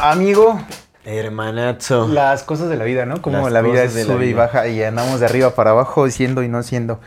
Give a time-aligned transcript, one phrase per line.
[0.00, 0.60] Amigo,
[1.04, 2.08] Hermanazo.
[2.08, 3.22] las cosas de la vida, ¿no?
[3.22, 6.42] Como Las la vida la sube y baja y andamos de arriba para abajo, siendo
[6.42, 7.00] y no siendo.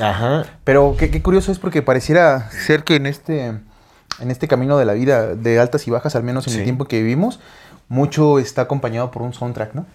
[0.00, 0.44] Ajá.
[0.64, 4.84] Pero qué, qué curioso es porque pareciera ser que en este, en este camino de
[4.84, 6.58] la vida, de altas y bajas, al menos en Sí.
[6.60, 7.40] el tiempo que vivimos,
[7.88, 9.86] mucho está acompañado por un soundtrack, ¿no?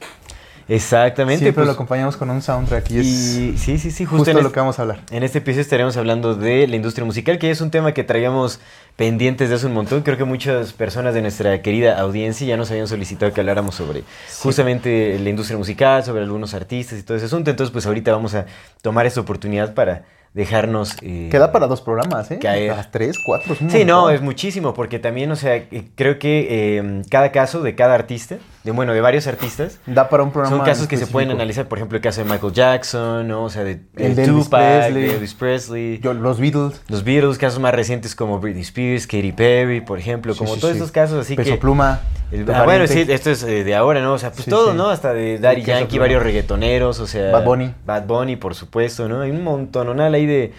[0.68, 1.40] Exactamente.
[1.40, 4.32] Siempre pues, lo acompañamos con un soundtrack y es y sí, sí, sí, justo, justo
[4.32, 5.00] en, lo este, que vamos a hablar.
[5.12, 8.60] en este episodio estaremos hablando de la industria musical, que es un tema que traíamos
[8.96, 10.02] pendientes de hace un montón.
[10.02, 14.04] Creo que muchas personas de nuestra querida audiencia ya nos habían solicitado que habláramos sobre
[14.40, 17.50] justamente la industria musical, sobre algunos artistas y todo ese asunto.
[17.50, 18.46] Entonces, pues ahorita vamos a
[18.82, 20.96] tomar esta oportunidad para dejarnos...
[21.02, 22.40] eh, Queda para dos programas, ¿eh?
[22.40, 22.72] caer.
[22.72, 23.54] Para tres, cuatro.
[23.54, 27.62] es Sí, no, es muchísimo, porque también, o sea, eh, creo que eh, cada caso
[27.62, 30.56] de cada artista, de bueno, de varios artistas, Da para un programa.
[30.56, 33.44] son casos que se pueden analizar, por ejemplo, el caso de Michael Jackson, ¿no?
[33.44, 35.04] O sea, de, El de Tupac, Presley.
[35.04, 39.34] de Elvis Presley, Yo- los Beatles, los Beatles, casos más recientes como Britney Spears, Katy
[39.34, 40.78] Perry, por ejemplo, Sí, como sí, todos sí.
[40.78, 41.58] estos casos así Peso que...
[41.58, 42.00] Pluma.
[42.32, 44.14] el- ah, bueno, sí, esto es eh, de ahora, ¿no?
[44.14, 44.74] O sea, pues todo.
[44.74, 44.90] ¿no?
[44.90, 46.04] Hasta de Daddy Yankee, Pluma.
[46.04, 47.32] varios reggaetoneros, o sea...
[47.32, 47.74] Bad Bunny.
[47.86, 49.22] Bad Bunny, por supuesto, ¿no?
[49.22, 50.04] Hay un montón, ¿no?
[50.04, 50.54] ahí de,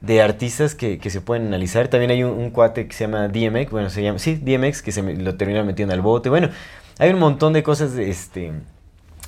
[0.00, 1.88] de artistas que, que se pueden analizar.
[1.88, 4.92] También hay un, un cuate que se llama DMX, bueno, se llama, sí, DMX, que
[4.92, 6.30] se me- lo terminaron metiendo al bote.
[6.30, 6.48] Bueno,
[7.00, 8.52] hay un montón de cosas, este...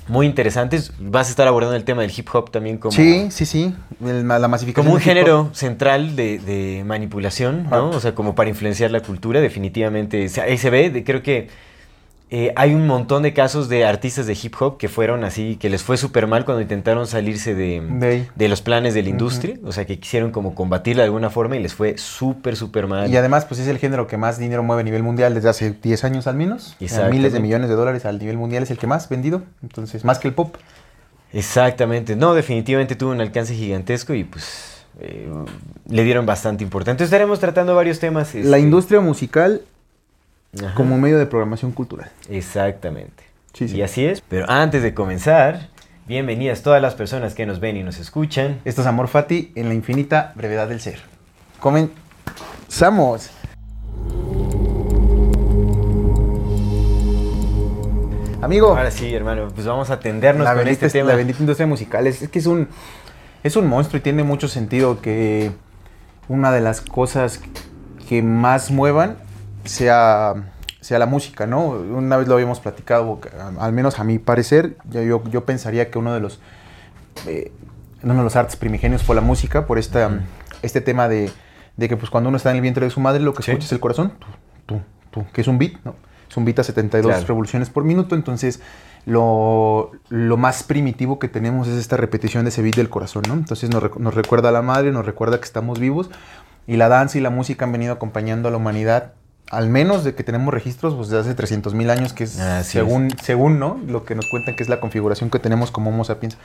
[0.09, 0.91] Muy interesantes.
[0.99, 3.73] Vas a estar abordando el tema del hip hop también como, Sí, sí, sí.
[4.05, 4.85] el- la masificación.
[4.85, 7.89] como un género central de, de manipulación, ¿no?
[7.91, 10.27] O sea, como para influenciar la cultura, definitivamente.
[10.45, 11.47] Ahí se ve, de- creo que
[12.35, 15.69] eh, hay un montón de casos de artistas de hip hop que fueron así, que
[15.69, 19.59] les fue súper mal cuando intentaron salirse de, De los planes de la industria.
[19.63, 23.07] O sea, que quisieron como combatirla de alguna forma y les fue súper, súper mal.
[23.11, 25.75] Y además, pues es el género que más dinero mueve a nivel mundial desde hace
[25.79, 26.75] 10 años al menos.
[27.11, 29.43] Miles de millones de dólares al nivel mundial es el que más vendido.
[29.61, 30.55] Entonces, más que el pop.
[31.33, 32.15] Exactamente.
[32.15, 35.29] No, definitivamente tuvo un alcance gigantesco y pues eh,
[35.87, 36.93] le dieron bastante importancia.
[36.93, 38.33] Entonces estaremos tratando varios temas.
[38.33, 39.61] La este, industria musical
[40.61, 40.73] ajá.
[40.75, 42.11] como medio de programación cultural.
[42.29, 43.23] Exactamente.
[43.53, 43.77] Sí, sí.
[43.77, 44.21] Y así es.
[44.21, 45.69] Pero antes de comenzar,
[46.07, 48.59] bienvenidas todas las personas que nos ven y nos escuchan.
[48.65, 50.99] Esto es Amor Fati en la infinita brevedad del ser.
[51.59, 53.31] Comenzamos.
[58.41, 61.11] Amigo, Ahora sí, hermano, pues vamos a atendernos con este tema.
[61.11, 62.67] la bendita industria musical es, es que es un,
[63.41, 65.51] es un monstruo y tiene mucho sentido que
[66.27, 67.39] una de las cosas
[68.09, 69.15] que más muevan
[69.65, 70.33] sea,
[70.81, 71.67] sea la música, ¿no?
[71.67, 73.19] Una vez lo habíamos platicado,
[73.59, 76.39] al menos a mi parecer, yo, yo, pensaría que uno de los
[77.27, 77.51] eh,
[78.03, 80.19] uno de los artes primigenios fue la música, por esta,
[80.61, 81.31] este tema de,
[81.77, 83.51] de que pues cuando uno está en el vientre de su madre lo que Sí.
[83.51, 84.25] escucha es el corazón, tú,
[84.65, 84.81] tú,
[85.11, 85.95] tú, que es un beat, ¿no?
[86.29, 87.27] Es un beat a 72 Claro.
[87.27, 88.59] revoluciones por minuto, entonces
[89.05, 93.35] lo, lo más primitivo que tenemos es esta repetición de ese beat del corazón, ¿no?
[93.35, 96.09] Entonces nos, nos recuerda a la madre, nos recuerda que estamos vivos
[96.67, 99.13] y la danza y la música han venido acompañando a la humanidad,
[99.49, 102.59] al menos de que tenemos registros pues, de hace 300 mil años, que es Así
[102.79, 102.83] es.
[102.83, 103.79] según, según ¿no?
[103.87, 106.37] lo que nos cuentan que es la configuración que tenemos como Homo sapiens.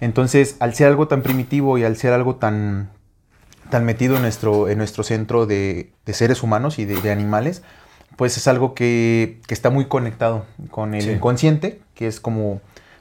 [0.00, 2.90] Entonces, al ser algo tan primitivo y al ser algo tan,
[3.70, 7.62] tan metido en nuestro, en nuestro centro de, de seres humanos y de, de animales,
[8.16, 11.10] pues es algo que, que está muy conectado con el Sí.
[11.12, 12.60] inconsciente, que es como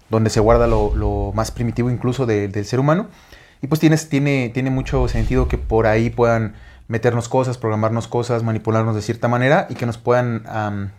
[0.09, 3.07] donde se guarda lo, lo más primitivo incluso de- del ser humano.
[3.61, 6.53] Y pues tienes, tiene, tiene mucho sentido que por ahí puedan
[6.87, 10.91] meternos cosas, programarnos cosas, manipularnos de cierta manera y que nos puedan am,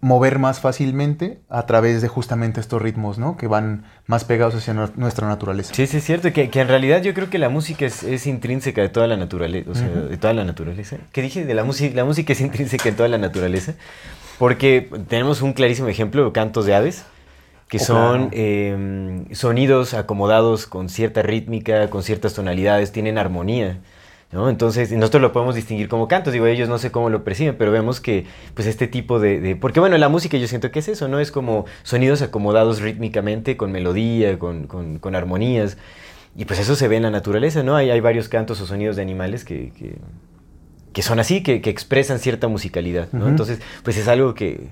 [0.00, 3.36] mover más fácilmente a través de justamente estos ritmos, ¿no?
[3.36, 5.72] Que van más pegados hacia nu- nuestra naturaleza.
[5.72, 8.26] Sí, sí, es cierto, que, que en realidad yo creo que la música es, es
[8.26, 10.96] intrínseca de toda la naturaleza, o sea, de toda la naturaleza.
[11.12, 11.44] ¿Qué dije?
[11.44, 13.74] De la música, la música es intrínseca en toda la naturaleza,
[14.40, 17.04] porque tenemos un clarísimo ejemplo, cantos de aves,
[17.68, 23.78] que Oh, son eh, sonidos acomodados con cierta rítmica, con ciertas tonalidades, tienen armonía.
[24.32, 24.48] ¿No?
[24.48, 26.32] Entonces, y nosotros lo podemos distinguir como cantos.
[26.32, 28.24] Digo, ellos no sé cómo lo perciben, pero vemos que,
[28.54, 31.20] pues, este tipo de, de- Porque, bueno, la música yo siento que es eso, ¿no?
[31.20, 35.76] Es como sonidos acomodados rítmicamente, con melodía, con, con- con armonías.
[36.36, 37.76] Y, pues, eso se ve en la naturaleza, ¿no?
[37.76, 39.70] Hay, hay varios cantos o sonidos de animales que...
[39.78, 39.96] que-
[40.92, 43.26] que son así, que, que expresan cierta musicalidad, ¿no?
[43.26, 44.68] Entonces, pues es algo que,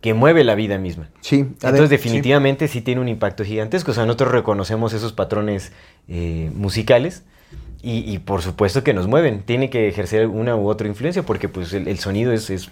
[0.00, 1.08] que mueve la vida misma.
[1.20, 1.36] Sí.
[1.36, 2.80] Entonces, definitivamente sí.
[2.80, 3.92] tiene un impacto gigantesco.
[3.92, 5.70] O sea, nosotros reconocemos esos patrones
[6.08, 7.22] eh, musicales
[7.82, 9.42] y, por supuesto que nos mueven.
[9.42, 12.70] Tiene que ejercer una u otra influencia porque pues el, sonido es, es,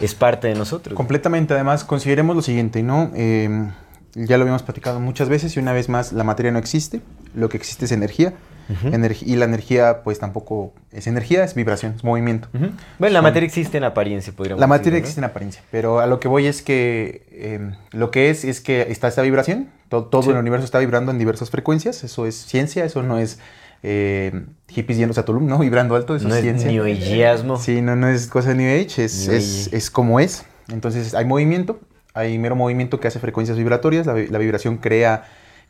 [0.00, 0.94] es, parte de nosotros.
[0.94, 1.54] Completamente.
[1.54, 3.10] Además, consideremos lo siguiente, ¿no?
[3.14, 3.70] Eh,
[4.14, 7.00] ya lo habíamos platicado muchas veces y una vez más, la materia no existe.
[7.34, 8.34] Lo que existe es energía
[9.22, 12.48] y la energía, pues tampoco es energía, es vibración, es movimiento.
[12.98, 16.20] Bueno, la materia existe en apariencia, podríamos La materia existe en apariencia, pero a lo
[16.20, 20.36] que voy es que em, lo que es es que está esta vibración, todo, el
[20.36, 23.38] universo está vibrando en diversas frecuencias, eso es ciencia, eso no es
[23.84, 25.58] eh, hippies yendo a Tulum, ¿no?
[25.60, 26.70] Vibrando alto, eso no es, ciencia.
[26.70, 27.56] New Ageismo.
[27.56, 30.44] Sí, no, no es cosa de New Age, es, es, es, como es.
[30.72, 31.78] Entonces hay movimiento,
[32.14, 35.24] hay mero movimiento que hace frecuencias vibratorias, la, la vibración crea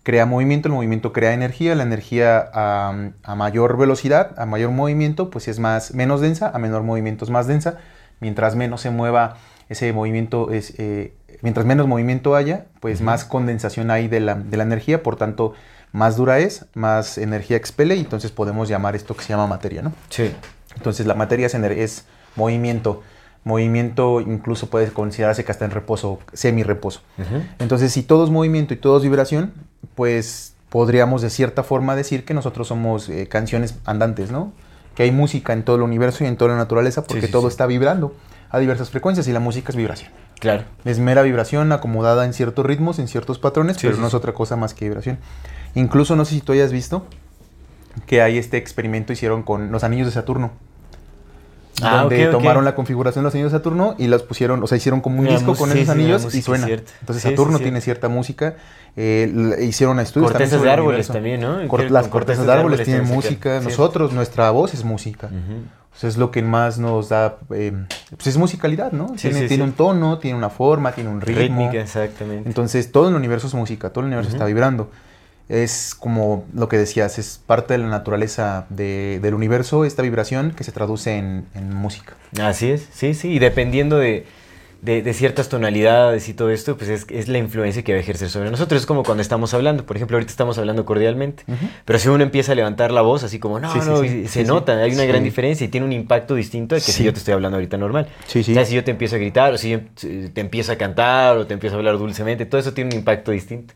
[0.05, 5.49] crea movimiento, el movimiento crea energía, la energía a, mayor velocidad, a mayor movimiento, pues
[5.49, 7.79] es más, menos densa, a menor movimiento es más densa,
[8.21, 9.37] mientras menos se mueva
[9.71, 15.03] ese movimiento, es, eh, mientras menos movimiento haya, pues más condensación hay de la, energía,
[15.03, 15.55] por tanto,
[15.95, 19.81] más dura es, más energía expele, y entonces podemos llamar esto que se llama materia,
[19.81, 19.93] ¿no?
[20.11, 20.33] Sí.
[20.75, 22.05] Entonces la materia es, es
[22.35, 23.03] movimiento,
[23.45, 27.01] movimiento incluso puede considerarse que está en reposo, semi-reposo.
[27.61, 29.53] Entonces, si todo es movimiento y todo es vibración,
[29.95, 34.53] pues podríamos de cierta forma decir que nosotros somos eh, canciones andantes, ¿no?
[34.97, 37.67] Que hay música en todo el universo y en toda la naturaleza porque todo está
[37.67, 38.17] vibrando
[38.51, 40.11] a diversas frecuencias y la música es vibración.
[40.41, 40.65] Claro.
[40.85, 44.57] Es mera vibración acomodada en ciertos ritmos, en ciertos patrones, pero no es otra cosa
[44.57, 45.19] más que vibración.
[45.75, 47.07] Incluso no sé si tú hayas visto
[48.07, 50.53] que hay este experimento hicieron con los anillos de Saturno.
[51.83, 54.77] Ah, donde tomaron la configuración de los anillos de Saturno y los pusieron, o sea,
[54.79, 56.69] hicieron como un disco con esos anillos y suena.
[56.69, 58.55] Entonces Saturno tiene cierta música.
[58.97, 61.59] Eh, hicieron estudios cortezas de árboles también, ¿no?
[61.59, 63.61] las cortezas, de árboles, tienen música.
[63.61, 65.31] Nosotros, nuestra voz es música.
[66.01, 67.73] es lo que más nos da, eh,
[68.11, 69.15] pues es musicalidad, ¿no?
[69.21, 71.41] tiene, tiene un tono, tiene una forma, tiene un ritmo.
[71.41, 72.49] Rítmica, exactamente.
[72.49, 74.91] Entonces todo el universo es música, todo el universo está vibrando
[75.49, 80.65] es como lo que decías, es parte de la naturaleza del universo, esta vibración que
[80.65, 81.45] se traduce en,
[81.75, 82.15] música.
[82.41, 84.25] Así es, sí, sí, y dependiendo de,
[85.13, 88.83] ciertas tonalidades y todo esto, pues es, la influencia que va a ejercer sobre nosotros.
[88.83, 91.45] Es como cuando estamos hablando, por ejemplo, ahorita estamos hablando cordialmente,
[91.85, 94.95] pero si uno empieza a levantar la voz así como, no, no, se nota, hay
[94.95, 97.57] una gran diferencia y tiene un impacto distinto al que si yo te estoy hablando
[97.57, 98.09] ahorita normal.
[98.27, 98.55] Sí, sí.
[98.65, 101.77] si yo te empiezo a gritar, o si te empiezo a cantar, o te empiezo
[101.77, 103.75] a hablar dulcemente, todo eso tiene un impacto distinto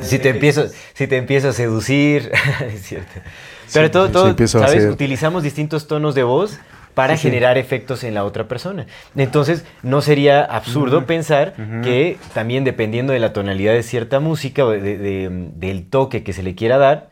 [0.00, 2.30] si, te empiezo, si te empiezo a seducir,
[2.66, 3.20] es cierto.
[3.72, 4.84] Pero todo, todo ¿sabes?
[4.84, 6.58] Utilizamos distintos tonos de voz
[6.94, 8.86] para generar efectos en la otra persona.
[9.16, 14.70] Entonces, no sería absurdo pensar que también dependiendo de la tonalidad de cierta música o
[14.70, 17.10] del toque que se le quiera dar,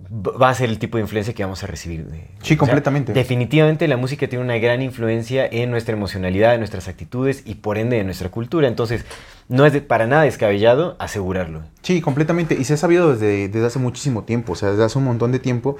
[0.00, 2.06] va a ser el tipo de influencia que vamos a recibir.
[2.42, 3.12] Sí, completamente.
[3.12, 7.78] definitivamente la música tiene una gran influencia en nuestra emocionalidad, en nuestras actitudes y por
[7.78, 8.68] ende en nuestra cultura.
[8.68, 9.04] Entonces,
[9.48, 11.62] no es para nada descabellado asegurarlo.
[11.82, 12.54] Sí, completamente.
[12.54, 15.32] Y se ha sabido desde, desde hace muchísimo tiempo, o sea, desde hace un montón
[15.32, 15.76] de tiempo,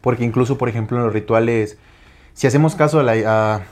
[0.00, 1.78] porque incluso, por ejemplo, en los rituales,
[2.32, 3.62] si hacemos caso a, la, a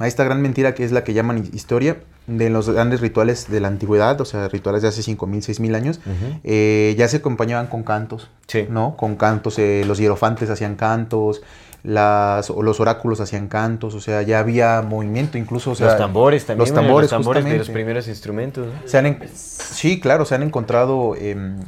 [0.00, 3.68] esta gran mentira que es la que llaman historia, de los grandes rituales de la
[3.68, 6.00] antigüedad, o sea, rituales de hace 5.000, 6.000 años,
[6.42, 8.30] eh, ya se acompañaban con cantos,
[8.70, 8.96] ¿no?
[8.96, 11.42] Con cantos, eh, los hierofantes hacían cantos,
[11.82, 15.72] las, los oráculos hacían cantos, o sea, ya había movimiento incluso.
[15.72, 16.60] O sea, los tambores también.
[16.60, 18.68] Los tambores, los tambores de los primeros instrumentos.
[18.86, 21.60] Se han sí, claro, se han encontrado em,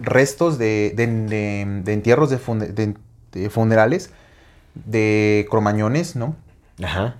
[0.00, 2.94] restos de, de, entierros de,
[3.30, 4.10] de, funerales
[4.74, 6.34] de cromañones, ¿no?
[6.82, 7.14] Ajá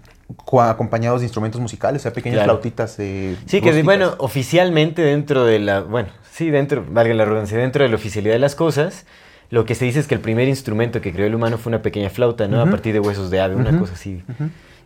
[0.60, 2.96] acompañados de instrumentos musicales, o sea, pequeñas flautitas.
[2.98, 7.84] Eh, sí, que bueno, oficialmente dentro de la, bueno, sí, dentro, valga la redundancia, dentro
[7.84, 9.06] de la oficialidad de las cosas,
[9.50, 11.82] lo que se dice es que el primer instrumento que creó el humano fue una
[11.82, 12.60] pequeña flauta, ¿no?
[12.60, 14.22] A partir de huesos de ave, una cosa así.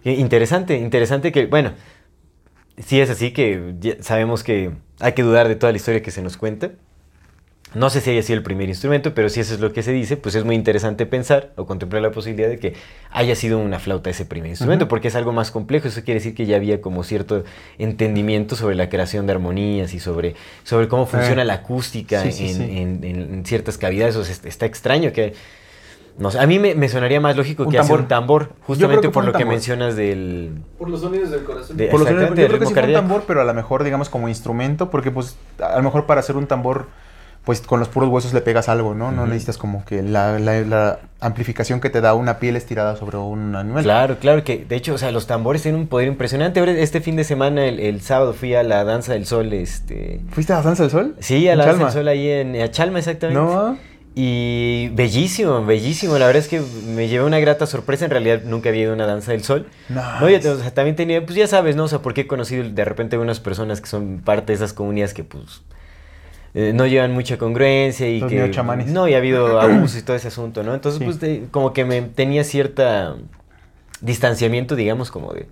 [0.02, 1.72] Interesante, interesante que, bueno,
[2.78, 6.22] sí es así que sabemos que hay que dudar de toda la historia que se
[6.22, 6.72] nos cuenta.
[7.76, 9.92] No sé si haya sido el primer instrumento, pero si eso es lo que se
[9.92, 12.72] dice, pues es muy interesante pensar o contemplar la posibilidad de que
[13.10, 15.86] haya sido una flauta ese primer instrumento, porque es algo más complejo.
[15.86, 17.44] Eso quiere decir que ya había como cierto
[17.76, 23.76] entendimiento sobre la creación de armonías y sobre, sobre cómo funciona la acústica en, ciertas
[23.76, 24.16] cavidades.
[24.16, 25.34] O está extraño que...
[26.16, 29.34] No sé, a mí me, sonaría más lógico que hacer un tambor, justamente por lo
[29.34, 30.62] que mencionas del...
[30.78, 31.76] Por los sonidos del corazón.
[31.76, 34.30] por los sonidos, yo creo que sí un tambor, pero a lo mejor, digamos, como
[34.30, 36.86] instrumento, porque pues a lo mejor para hacer un tambor
[37.46, 39.12] pues con los puros huesos le pegas algo, ¿no?
[39.12, 43.84] No necesitas como que la, amplificación que te da una piel estirada sobre un animal.
[43.84, 46.82] Claro, claro, que de hecho, o sea, los tambores tienen un poder impresionante.
[46.82, 50.20] Este fin de semana, el, sábado, fui a la Danza del Sol, este...
[50.30, 51.14] ¿Fuiste a la Danza del Sol?
[51.20, 53.40] Sí, a la Danza del Sol ahí en Chalma, exactamente.
[53.40, 53.78] No,
[54.18, 56.18] y bellísimo, bellísimo.
[56.18, 58.06] La verdad es que me llevé una grata sorpresa.
[58.06, 59.66] En realidad nunca había ido a una danza del sol.
[59.90, 61.84] No, ya, o sea, también tenía, pues ya sabes, ¿no?
[61.84, 65.12] O sea, porque he conocido de repente unas personas que son parte de esas comunidades
[65.12, 65.62] que pues
[66.58, 68.86] eh, no llevan mucha congruencia y Los que neochamanes.
[68.88, 70.74] no y ha habido abusos y todo ese asunto, ¿no?
[70.74, 71.04] Entonces, Sí.
[71.04, 73.14] pues de- como que me tenía cierta
[74.00, 75.46] distanciamiento, digamos, como de,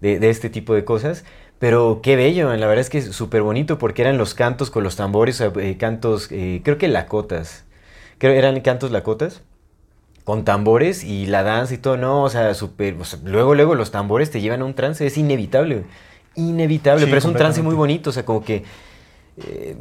[0.00, 1.24] de, de este tipo de cosas.
[1.58, 4.82] Pero qué bello, la verdad es que es súper bonito porque eran los cantos con
[4.82, 7.64] los tambores, eh, cantos, eh, creo que lacotas,
[8.18, 9.42] creo eran cantos lacotas
[10.24, 13.74] con tambores y la danza y todo, no, o sea, súper, o sea, luego, luego
[13.74, 15.84] los tambores te llevan a un trance, es inevitable,
[16.34, 18.62] inevitable, Sí, pero es un trance muy bonito, o sea, como que
[19.36, 19.76] eh,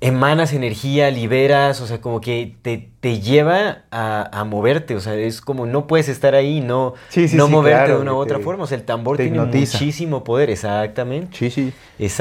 [0.00, 5.14] emanas energía, liberas, o sea, como que te, te lleva a, a moverte, o sea,
[5.14, 8.00] es como no puedes estar ahí y no, Sí, sí, no sí, moverte claro, de
[8.02, 9.78] una u otra te- forma, o sea, el tambor tiene hipnotiza.
[9.78, 11.74] muchísimo poder, exactamente, Sí, sí.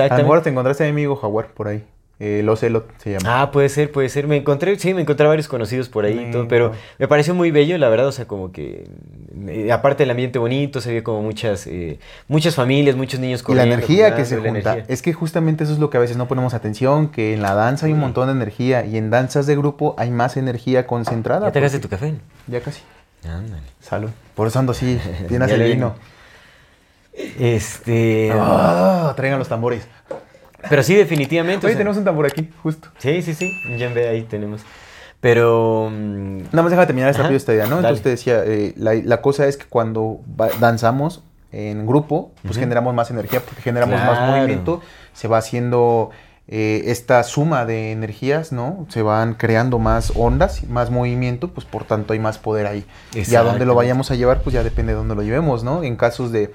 [0.09, 0.23] A lo exactamente.
[0.23, 1.85] mejor te encontraste a mi amigo Jaguar por ahí.
[2.19, 3.41] Eh, el Ocelot se llama.
[3.43, 4.25] Ah, puede ser, puede ser.
[4.27, 7.51] Me encontré, sí, me encontré varios conocidos por ahí y todo, pero me pareció muy
[7.51, 8.85] bello, la verdad, o sea, como que,
[9.47, 13.53] eh, aparte del ambiente bonito, se vio como muchas, eh, muchas familias, muchos niños Y
[13.53, 14.49] la energía que se junta.
[14.73, 14.85] energía.
[14.87, 17.53] Es que justamente eso es lo que a veces no ponemos atención, que en la
[17.53, 21.45] danza hay un montón de energía y en danzas de grupo hay más energía concentrada.
[21.47, 22.13] ¿Ya te hagas tu porque- café?
[22.47, 22.81] Ya casi.
[23.27, 23.61] Ándale.
[23.79, 24.09] Salud.
[24.33, 25.93] Por eso ando así, tienes el vino.
[27.13, 28.31] Este...
[28.33, 29.87] Ah, traigan los tambores.
[30.69, 31.65] Pero sí, definitivamente.
[31.65, 32.89] o Oye, sea, tenemos un tambor aquí, justo.
[32.97, 34.61] Sí, sí, sí, un djembe ahí tenemos.
[35.19, 35.89] Pero...
[35.91, 37.77] mm, Nada más déjame terminar esta esta idea, ¿no?
[37.77, 37.97] dale.
[37.97, 40.19] Entonces te decía, eh, la, la cosa es que cuando
[40.59, 44.81] danzamos en grupo, pues generamos más energía, porque generamos más movimiento,
[45.13, 46.11] se va haciendo
[46.49, 48.85] eh, esta suma de energías, ¿no?
[48.89, 52.85] Se van creando más ondas, más movimiento, pues por tanto hay más poder ahí.
[53.13, 55.83] Y a dónde lo vayamos a llevar, pues ya depende de dónde lo llevemos, ¿no?
[55.83, 56.53] En casos de,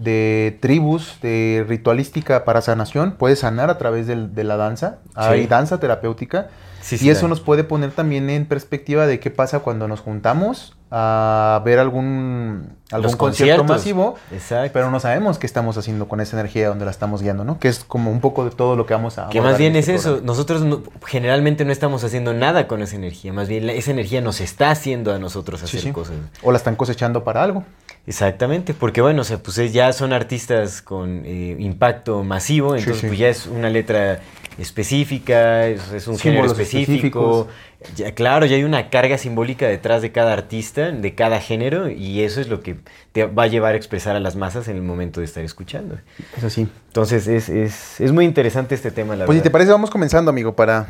[0.00, 4.98] de tribus, de ritualística para sanación, puede sanar a través del- de la danza.
[5.14, 5.46] Hay Sí.
[5.46, 6.48] danza terapéutica.
[6.82, 10.00] sí, sí, Y eso nos puede poner también en perspectiva de qué pasa cuando nos
[10.00, 14.70] juntamos a ver algún, algún concierto masivo, Exacto.
[14.72, 17.58] pero no sabemos qué estamos haciendo con esa energía, donde la estamos guiando, ¿no?
[17.58, 19.80] Que es como un poco de todo lo que vamos a Que más bien en
[19.80, 23.66] es este eso, nosotros no- generalmente no estamos haciendo nada con esa energía, más bien
[23.66, 26.16] la- esa energía nos está haciendo a nosotros hacer cosas.
[26.42, 27.62] O la están cosechando para algo.
[28.10, 33.02] Exactamente, porque bueno, o sea, pues ya son artistas con eh, impacto masivo, Sí, entonces
[33.02, 33.06] sí.
[33.06, 34.18] pues ya es una letra
[34.58, 37.46] específica, es, es un género específico.
[37.94, 42.22] Ya, claro, ya hay una carga simbólica detrás de cada artista, de cada género, y
[42.22, 42.78] eso es lo que
[43.12, 45.96] te va a llevar a expresar a las masas en el momento de estar escuchando.
[46.36, 46.66] Es así.
[46.88, 49.44] Entonces es, es, es muy interesante este tema, la Pues si verdad.
[49.44, 50.88] te parece, vamos comenzando, amigo, para...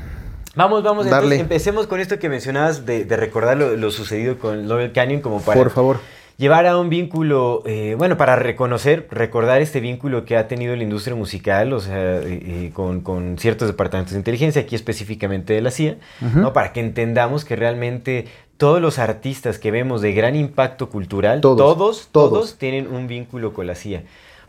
[0.57, 1.37] Vamos, vamos, Darle.
[1.37, 5.21] entonces empecemos con esto que mencionabas de, de recordar lo, lo sucedido con Laurel Canyon
[5.21, 6.01] como para Por favor.
[6.41, 10.83] Llevar a un vínculo, eh, bueno, para reconocer, recordar este vínculo que ha tenido la
[10.83, 15.61] industria musical, o sea, eh, eh, con, con ciertos departamentos de inteligencia, aquí específicamente de
[15.61, 15.97] la CIA.
[16.35, 16.55] ¿no?
[16.55, 18.25] Para que entendamos que realmente
[18.57, 22.59] todos los artistas que vemos de gran impacto cultural, Todos, todos, todos, todos.
[22.59, 24.05] tienen un vínculo con la CIA.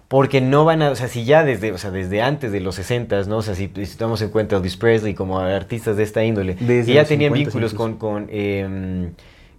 [0.07, 2.75] Porque no van a, o sea, si ya desde, o sea, desde antes de los
[2.75, 3.38] 60, ¿no?
[3.38, 6.86] O sea, si, si tomamos en cuenta Elvis Presley como artistas de esta índole, Desde
[6.86, 7.77] que ya tenían 50 vínculos incluso.
[7.77, 9.12] con, con, em,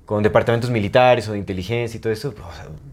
[0.04, 2.34] con departamentos militares o de inteligencia y todo eso,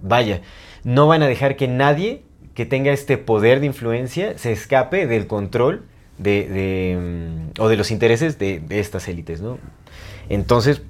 [0.01, 0.41] vaya,
[0.83, 2.23] no van a dejar que nadie
[2.53, 5.85] que tenga este poder de influencia se escape del control
[6.17, 9.57] de, de, mm, o de los intereses de, de estas élites, ¿no?
[10.29, 10.81] Entonces,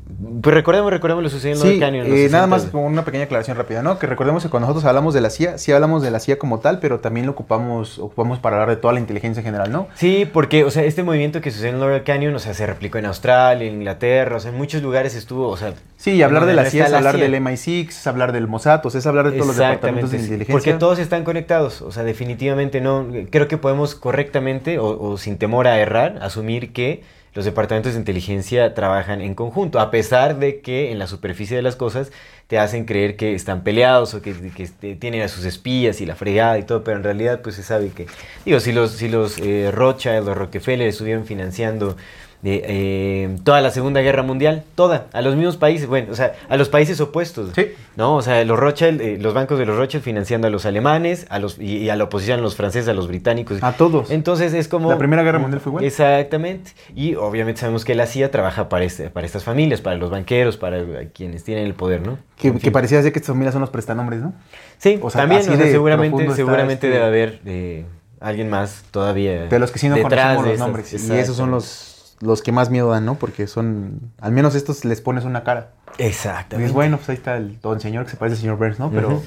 [0.41, 2.07] pues recordemos, recordemos lo sucedido en Sí, Canyon.
[2.07, 3.97] eh, nada 60s, más como una pequeña aclaración rápida, ¿no?
[3.97, 6.59] Que recordemos que cuando nosotros hablamos de la CIA, sí hablamos de la CIA como
[6.59, 9.87] tal, pero también lo ocupamos, ocupamos para hablar de toda la inteligencia en general, ¿no?
[9.95, 12.97] Sí, porque, o sea, este movimiento que sucedió en Laurel Canyon, o sea, se replicó
[12.97, 15.73] en Australia, en Inglaterra, o sea, en muchos lugares estuvo, o sea...
[15.95, 17.23] Sí, y hablar de la CIA es hablar CIA.
[17.23, 20.17] del MI6, es hablar del Mossad, o sea, es hablar de todos los departamentos de
[20.17, 20.53] inteligencia.
[20.53, 23.07] Porque todos están conectados, o sea, definitivamente no.
[23.29, 27.03] Creo que podemos correctamente o, o sin temor a errar asumir que
[27.33, 31.61] los departamentos de inteligencia trabajan en conjunto, a pesar de que en la superficie de
[31.61, 32.11] las cosas
[32.47, 36.05] te hacen creer que están peleados o que, que este, tienen a sus espías y
[36.05, 38.07] la fregada y todo, pero en realidad pues se sabe que,
[38.45, 41.95] digo, si los, si los eh, Rothschild o Rockefeller estuvieron financiando
[42.41, 46.33] de, eh, toda la Segunda Guerra Mundial, toda, a los mismos países, bueno, o sea,
[46.47, 47.51] a los países opuestos.
[47.55, 47.67] Sí.
[47.97, 48.15] ¿no?
[48.15, 51.39] O sea, los Rothschild, eh, los bancos de los Rothschild financiando a los alemanes, a
[51.39, 53.61] los y, y a la oposición a los franceses, a los británicos.
[53.61, 54.09] A todos.
[54.09, 54.89] Entonces es como...
[54.89, 55.83] La Primera Guerra Mundial fue igual.
[55.83, 56.71] Exactamente.
[56.95, 60.55] Y obviamente sabemos que la CIA trabaja para, este, para estas familias, para los banqueros,
[60.55, 60.81] para
[61.13, 62.17] quienes tienen el poder, ¿no?
[62.37, 64.33] que, parecía ser que estas familias son los prestanombres, ¿no?
[64.77, 67.85] Sí, o sea, también, o sea, seguramente, seguramente este- debe haber eh,
[68.21, 70.93] alguien más todavía De los que sí no detrás conocemos los esas- nombres.
[71.09, 71.88] Y esos son los,
[72.21, 73.15] los que más miedo dan, ¿no?
[73.15, 75.71] Porque son, al menos estos les pones una cara.
[75.97, 76.67] Y Exactamente.
[76.67, 78.91] es bueno, pues ahí está el don señor que se parece al señor Burns, ¿no?
[78.91, 79.23] Pero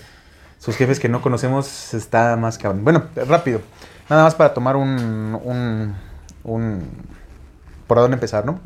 [0.59, 2.85] sus jefes que no conocemos está más cabrón.
[2.85, 3.61] Bueno, rápido.
[4.09, 5.95] Nada más para tomar un, un,
[6.45, 6.83] un
[7.87, 8.61] por dónde empezar, ¿no?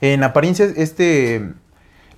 [0.00, 1.52] En apariencia, este,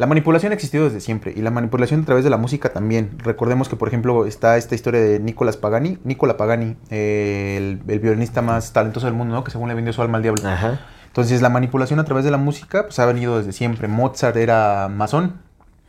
[0.01, 3.19] La manipulación ha existido desde siempre y la manipulación a través de la música también.
[3.19, 8.01] Recordemos que, por ejemplo, está esta historia de Nicolas Pagani, Nicola Pagani, eh, el, el
[8.01, 9.45] violinista más talentoso del mundo, ¿no?
[9.45, 10.43] Que según le vendió su alma al diablo.
[10.49, 10.81] Ajá.
[11.07, 13.89] Entonces, la manipulación a través de la música pues, ha venido desde siempre.
[13.89, 15.35] Mozart era masón,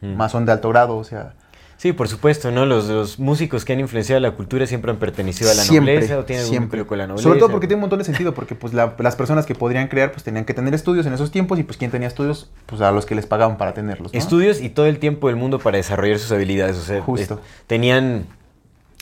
[0.01, 0.15] Mm.
[0.17, 1.35] masón de alto grado, o sea,
[1.81, 2.67] Sí, por supuesto, ¿no?
[2.67, 6.19] Los, los músicos que han influenciado la cultura siempre han pertenecido a la siempre, nobleza
[6.19, 6.77] o tienen algún siempre.
[6.77, 7.23] vínculo con la nobleza.
[7.23, 9.87] Sobre todo porque tiene un montón de sentido, porque pues la- las personas que podrían
[9.87, 12.81] crear pues tenían que tener estudios en esos tiempos y pues quien tenía estudios, pues
[12.81, 14.13] a los que les pagaban para tenerlos.
[14.13, 14.19] ¿no?
[14.19, 16.77] Estudios y todo el tiempo del mundo para desarrollar sus habilidades.
[16.77, 17.41] O sea, Justo.
[17.43, 18.27] eh, tenían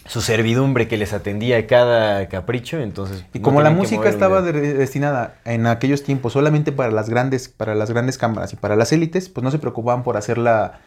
[0.06, 3.26] su servidumbre que les atendía a cada capricho, entonces...
[3.34, 7.50] Y no como la música estaba de- destinada en aquellos tiempos solamente para las grandes,
[7.50, 10.80] para las grandes cámaras y para las élites, pues no se preocupaban por hacerla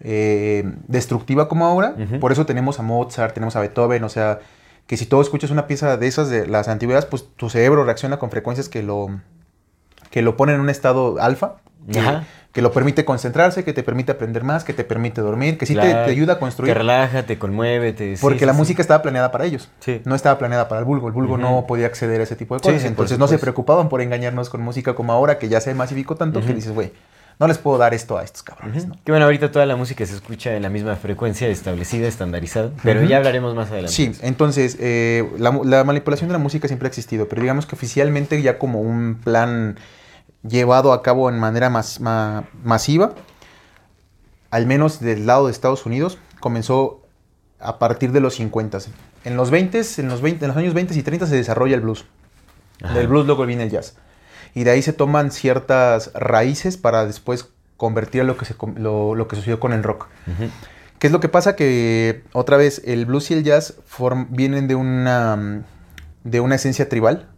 [0.00, 1.94] eh, destructiva como ahora.
[2.20, 4.38] Por eso tenemos a Mozart, tenemos a Beethoven, o sea,
[4.86, 8.18] que si tú escuchas una pieza de esas de las antigüedades, pues tu cerebro reacciona
[8.18, 9.20] con frecuencias que lo,
[10.10, 11.56] que lo ponen en un estado alfa.
[11.90, 12.24] Que, Ajá.
[12.52, 15.74] que lo permite concentrarse, que te permite aprender más, que te permite dormir, que sí
[15.74, 16.74] te- Claro, te, ayuda a Te construir.
[16.76, 18.16] relaja, te conmueve, te...
[18.20, 18.58] Porque sí, la sí.
[18.58, 19.70] música estaba planeada para ellos.
[20.04, 21.06] No estaba planeada para el vulgo.
[21.08, 22.84] El vulgo no podía acceder a ese tipo de cosas.
[22.84, 26.42] Entonces no se preocupaban por engañarnos con música como ahora, que ya se masificó tanto
[26.42, 26.92] que dices, güey,
[27.40, 28.86] no les puedo dar esto a estos cabrones.
[28.86, 28.96] ¿no?
[29.02, 33.02] Que bueno, ahorita toda la música se escucha en la misma frecuencia establecida, estandarizada, pero
[33.02, 33.92] ya hablaremos más adelante.
[33.94, 38.40] Sí, entonces eh, la, manipulación de la música siempre ha existido, pero digamos que oficialmente
[38.42, 39.78] ya como un plan
[40.46, 43.14] llevado a cabo en manera mas- ma- masiva,
[44.50, 47.02] al menos del lado de Estados Unidos, comenzó
[47.58, 48.78] a partir de los 50.
[49.24, 51.80] En los 20, en los 20, en los años 20 y 30 se desarrolla el
[51.80, 52.04] blues.
[52.82, 52.94] Ajá.
[52.94, 53.96] Del blues luego viene el jazz.
[54.54, 59.14] Y de ahí se toman ciertas raíces para después convertir a lo que, se, lo,
[59.14, 60.08] lo que sucedió con el rock.
[60.98, 61.56] ¿Qué es lo que pasa?
[61.56, 65.62] Que otra vez el blues y el jazz form- vienen de una,
[66.24, 67.28] de una esencia tribal,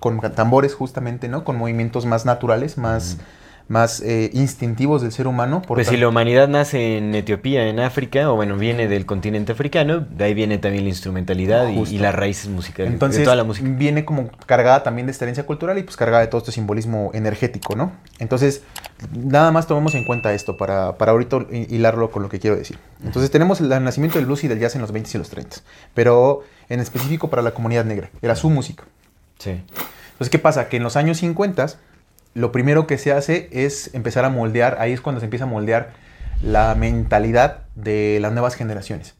[0.00, 1.44] con tambores justamente, ¿no?
[1.44, 3.16] Con movimientos más naturales, más,
[3.68, 5.60] más eh, instintivos del ser humano.
[5.62, 9.50] por Pues si la humanidad nace en Etiopía, en África, o bueno, viene del continente
[9.52, 13.42] africano, de ahí viene también la instrumentalidad y, las raíces musicales Entonces de toda la
[13.44, 13.68] música.
[13.68, 17.10] viene como cargada también de esta herencia cultural y pues cargada de todo este simbolismo
[17.12, 17.92] energético, ¿no?
[18.20, 18.62] Entonces,
[19.12, 22.56] nada más tomamos en cuenta esto para, para ahorita hi- hilarlo con lo que quiero
[22.56, 22.78] decir.
[23.04, 25.56] Entonces tenemos el nacimiento del blues y del jazz en los 20 y los 30,
[25.92, 28.84] pero en específico para la comunidad negra, era su música.
[29.38, 29.50] Sí.
[30.12, 30.68] Entonces, ¿qué pasa?
[30.68, 31.66] Que en los años 50
[32.36, 35.48] lo primero que se hace es empezar a moldear, ahí es cuando se empieza a
[35.48, 35.92] moldear
[36.42, 39.14] la mentalidad de las nuevas generaciones.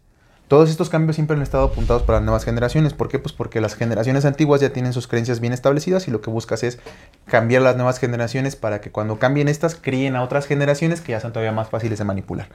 [0.48, 2.92] Todos estos cambios siempre han estado apuntados para las nuevas generaciones.
[2.92, 3.18] ¿Por qué?
[3.18, 6.62] Pues porque las generaciones antiguas ya tienen sus creencias bien establecidas y lo que buscas
[6.62, 6.79] es
[7.24, 11.20] cambiar las nuevas generaciones para que cuando cambien estas críen a otras generaciones que ya
[11.20, 12.48] son todavía más fáciles de manipular.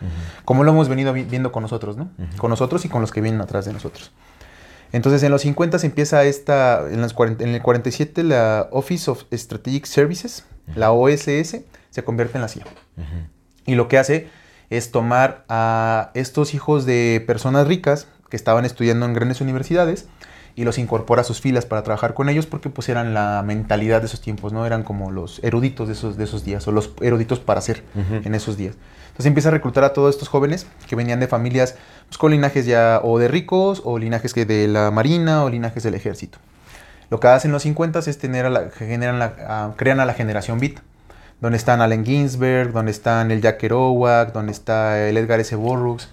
[0.45, 2.10] Como lo hemos venido vi- viendo con nosotros, ¿no?
[2.38, 4.12] Con nosotros y con los que vienen atrás de nosotros.
[4.91, 9.10] Entonces en los 50 se empieza esta, en, los 40 en el 47 la Office
[9.10, 12.65] of Strategic Services, la OSS, se convierte en la CIA.
[13.65, 14.30] Y lo que hace
[14.69, 20.08] es tomar a estos hijos de personas ricas que estaban estudiando en grandes universidades
[20.56, 24.01] y los incorpora a sus filas para trabajar con ellos porque pues eran la mentalidad
[24.01, 24.65] de esos tiempos, ¿no?
[24.65, 28.36] Eran como los eruditos de esos, de esos días o los eruditos para ser en
[28.36, 28.75] esos días.
[29.08, 31.75] Entonces empieza a reclutar a todos estos jóvenes que venían de familias
[32.12, 35.82] pues, con linajes ya o de ricos o linajes que de la marina o linajes
[35.82, 36.39] del ejército.
[37.10, 40.06] Lo que hacen los 50 es tener a la, que generan la, a- crean a
[40.06, 40.74] la generación beat,
[41.39, 45.56] donde están Allen Ginsberg, donde están el Jack Kerouac, donde está el Edgar S.
[45.56, 46.10] Burroughs,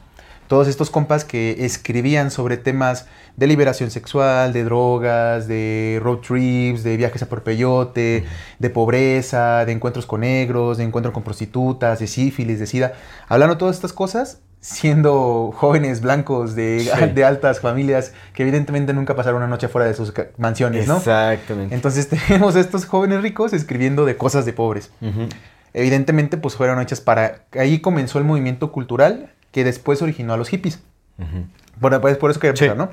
[0.46, 3.06] todos estos compas que escribían sobre temas
[3.36, 8.24] de liberación sexual, de drogas, de road trips, de viajes a por peyote,
[8.60, 12.92] de pobreza, de encuentros con negros, de encuentros con prostitutas, de sífilis, de sida,
[13.28, 17.06] hablando todas estas cosas siendo jóvenes blancos de, Sí.
[17.14, 20.96] de altas familias que evidentemente nunca pasaron una noche fuera de sus mansiones, ¿no?
[20.98, 21.74] Exactamente.
[21.74, 24.90] Entonces tenemos a estos jóvenes ricos escribiendo de cosas de pobres.
[25.00, 25.28] Ujú.
[25.74, 27.42] Evidentemente, pues fueron hechas para...
[27.52, 30.80] Ahí comenzó el movimiento cultural que después originó a los hippies.
[31.18, 31.44] Ujú.
[31.80, 32.64] Por, pues, por eso quería Sí.
[32.64, 32.92] empezar, ¿no?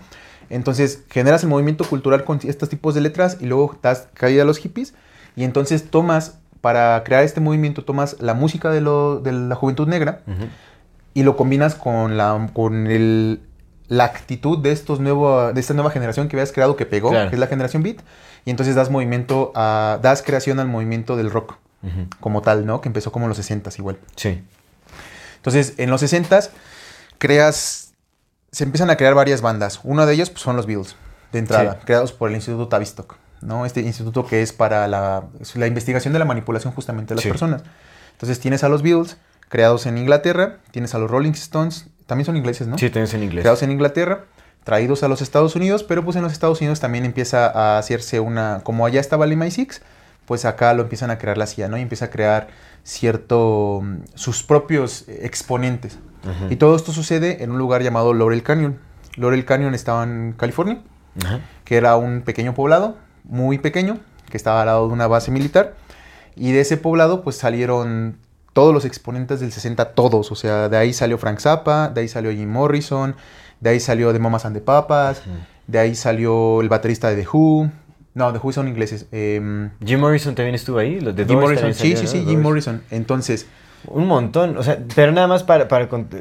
[0.50, 4.46] Entonces generas el movimiento cultural con estos tipos de letras y luego das caída a
[4.46, 4.94] los hippies
[5.36, 9.88] y entonces tomas, para crear este movimiento, tomas la música de, lo- de la juventud
[9.88, 10.46] negra Ujú.
[11.16, 13.42] Y lo combinas con la, con el,
[13.88, 17.30] la actitud de, estos nuevo, de esta nueva generación que habías creado que pegó, Claro.
[17.30, 17.98] que es la generación beat,
[18.46, 21.56] y entonces das movimiento a, das creación al movimiento del rock
[22.20, 22.82] como tal, ¿no?
[22.82, 23.98] Que empezó como en los 60 igual.
[24.16, 24.44] Sí.
[25.38, 26.50] Entonces, en los 60s
[27.18, 27.94] creas,
[28.52, 29.80] se empiezan a crear varias bandas.
[29.84, 30.96] Uno de ellos pues, son los Beatles,
[31.32, 31.86] de entrada, Sí.
[31.86, 33.66] creados por el Instituto Tavistock, ¿no?
[33.66, 35.26] Este instituto que es para la,
[35.56, 37.30] la investigación de la manipulación justamente de las Sí.
[37.30, 37.62] personas.
[38.14, 39.18] Entonces tienes a los Beatles,
[39.56, 42.78] creados en Inglaterra, tienes a los Rolling Stones, también son ingleses, ¿no?
[42.78, 43.44] Sí, también es en inglés.
[43.44, 44.26] creados en Inglaterra,
[44.66, 48.20] traídos a los Estados Unidos, pero pues en los Estados Unidos también empieza a hacerse
[48.20, 49.80] una, como allá estaba el MI6,
[50.26, 51.78] pues acá lo empiezan a crear la CIA, ¿no?
[51.78, 52.50] Y empieza a crear
[52.84, 56.00] cierto, mm, sus propios exponentes.
[56.24, 56.48] Ajá.
[56.50, 58.78] Y todo esto sucede en un lugar llamado Laurel Canyon.
[59.16, 60.82] Laurel Canyon estaba en California,
[61.24, 61.40] Ajá.
[61.64, 65.76] que era un pequeño poblado, muy pequeño, que estaba al lado de una base militar.
[66.36, 68.18] Y de ese poblado pues salieron
[68.56, 70.32] todos los exponentes del 60, todos.
[70.32, 73.14] O sea, de ahí salió Frank Zappa, de ahí salió Jim Morrison,
[73.60, 75.22] de ahí salió The Mamas and the Papas,
[75.68, 77.70] de ahí salió el baterista de The Who.
[78.14, 79.08] No, The Who son ingleses.
[79.12, 81.02] em, Jim Morrison también estuvo ahí.
[81.02, 82.24] Los de Jim Morrison, sí, sí, sí.
[82.26, 82.42] Jim.
[82.42, 82.82] Morrison.
[82.92, 83.46] Entonces,
[83.88, 85.68] Un montón, o sea, pero nada más para,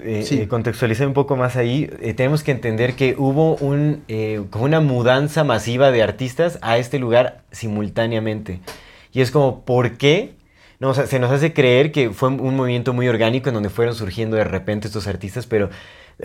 [0.03, 0.41] eh, Sí.
[0.41, 4.03] eh, contextualizar un poco más ahí, eh, tenemos que entender que hubo un,
[4.51, 8.61] como una mudanza masiva de artistas a este lugar simultáneamente.
[9.13, 10.35] Y es como, ¿por qué?
[10.85, 13.71] No, o sea, se nos hace creer que fue un movimiento muy orgánico en donde
[13.71, 15.71] fueron surgiendo de repente estos artistas, pero,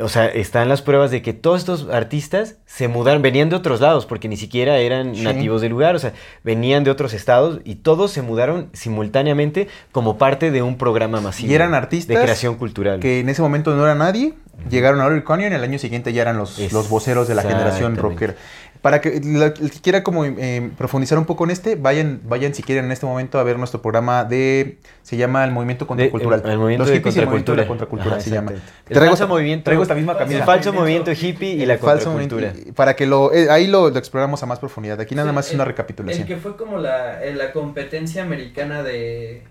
[0.01, 3.79] o sea, están las pruebas de que todos estos artistas se mudaron, venían de otros
[3.79, 5.23] lados, porque ni siquiera eran Sí.
[5.23, 6.11] nativos del lugar, o sea,
[6.43, 11.49] venían de otros estados y todos se mudaron simultáneamente como parte de un programa masivo.
[11.49, 12.99] Y eran artistas De creación cultural.
[12.99, 14.33] que en ese momento no era nadie,
[14.69, 17.43] llegaron a Laurel Canyon y el año siguiente ya eran los, los voceros de la
[17.43, 18.35] generación rockera.
[18.81, 22.53] Para que la- el que quiera como eh, profundizar un poco en este, vayan, vayan
[22.53, 26.41] si quieren en este momento a ver nuestro programa de, se llama el Movimiento Contracultural.
[26.45, 28.15] el, el movimiento los de hippies y el movimiento de la contracultura.
[28.15, 28.51] Ajá, se llama.
[28.51, 29.63] El Traigo falso esta- movimiento.
[29.65, 30.37] traigo esta misma camisa.
[30.37, 32.47] El falso movimiento hippie y la El falso contracultura.
[32.51, 34.97] movimiento- para que lo, eh, ahí lo, lo exploramos a más profundidad.
[35.01, 36.25] Aquí nada Sí, más es el- una El recapitulación.
[36.27, 39.43] que fue como la, eh, la competencia americana de,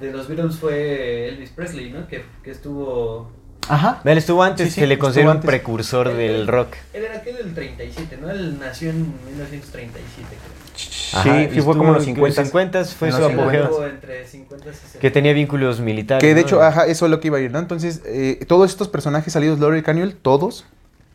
[0.00, 2.06] de los Beatles fue Elvis Presley, ¿no?
[2.08, 3.32] Que, que estuvo...
[3.68, 4.00] Ajá.
[4.04, 6.74] Él estuvo antes, Sí, sí, se le considera un precursor Él- del rock.
[6.92, 8.30] Él era aquel del 37, ¿no?
[8.30, 10.56] Él nació en 1937, creo.
[10.76, 12.44] Sí, Ajá, sí, fue como estuvo los 50.
[12.44, 13.46] 50 fue En su apogeo.
[13.46, 13.62] 50s.
[13.64, 14.98] Estuvo entre 50 y 60.
[15.00, 16.20] Que tenía vínculos militares.
[16.20, 16.46] Que de ¿no?
[16.46, 17.58] hecho, ajá, eso es lo que iba a ir, ¿no?
[17.58, 20.66] Entonces, eh, todos estos personajes salidos de Laurel Canyon, todos,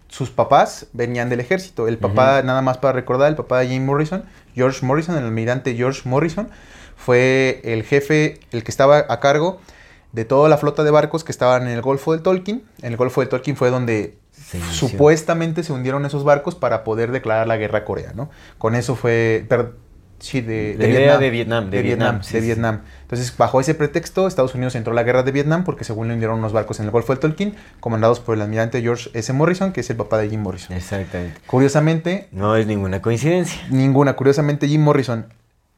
[0.08, 1.88] sus papás venían del ejército.
[1.88, 4.24] El papá, nada más para recordar, el papá de Jim Morrison,
[4.56, 6.50] George Morrison, el almirante George Morrison,
[6.98, 9.62] fue el jefe, el que estaba a cargo
[10.12, 12.64] de toda la flota de barcos que estaban en el Golfo del Tolkien.
[12.82, 17.12] En el Golfo del Tolkien fue donde Se supuestamente se hundieron esos barcos para poder
[17.12, 18.30] declarar la guerra a Corea, ¿no?
[18.58, 19.46] Con eso fue...
[19.48, 19.74] per-
[20.20, 22.46] sí, de, de Vietnam, de de Vietnam, Vietnam, sí, de sí.
[22.46, 22.82] Vietnam.
[23.02, 26.14] Entonces, bajo ese pretexto, Estados Unidos entró a la guerra de Vietnam porque según le
[26.14, 29.34] hundieron unos barcos en el Golfo del Tolkien, comandados por el almirante George S.
[29.34, 30.76] Morrison, que es el papá de Jim Morrison.
[30.78, 31.40] Exactamente.
[31.48, 33.62] Curiosamente, No es ninguna coincidencia.
[33.72, 35.26] ninguna, curiosamente Jim Morrison,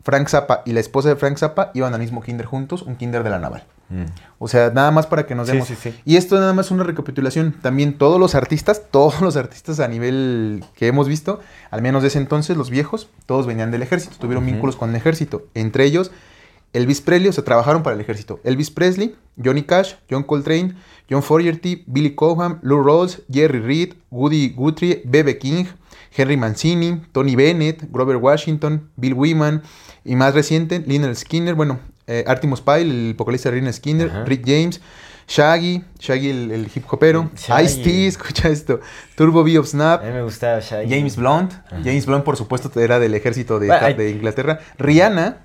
[0.03, 3.23] Frank Zappa y la esposa de Frank Zappa iban al mismo kinder juntos, un kinder
[3.23, 3.63] de la naval.
[3.93, 4.05] Mm.
[4.39, 5.67] O sea, nada más para que nos demos.
[5.67, 5.93] sí, sí.
[6.03, 7.53] Y esto nada más es una recapitulación.
[7.61, 12.07] También todos los artistas, todos los artistas a nivel que hemos visto, al menos de
[12.07, 15.45] ese entonces, los viejos, todos venían del ejército, tuvieron vínculos con el ejército.
[15.53, 16.11] Entre ellos,
[16.73, 18.39] Elvis Presley, o sea, trabajaron para el ejército.
[18.43, 20.73] Elvis Presley, Johnny Cash, John Coltrane,
[21.09, 25.65] John Fogerty, Billy Cobham, Lou Rawls, Jerry Reed, Woody Guthrie, Bebe King,
[26.15, 29.61] Henry Mancini, Tony Bennett, Grover Washington, Bill Wyman
[30.03, 34.23] y más reciente, Lynyrd Skinner, bueno, eh, Artemus Pyle, el vocalista de Lynyrd Skinner, Ajá.
[34.25, 34.81] Rick James,
[35.27, 37.31] Shaggy, Shaggy el, el hip hopero.
[37.63, 38.81] Ice-T, escucha esto,
[39.15, 40.89] Turbo B of Snap, A mí me gustaba Shaggy.
[40.89, 45.37] James Blunt, James Blunt por supuesto era del ejército de, Bueno, hay- de Inglaterra, Rihanna,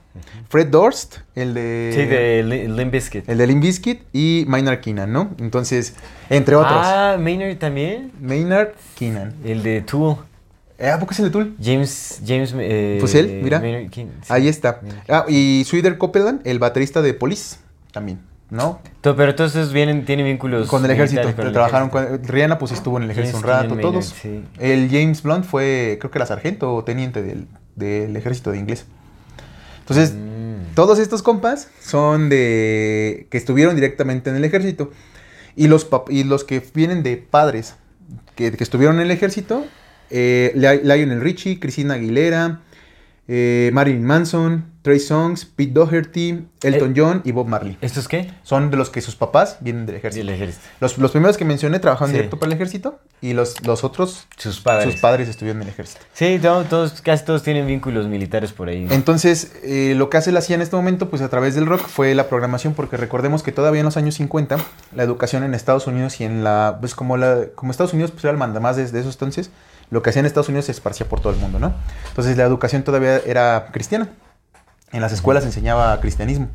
[0.48, 1.92] Fred Durst, el de...
[1.94, 3.28] Sí, de Li- Limp Bizkit.
[3.28, 5.30] El de Limp Bizkit y Maynard Keenan, ¿no?
[5.38, 5.94] Entonces,
[6.28, 6.72] entre otros.
[6.82, 8.10] Ah, Maynard también.
[8.20, 9.34] Maynard Keenan.
[9.44, 10.16] El de Tool.
[10.78, 11.56] Eh, ¿A poco es el de Tool?
[11.62, 13.58] James, James, eh, Pues él, mira.
[13.58, 14.28] Maynard Keen- sí.
[14.28, 14.80] Ahí está.
[15.08, 17.56] Ah, y Sweeter Copeland, el baterista de Police,
[17.92, 18.80] también, ¿no?
[19.02, 21.22] Pero todos esos vienen, tienen vínculos Con el ejército.
[21.34, 22.18] con el trabajaron ejército.
[22.20, 24.14] con Rihanna, pues estuvo en el ejército un rato, todos.
[24.22, 24.44] Sí.
[24.58, 28.86] El James Blunt fue, creo que era sargento o teniente del, del ejército de inglés.
[29.80, 30.74] Entonces, Mm.
[30.74, 33.26] Todos estos compas son de.
[33.30, 34.92] que estuvieron directamente en el ejército.
[35.56, 37.74] Y los, y los que vienen de padres
[38.36, 39.64] que, que estuvieron en el ejército:
[40.10, 42.60] eh, Li- Lionel Richie, Cristina Aguilera,
[43.30, 47.76] eh, Marilyn Manson, Trey Songs, Pete Doherty, Elton Eh, John y Bob Marley.
[47.82, 48.32] ¿Estos qué?
[48.42, 50.26] Son de los que sus papás vienen del ejército.
[50.80, 52.14] Los, los primeros que mencioné trabajaron Sí.
[52.16, 54.90] directo para el ejército y los, los otros, Sus padres.
[54.92, 56.00] sus padres estuvieron en el ejército.
[56.14, 58.86] Sí, to- todos, casi todos tienen vínculos militares por ahí.
[58.88, 61.86] Entonces, eh, lo que hace la CIA en este momento, pues a través del rock,
[61.86, 64.56] fue la programación, porque recordemos que todavía en los años 50,
[64.96, 68.24] la educación en Estados Unidos y en la, pues como, la, como Estados Unidos pues,
[68.24, 69.50] era el mandamás desde esos entonces,
[69.90, 71.72] lo que hacía en Estados Unidos se esparcía por todo el mundo, ¿no?
[72.09, 74.09] Entonces la educación todavía era cristiana.
[74.92, 76.48] En las escuelas se enseñaba cristianismo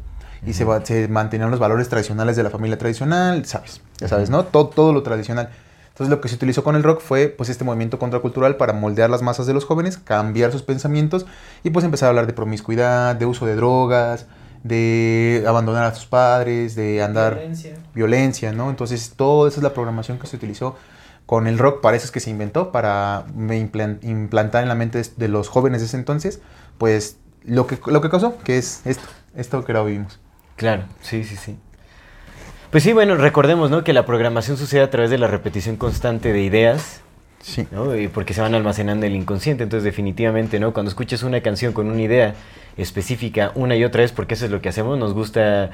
[0.45, 3.81] y se, se mantenían los valores tradicionales de la familia tradicional, ¿sabes?
[3.99, 4.45] Ya sabes, ¿no?
[4.45, 5.49] Todo, todo lo tradicional.
[5.89, 9.11] Entonces lo que se utilizó con el rock fue pues este movimiento contracultural para moldear
[9.11, 11.27] las masas de los jóvenes, cambiar sus pensamientos
[11.63, 14.25] y pues empezar a hablar de promiscuidad, de uso de drogas,
[14.63, 17.75] de abandonar a sus padres, de andar Violencia.
[17.93, 18.69] violencia, ¿no?
[18.69, 20.75] Entonces, toda esa es la programación que se utilizó
[21.25, 23.25] con el rock, para eso es que se inventó, para
[24.01, 26.41] implantar en la mente de los jóvenes de ese entonces,
[26.77, 29.03] pues lo que, lo que causó, que es esto,
[29.35, 30.19] esto que ahora vivimos.
[30.55, 31.57] Claro, sí, sí, sí.
[32.71, 33.83] Pues sí, bueno, recordemos, ¿no?
[33.83, 36.99] Que la programación sucede a través de la repetición constante de ideas,
[37.41, 37.67] Sí.
[37.71, 37.93] ¿no?
[37.97, 39.63] Y porque se van almacenando en el inconsciente.
[39.63, 40.71] Entonces, definitivamente, ¿no?
[40.73, 42.35] Cuando escuchas una canción con una idea
[42.77, 45.65] específica una y otra vez, porque eso es lo que hacemos, nos gusta...
[45.65, 45.69] eh,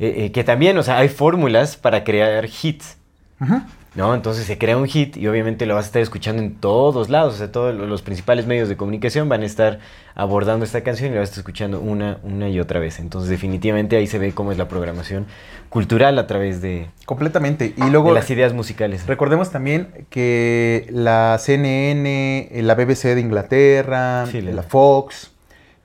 [0.00, 2.96] eh, que también, o sea, hay fórmulas para crear hits.
[3.40, 3.62] Ujú.
[3.94, 4.14] ¿No?
[4.14, 7.34] Entonces se crea un hit y obviamente lo vas a estar escuchando en todos lados,
[7.34, 9.80] o sea, todos lo- los principales medios de comunicación van a estar
[10.14, 12.98] abordando esta canción y la vas a estar escuchando una, una y otra vez.
[13.00, 15.26] Entonces definitivamente ahí se ve cómo es la programación
[15.68, 17.74] cultural a través de, Completamente.
[17.76, 19.06] Y de luego las ideas musicales.
[19.06, 25.30] recordemos también que la CNN, eh, la BBC de Inglaterra, Sí, la- la Fox,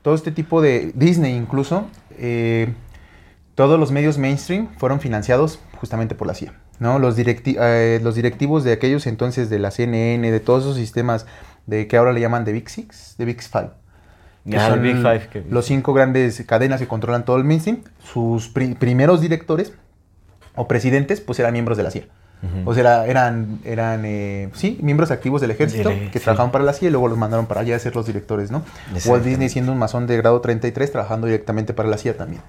[0.02, 2.70] todo este tipo de Disney incluso, eh,
[3.56, 6.54] todos los medios mainstream fueron financiados justamente por la CIA.
[6.80, 7.00] ¿No?
[7.00, 11.26] Los, directi- eh, los directivos de aquellos entonces de la CNN, de todos esos sistemas
[11.66, 13.70] de que ahora le llaman The Big Six, The Big Five.
[14.50, 18.48] que son Big Five, que- los cinco grandes cadenas que controlan todo el mainstream, sus
[18.48, 19.74] pri- primeros directores
[20.56, 22.04] o presidentes, pues eran miembros de la CIA.
[22.66, 26.24] O sea, era- eran, eran eh, sí, miembros activos del ejército que sí.
[26.24, 28.64] trabajaban para la CIA y luego los mandaron para allá a ser los directores, ¿no?
[29.08, 29.24] Walt.
[29.26, 32.42] Disney siendo un masón de grado 33 trabajando directamente para la CIA también.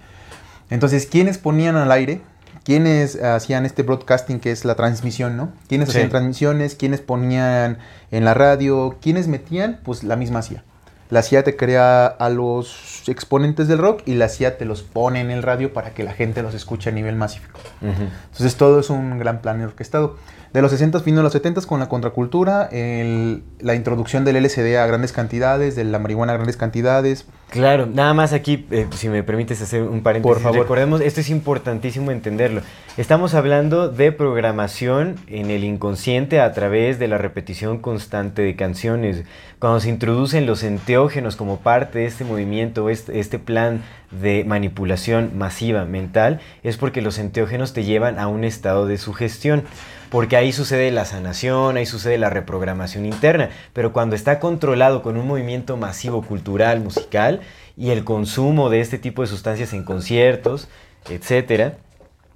[0.71, 2.21] Entonces, ¿quiénes ponían al aire?
[2.69, 5.49] ¿Quiénes hacían este broadcasting que es la transmisión, ¿no?
[5.71, 5.97] ¿Quiénes Sí.
[5.97, 6.75] hacían transmisiones?
[6.75, 7.79] ¿Quiénes ponían
[8.11, 8.99] en la radio?
[9.01, 9.81] ¿Quiénes metían?
[9.83, 10.65] Pues la misma CIA.
[11.09, 15.23] La CIA te crea a los exponentes del rock y la CIA te los pone
[15.23, 17.47] en el radio para que la gente los escuche a nivel masivo.
[17.81, 18.03] Ujú.
[18.33, 20.19] Entonces todo es un gran plan orquestado.
[20.53, 24.79] De los 60 fin de los 70 con la contracultura, el- la introducción del LSD
[24.79, 27.27] a grandes cantidades, de la marihuana a grandes cantidades.
[27.51, 30.35] Claro, nada más aquí, eh, si me permites hacer un paréntesis.
[30.35, 30.61] Por favor.
[30.61, 32.61] Recordemos, esto es importantísimo entenderlo.
[32.97, 39.25] Estamos hablando de programación en el inconsciente a través de la repetición constante de canciones.
[39.59, 45.33] Cuando se introducen los enteógenos como parte de este movimiento, este, este plan de manipulación
[45.37, 49.65] masiva mental, es porque los enteógenos te llevan a un estado de sugestión.
[50.11, 53.51] Porque ahí sucede la sanación, ahí sucede la reprogramación interna.
[53.73, 57.41] Pero cuando está controlado con un movimiento masivo cultural, musical,
[57.77, 60.69] y el consumo de este tipo de sustancias en conciertos,
[61.11, 61.75] etcétera,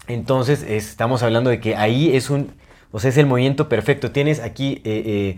[0.06, 2.52] entonces es- estamos hablando de que ahí es un,
[2.90, 4.10] o sea, es el movimiento perfecto.
[4.10, 5.36] Tienes aquí eh,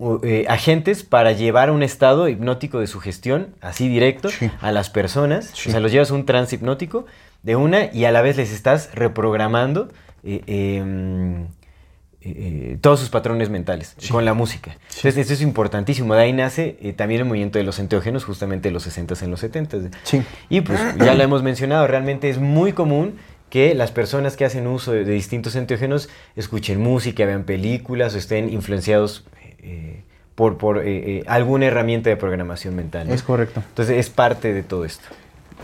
[0.00, 4.50] eh, eh, agentes para llevar un estado hipnótico de sugestión, así directo, Sí.
[4.60, 5.50] a las personas.
[5.54, 5.68] Sí.
[5.68, 7.06] O sea, los llevas a un trance hipnótico
[7.42, 9.88] de una y a la vez les estás reprogramando
[10.24, 11.46] eh, em, eh,
[12.36, 14.10] eh, todos sus patrones mentales Sí.
[14.12, 14.76] con la música.
[14.88, 14.98] Sí.
[14.98, 16.14] Entonces, eso es importantísimo.
[16.14, 19.30] De ahí nace eh, también el movimiento de los enteógenos, justamente de los 60s en
[19.30, 19.90] los 70s.
[20.02, 20.22] Sí.
[20.48, 23.14] Y pues ya lo hemos mencionado, realmente es muy común
[23.50, 28.18] que las personas que hacen uso de, de distintos enteógenos escuchen música, vean películas o
[28.18, 29.24] estén influenciados
[29.60, 30.02] eh,
[30.34, 30.84] por, por
[31.26, 33.08] alguna herramienta de programación mental.
[33.08, 33.14] ¿no?
[33.14, 33.62] Es correcto.
[33.70, 35.08] Entonces es parte de todo esto.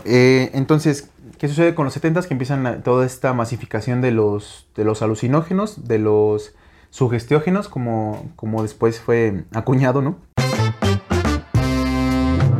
[0.03, 5.01] Entonces, ¿qué sucede con los 70 Que empiezan toda esta masificación de los, de los
[5.01, 6.55] alucinógenos, de los
[6.89, 10.17] sugestiógenos, como, como después fue acuñado, ¿no?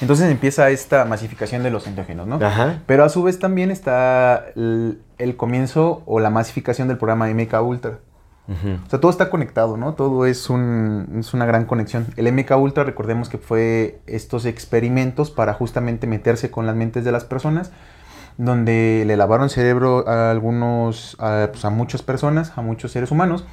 [0.00, 2.36] Entonces empieza esta masificación de los enteógenos, ¿no?
[2.44, 2.80] Ajá.
[2.86, 7.54] Pero a su vez también está el, el comienzo o la masificación del programa MK
[7.62, 7.98] Ultra.
[8.48, 8.78] Ujú.
[8.86, 9.94] O sea, todo está conectado, ¿no?
[9.94, 12.06] Todo es, un, es una gran conexión.
[12.16, 17.12] El MK Ultra, recordemos que fue estos experimentos para justamente meterse con las mentes de
[17.12, 17.72] las personas,
[18.38, 23.44] donde le lavaron cerebro a algunos, a, pues, a muchas personas, a muchos seres humanos,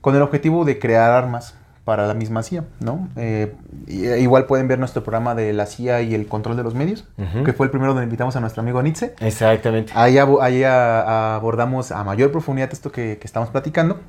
[0.00, 3.08] con el objetivo de crear armas para la misma CIA, ¿no?
[3.16, 3.52] Eh,
[3.88, 7.04] y- igual pueden ver nuestro programa de la CIA y el control de los medios,
[7.44, 9.12] que fue el primero donde invitamos a nuestro amigo Nietzsche.
[9.20, 9.92] Exactamente.
[9.96, 14.00] Ahí, abo- ahí a- abordamos a mayor profundidad esto que, que estamos platicando.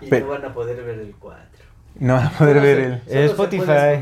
[0.00, 1.40] Y no van a poder ver el 4.
[2.00, 2.92] No van a poder ver el...
[3.08, 4.00] En Spotify.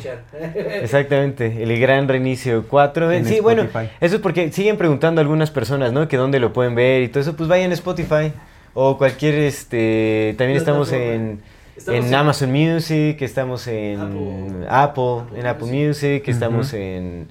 [0.83, 3.13] Exactamente, el gran reinicio 4.
[3.13, 3.67] En sí, bueno,
[4.01, 6.09] eso es porque siguen preguntando algunas personas, ¿no?
[6.09, 8.33] Que dónde lo pueden ver y todo eso, pues vayan a Spotify
[8.75, 11.41] o cualquier, este, también estamos en,
[11.81, 15.87] Estamos en en- Amazon Music, estamos en Apple- Apple, en Apple Music.
[15.87, 17.29] Music, estamos en,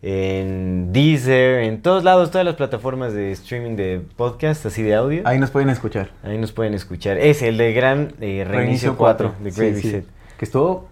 [0.00, 5.22] en Deezer, en todos lados, todas las plataformas de streaming de podcast, así de audio.
[5.26, 6.10] Ahí nos pueden escuchar.
[6.22, 7.18] Ahí nos pueden escuchar.
[7.18, 10.02] Es el de gran eh, reinicio 4 de Great Sí.
[10.38, 10.88] Que estuvo...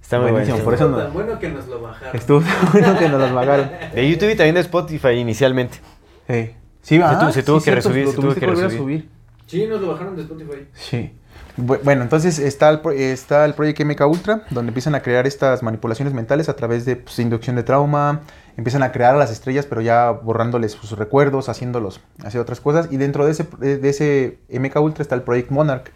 [0.00, 2.16] Está muy Buenísimo, por eso Estuvo no- tan bueno que nos lo bajaron.
[2.16, 2.40] Estuvo
[2.72, 3.70] bueno que nos las pagaron.
[3.94, 5.78] De YouTube y también de Spotify inicialmente.
[6.26, 6.50] Sí.
[6.80, 7.18] Sí, va.
[7.18, 8.78] tuvo- se tuvo que cierto, resubir, lo se tuvo que resubir.
[8.78, 9.08] subir.
[9.46, 10.66] Sí, nos lo bajaron de Spotify.
[10.72, 11.10] Sí.
[11.58, 15.62] Bu- Bueno, entonces está el, está el Project MK Ultra, donde empiezan a crear estas
[15.62, 18.20] manipulaciones mentales a través de pues, inducción de trauma,
[18.56, 22.88] empiezan a crear a las estrellas, pero ya borrándoles sus recuerdos, haciéndolos hacer otras cosas.
[22.90, 25.90] Y dentro de ese, de ese MK Ultra está el Project Monarch,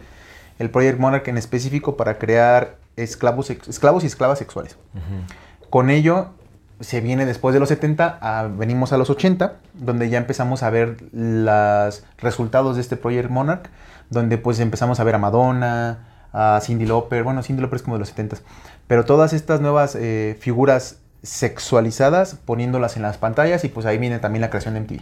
[0.59, 4.77] el Project Monarch en específico para crear esclavos, esclavos y esclavas sexuales.
[5.71, 6.29] Con ello
[6.81, 10.71] se viene después de los 70, a- venimos a los 80, donde ya empezamos a
[10.71, 13.69] ver los resultados de este Project Monarch,
[14.13, 17.97] donde pues empezamos a ver a Madonna, a Cindy Lauper, bueno, Cindy Lauper es como
[17.97, 18.37] de los 70,
[18.87, 24.19] pero todas estas nuevas eh, figuras sexualizadas poniéndolas en las pantallas y pues ahí viene
[24.19, 25.01] también la creación de MTV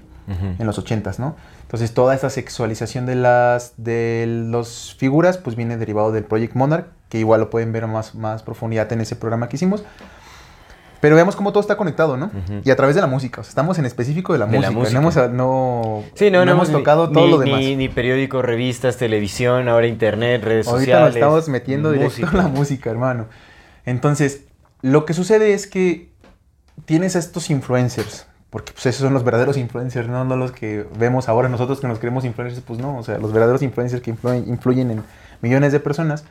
[0.61, 1.35] en los 80s, ¿no?
[1.62, 6.87] Entonces toda esta sexualización de las de los figuras pues viene derivado del Project Monarch,
[7.09, 9.83] que igual lo pueden ver más, más profundidad en ese programa que hicimos.
[11.01, 12.27] Pero veamos cómo todo está conectado, ¿no?
[12.27, 12.61] Ujú.
[12.63, 14.71] Y a través de la música, o sea, estamos en específico de la De la
[14.71, 15.29] música, música.
[15.29, 17.79] no hemos, no, Sí, no, no, hemos ni- tocado ni, todo lo ni- demás.
[17.79, 21.07] Ni, periódicos, revistas, televisión, ahora internet, redes Ahorita sociales.
[21.09, 23.27] nos estamos metiendo directo en la música, hermano.
[23.87, 24.45] Entonces,
[24.83, 26.11] lo que sucede es que
[26.85, 30.87] tienes a estos influencers, porque pues esos son los verdaderos influencers, no, no los que
[30.99, 34.11] vemos ahora nosotros que nos creemos influencers, pues no, o sea, los verdaderos influencers que
[34.11, 35.03] influyen, influyen en
[35.41, 36.25] millones de personas,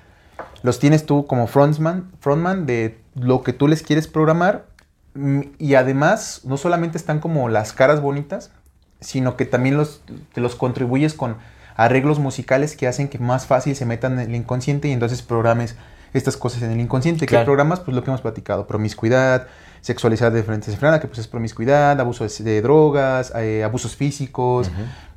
[0.63, 4.65] los tienes tú como frontman, frontman de lo que tú les quieres programar
[5.13, 8.51] mm, y además no solamente están como las caras bonitas,
[8.99, 10.01] sino que también los,
[10.33, 11.37] te los contribuyes con
[11.75, 15.75] arreglos musicales que hacen que más fácil se metan en el inconsciente y entonces programes
[16.13, 17.21] estas cosas en el inconsciente.
[17.21, 17.45] ¿Qué Claro.
[17.45, 17.79] programas?
[17.79, 19.47] Pues lo que hemos platicado, promiscuidad,
[19.81, 24.69] sexualizar de frente a que pues es promiscuidad, abuso de, de drogas, eh, abusos físicos,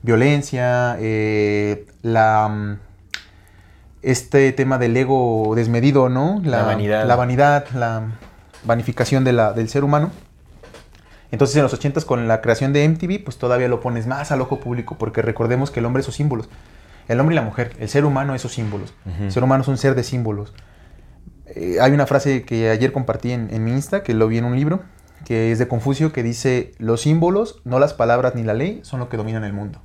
[0.02, 2.78] violencia, eh, la...
[4.02, 6.40] Este tema del ego desmedido, ¿no?
[6.44, 7.06] La vanidad.
[7.06, 8.02] La vanidad, la
[8.64, 10.10] vanificación de la- del ser humano.
[11.30, 14.40] Entonces en los 80s con la creación de MTV, pues todavía lo pones más al
[14.40, 16.48] ojo público, porque recordemos que el hombre es sus símbolos.
[17.08, 18.92] El hombre y la mujer, el ser humano es sus símbolos.
[19.20, 20.52] El ser humano es un ser de símbolos.
[21.46, 24.44] Eh, hay una frase que ayer compartí en, en mi Insta, que lo vi en
[24.44, 24.82] un libro,
[25.24, 29.00] que es de Confucio, que dice, los símbolos, no las palabras ni la ley, son
[29.00, 29.80] lo que dominan el mundo.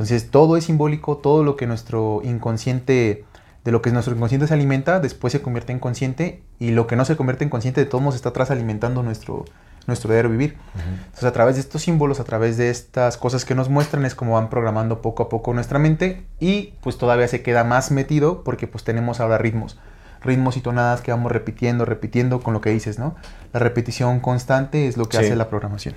[0.00, 3.26] Entonces todo es simbólico, todo lo que nuestro inconsciente,
[3.64, 6.96] de lo que nuestro inconsciente se alimenta, después se convierte en consciente y lo que
[6.96, 9.44] no se convierte en consciente de todos modos está atrás alimentando nuestro,
[9.86, 10.56] nuestro diario vivir.
[11.04, 14.14] Entonces a través de estos símbolos, a través de estas cosas que nos muestran es
[14.14, 18.42] como van programando poco a poco nuestra mente y pues todavía se queda más metido
[18.42, 19.78] porque pues tenemos ahora ritmos,
[20.22, 23.16] ritmos y tonadas que vamos repitiendo, repitiendo con lo que dices, ¿no?
[23.52, 25.24] La repetición constante es lo que Sí.
[25.26, 25.94] hace la programación.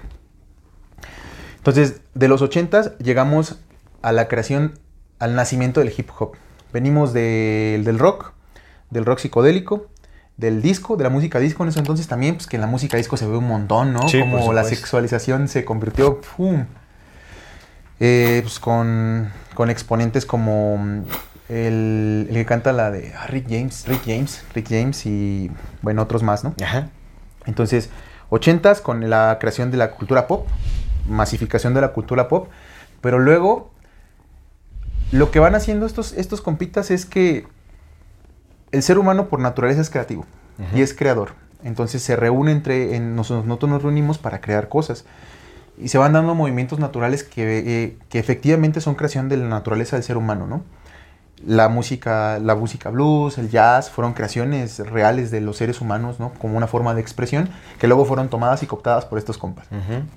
[1.56, 3.62] Entonces, de los 80s llegamos
[4.04, 4.78] a la creación,
[5.20, 6.34] al nacimiento del hip hop.
[6.72, 8.34] Venimos del- del rock,
[8.92, 9.88] del rock psicodélico,
[10.38, 12.98] del disco, de la música disco en ese entonces también, pues que en la música
[12.98, 14.08] disco se ve un montón, ¿no?
[14.10, 16.66] Sí, Como la sexualización se convirtió, ¡pum!
[18.00, 21.04] Eh, pues con, con exponentes como mm,
[21.50, 26.02] el, el que canta la de ah, Rick James, Rick James, Rick James y bueno,
[26.02, 26.54] otros más, ¿no?
[26.64, 26.90] Ajá.
[27.46, 27.90] Entonces,
[28.32, 30.48] 80s con la creación de la cultura pop,
[31.08, 32.48] masificación de la cultura pop,
[33.02, 33.72] pero luego
[35.14, 37.46] lo que van haciendo estos, estos compitas es que
[38.72, 40.26] el ser humano por naturaleza es creativo
[40.76, 41.32] y es creador.
[41.64, 45.06] Entonces se reúne entre, en, nos- nosotros nos reunimos para crear cosas.
[45.78, 49.96] Y se van dando movimientos naturales que, eh, que efectivamente son creación de la naturaleza
[49.96, 50.64] del ser humano, ¿no?
[51.46, 56.32] La música, la música blues, el jazz, fueron creaciones reales de los seres humanos, ¿no?
[56.40, 57.50] Como una forma de expresión
[57.80, 59.68] que luego fueron tomadas y cooptadas por estos compas.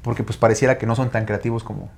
[0.03, 1.89] Porque pues pareciera que no son tan creativos como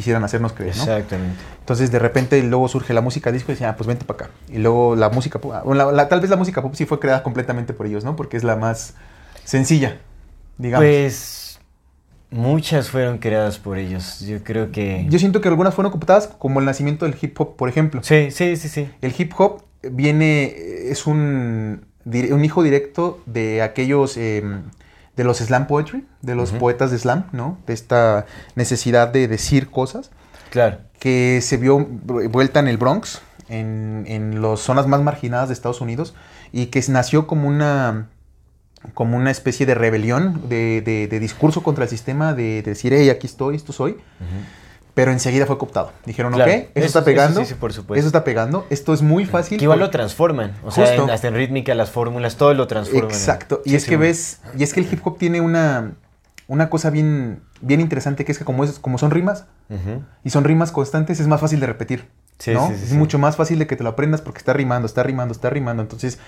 [0.00, 0.82] quisieran hacernos creer, ¿no?
[0.82, 1.36] Exactamente.
[1.60, 4.30] Entonces de repente luego surge la música disco y dicen, ah, pues vente para acá.
[4.52, 6.98] Y luego la música pop, ah, la- la- tal vez la música pop sí fue
[6.98, 8.16] creada completamente por ellos, ¿no?
[8.16, 8.94] Porque es la más
[9.44, 9.98] sencilla,
[10.58, 10.86] digamos.
[10.86, 11.60] Pues
[12.30, 14.20] muchas fueron creadas por ellos.
[14.20, 15.06] Yo creo que...
[15.08, 18.02] Yo siento que algunas fueron cooptadas, como el nacimiento del hip hop, por ejemplo.
[18.02, 18.88] Sí, sí, sí, sí.
[19.00, 20.54] El hip hop viene,
[20.90, 24.42] es un, un hijo directo de aquellos, eh,
[25.16, 27.58] de los slam poetry, de los poetas de slam, ¿no?
[27.66, 30.10] De esta necesidad de decir cosas.
[30.50, 30.78] Claro.
[30.98, 35.80] que se vio vuelta en el Bronx, en, en las zonas más marginadas de Estados
[35.80, 36.12] Unidos,
[36.52, 38.08] y que nació como una,
[38.94, 42.92] como una especie de rebelión, de, de- de discurso contra el sistema, de, de decir,
[42.92, 43.96] hey, aquí estoy, esto soy,
[45.00, 45.92] pero enseguida fue cooptado.
[46.04, 46.50] Dijeron, Claro.
[46.50, 47.98] ok, eso, Eso- está eso pegando, sí, sí, por supuesto.
[47.98, 49.56] eso está pegando, esto es muy fácil.
[49.56, 50.52] Que igual lo transforman.
[50.62, 53.10] O sea, en- hasta en rítmica, las fórmulas, todo lo transforman.
[53.10, 53.62] Exacto.
[53.64, 55.92] Y Sí, es que ves, y es que el hip hop tiene una,
[56.48, 59.46] una cosa bien, bien interesante, que es que como, es, como son rimas,
[60.22, 62.06] y son rimas constantes, es más fácil de repetir.
[62.38, 62.68] Sí, ¿no?
[62.68, 65.02] sí, sí, es mucho más fácil de que te lo aprendas porque está rimando, está
[65.02, 65.82] rimando, está rimando.
[65.82, 66.18] Entonces,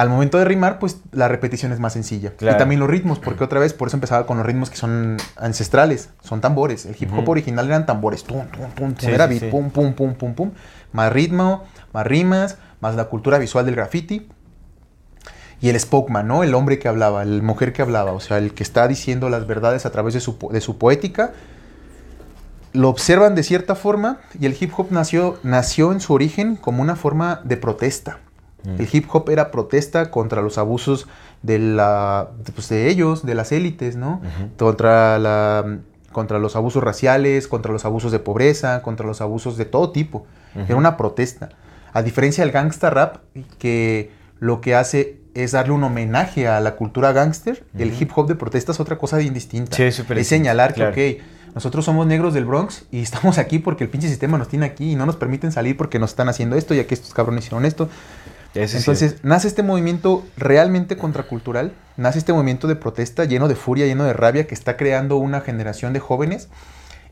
[0.00, 2.32] al momento de rimar, pues la repetición es más sencilla.
[2.34, 2.56] Claro.
[2.56, 5.18] Y también los ritmos, porque otra vez, por eso empezaba con los ritmos que son
[5.36, 6.86] ancestrales, son tambores.
[6.86, 9.48] El hip hop original eran tambores, tum, tum, tum, Sí, era beat, sí.
[9.50, 10.52] pum, pum, pum, pum, pum,
[10.92, 14.26] más ritmo, más rimas, más la cultura visual del graffiti.
[15.60, 16.44] Y el spokesman, ¿no?
[16.44, 19.46] El hombre que hablaba, el mujer que hablaba, o sea, el que está diciendo las
[19.46, 21.32] verdades a través de su, de su poética,
[22.72, 26.80] lo observan de cierta forma y el hip hop nació, nació en su origen como
[26.80, 28.20] una forma de protesta.
[28.64, 31.08] El hip hop era protesta contra los abusos
[31.42, 34.20] de, la, pues, de ellos, de las élites, ¿no?
[34.58, 35.78] Contra, la,
[36.12, 40.26] contra los abusos raciales, contra los abusos de pobreza, contra los abusos de todo tipo.
[40.54, 41.50] Era una protesta.
[41.92, 43.16] A diferencia del gangsta rap,
[43.58, 48.26] que lo que hace es darle un homenaje a la cultura gángster, el hip hop
[48.26, 49.76] de protesta es otra cosa bien distinta.
[49.76, 50.92] Sí, es es señalar claro.
[50.92, 54.48] que, ok, nosotros somos negros del Bronx y estamos aquí porque el pinche sistema nos
[54.48, 57.14] tiene aquí y no nos permiten salir porque nos están haciendo esto y aquí estos
[57.14, 57.88] cabrones hicieron esto.
[58.54, 63.54] Eso es Entonces, nace este movimiento realmente contracultural, nace este movimiento de protesta lleno de
[63.54, 66.48] furia, lleno de rabia, que está creando una generación de jóvenes.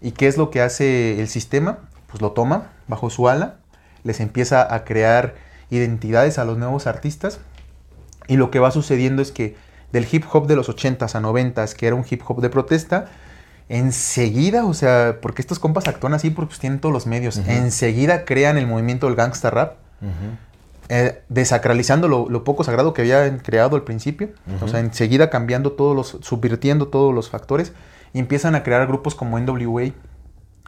[0.01, 1.79] ¿Y qué es lo que hace el sistema?
[2.09, 3.59] Pues lo toma bajo su ala,
[4.03, 5.35] les empieza a crear
[5.71, 7.41] identidades a los nuevos artistas.
[8.27, 9.57] Y lo que va sucediendo es que
[9.93, 13.07] del hip hop de los 80s a 90s, que era un hip hop de protesta,
[13.69, 18.25] enseguida, o sea, porque estos compas actúan así porque pues, tienen todos los medios, enseguida
[18.25, 20.37] crean el movimiento del gangsta rap Ujú.
[20.89, 24.31] Eh, desacralizando lo, lo poco sagrado que habían creado al principio,
[24.63, 27.73] o sea, enseguida cambiando todos los, subvirtiendo todos los factores,
[28.13, 29.91] y empiezan a crear grupos como NWA,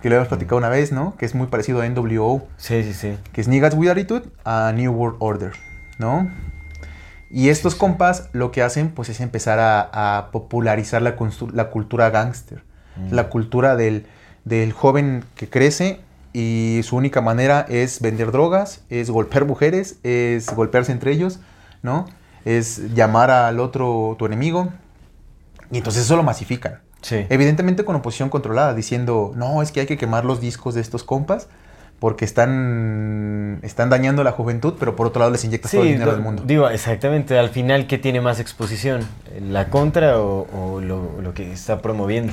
[0.02, 1.16] que lo habíamos platicado una vez, ¿no?
[1.16, 3.16] Que es muy parecido a NWO, Sí, sí, sí.
[3.32, 5.52] que es Niggas with Attitude a New World Order,
[5.98, 6.30] ¿no?
[7.30, 12.62] Y estos compas lo que hacen, pues, es empezar a, a popularizar la, cultura gángster,
[12.96, 13.14] Mm.
[13.14, 14.06] la cultura del,
[14.44, 16.00] del joven que crece
[16.32, 21.40] y su única manera es vender drogas, es golpear mujeres, es golpearse entre ellos,
[21.82, 22.06] ¿no?
[22.44, 24.68] Es llamar al otro tu enemigo.
[25.72, 26.80] Y entonces eso lo masifican.
[27.02, 27.26] Sí.
[27.30, 31.02] Evidentemente con oposición controlada, diciendo, no, es que hay que quemar los discos de estos
[31.04, 31.48] compas
[31.98, 35.88] porque están, están dañando a la juventud, pero por otro lado les inyectas todo el
[35.88, 36.42] dinero do- del mundo.
[36.46, 37.38] digo, exactamente.
[37.38, 39.02] Al final, ¿qué tiene más exposición?
[39.50, 42.32] ¿La contra o, o lo, lo que está promoviendo?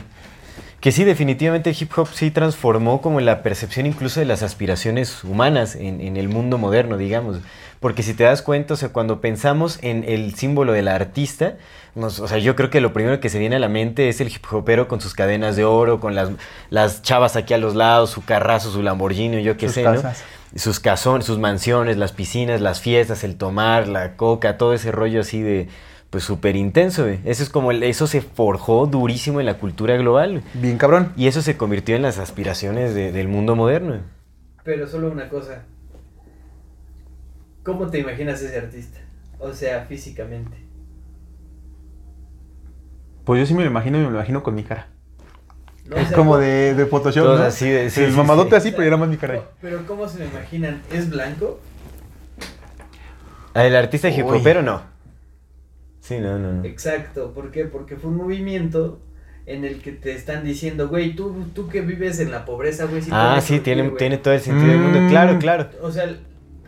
[0.80, 5.24] Que sí, definitivamente el hip hop sí transformó como la percepción incluso de las aspiraciones
[5.24, 7.40] humanas en, en el mundo moderno, digamos.
[7.80, 11.56] Porque si te das cuenta, o sea, cuando pensamos en el símbolo del artista,
[11.96, 14.22] nos- o sea, yo creo que lo primero que se viene a la mente es
[14.22, 16.30] el hip hopero con sus cadenas de oro, con las,
[16.70, 19.90] las chavas aquí a los lados, su carrazo, su Lamborghini, yo qué Sus sé, ¿no?
[20.56, 25.22] sus casones, sus mansiones, las piscinas, las fiestas, el tomar, la coca, todo ese rollo
[25.22, 25.68] así de,
[26.10, 27.20] pues súper intenso, güey.
[27.26, 30.43] Eso es como, el- eso se forjó durísimo en la cultura global, güey.
[30.53, 31.12] Bien cabrón.
[31.18, 33.89] Y eso se convirtió en las aspiraciones de- del mundo moderno.
[33.89, 34.01] güey.
[34.64, 35.64] Pero solo una cosa.
[37.64, 38.99] ¿Cómo te imaginas ese artista?
[39.39, 40.58] O sea, físicamente.
[43.26, 44.88] Pues yo sí me lo imagino y me lo imagino con mi cara.
[45.86, 45.95] ¿no?
[45.95, 47.43] O Es sea, como ¿cómo- de, de Photoshop, ¿no?
[47.43, 48.55] así de- sí, El sí, mamadote sí.
[48.55, 49.34] así, pero era más mi cara.
[49.36, 49.41] ahí.
[49.62, 50.82] Pero ¿cómo se lo imaginan?
[50.91, 51.60] ¿Es blanco?
[53.53, 54.38] El artista hip Uy.
[54.39, 54.82] hopero no.
[56.08, 56.64] Sí, no, no, no.
[56.64, 57.34] Exacto.
[57.34, 57.66] ¿Por qué?
[57.66, 59.01] Porque fue un movimiento
[59.45, 63.01] en el que te están diciendo, güey, tú, tú que vives en la pobreza, güey.
[63.01, 63.97] sí Ah, sí, tiene, güey".
[63.97, 64.99] tiene todo el sentido del mundo.
[65.01, 65.10] Mm.
[65.10, 65.70] Claro, claro.
[65.82, 66.16] O sea,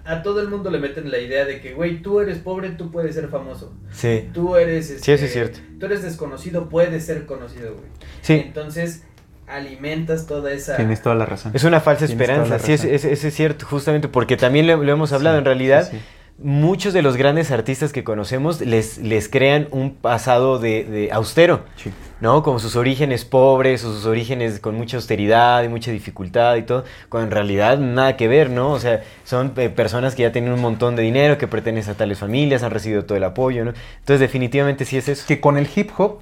[0.05, 2.89] a todo el mundo le meten la idea de que, güey, tú eres pobre, tú
[2.91, 3.73] puedes ser famoso.
[3.91, 4.29] Sí.
[4.33, 4.87] Tú eres...
[4.87, 5.59] Sí, este, eso es cierto.
[5.79, 7.85] Tú eres desconocido, puedes ser conocido, güey.
[8.21, 8.33] Sí.
[8.45, 9.03] Entonces,
[9.47, 10.75] alimentas toda esa...
[10.77, 11.51] Tienes toda la razón.
[11.55, 12.59] Es una falsa Tienes esperanza.
[12.59, 15.35] Sí, es, es- es- es cierto, justamente porque también lo, lo hemos hablado.
[15.37, 16.03] Sí, en realidad, sí, sí.
[16.41, 21.61] Muchos de los grandes artistas que conocemos les, les crean un pasado de, de austero,
[21.75, 21.91] Sí.
[22.21, 22.43] ¿no?
[22.43, 26.83] Como sus orígenes pobres, o sus orígenes con mucha austeridad y mucha dificultad y todo,
[27.09, 28.71] cuando en realidad nada que ver, ¿no?
[28.71, 31.97] O sea, son eh, personas que ya tienen un montón de dinero, que pertenecen a
[31.97, 33.73] tales familias, han recibido todo el apoyo, ¿no?
[33.99, 35.25] Entonces, definitivamente sí es eso.
[35.27, 36.19] Que con el hip hop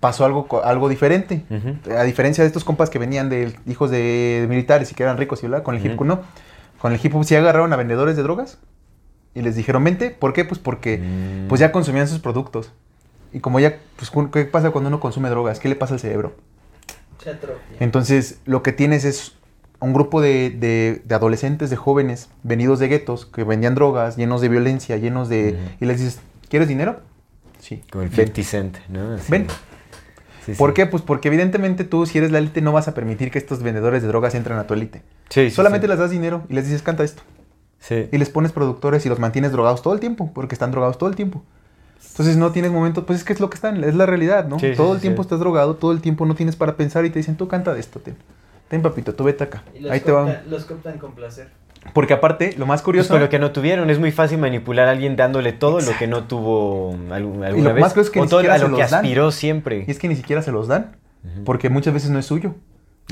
[0.00, 1.42] pasó algo, algo diferente.
[1.96, 5.42] A diferencia de estos compas que venían de hijos de militares y que eran ricos
[5.42, 6.20] y bla, con el hip hop no.
[6.78, 8.58] Con el hip hop sí agarraron a vendedores de drogas
[9.36, 10.10] y les dijeron, vente.
[10.10, 10.44] ¿Por qué?
[10.44, 11.48] Pues porque Mm.
[11.48, 12.72] pues ya consumían sus productos.
[13.32, 15.60] Y como ya, pues, ¿qué pasa cuando uno consume drogas?
[15.60, 16.34] ¿Qué le pasa al cerebro?
[17.22, 17.60] Se atrofia.
[17.80, 19.34] Entonces, lo que tienes es
[19.78, 24.40] un grupo de, de- de adolescentes, de jóvenes, venidos de guetos, que vendían drogas, llenos
[24.40, 25.58] de violencia, llenos de...
[25.80, 27.00] Y les dices, ¿quieres dinero?
[27.58, 27.82] Sí.
[27.92, 28.26] Como el Ven.
[28.34, 29.14] 50 Cent, ¿no?
[29.14, 29.30] Así.
[29.30, 29.46] Ven.
[30.46, 30.58] Sí, sí.
[30.58, 30.86] ¿Por qué?
[30.86, 34.00] Pues porque evidentemente tú, si eres la élite, no vas a permitir que estos vendedores
[34.02, 35.02] de drogas entren a tu élite.
[35.28, 35.90] Sí, sí, Solamente sí.
[35.90, 37.22] les das dinero y les dices, canta esto.
[37.86, 38.08] Sí.
[38.10, 41.08] Y les pones productores y los mantienes drogados todo el tiempo, porque están drogados todo
[41.08, 41.42] el tiempo.
[42.10, 44.58] Entonces no tienes momentos, pues es que es lo que están, es la realidad, ¿no?
[44.58, 45.26] Sí, todo sí, el tiempo sí.
[45.26, 47.80] estás drogado, todo el tiempo no tienes para pensar y te dicen, tú canta de
[47.80, 48.16] esto, ten.
[48.68, 49.62] Ten papito, tú vete acá.
[49.74, 50.24] Y los, Ahí te va.
[50.24, 51.48] cooptan, los cooptan con placer.
[51.92, 53.10] Porque aparte, lo más Pues curioso...
[53.14, 56.08] por lo que no tuvieron, es muy fácil manipular a alguien dándole todo lo que
[56.08, 57.80] no tuvo algún- alguna lo vez.
[57.82, 58.94] más curioso es que o ni todo siquiera a lo se que dan.
[58.94, 59.84] aspiró siempre.
[59.86, 60.96] Y es que ni siquiera se los dan,
[61.44, 62.54] porque muchas veces no es suyo.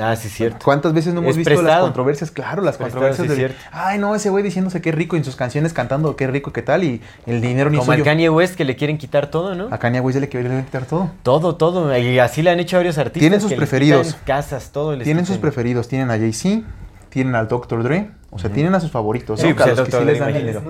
[0.00, 0.58] Ah, sí, cierto.
[0.64, 2.32] ¿Cuántas veces no hemos Es visto las controversias?
[2.32, 5.36] Claro, las Prestado, controversias sí, de, ay, no, ese güey diciéndose es rico en sus
[5.36, 7.98] canciones cantando qué rico qué tal y el dinero ni Como suyo.
[7.98, 9.68] al Kanye West que le quieren quitar todo, ¿no?
[9.70, 11.10] A Kanye West le quieren quitar todo.
[11.22, 11.96] Todo, todo.
[11.96, 13.20] Y así le han hecho a varios artistas.
[13.20, 14.16] Tienen sus que preferidos.
[14.26, 14.96] casas, todo.
[14.96, 16.66] les Tienen sus preferidos, tienen a Jay-Z,
[17.08, 17.84] tienen al Dr.
[17.84, 19.38] Dre, o sea, tienen a sus favoritos.
[19.38, 19.54] Sí, ¿no?
[19.54, 20.62] pues a que sí les dan dinero.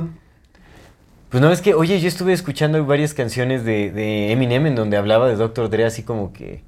[1.31, 4.99] Pues no, es que, oye, yo estuve escuchando varias canciones de, de Eminem en donde
[4.99, 5.70] hablaba de Dr.
[5.70, 6.62] Dre así como que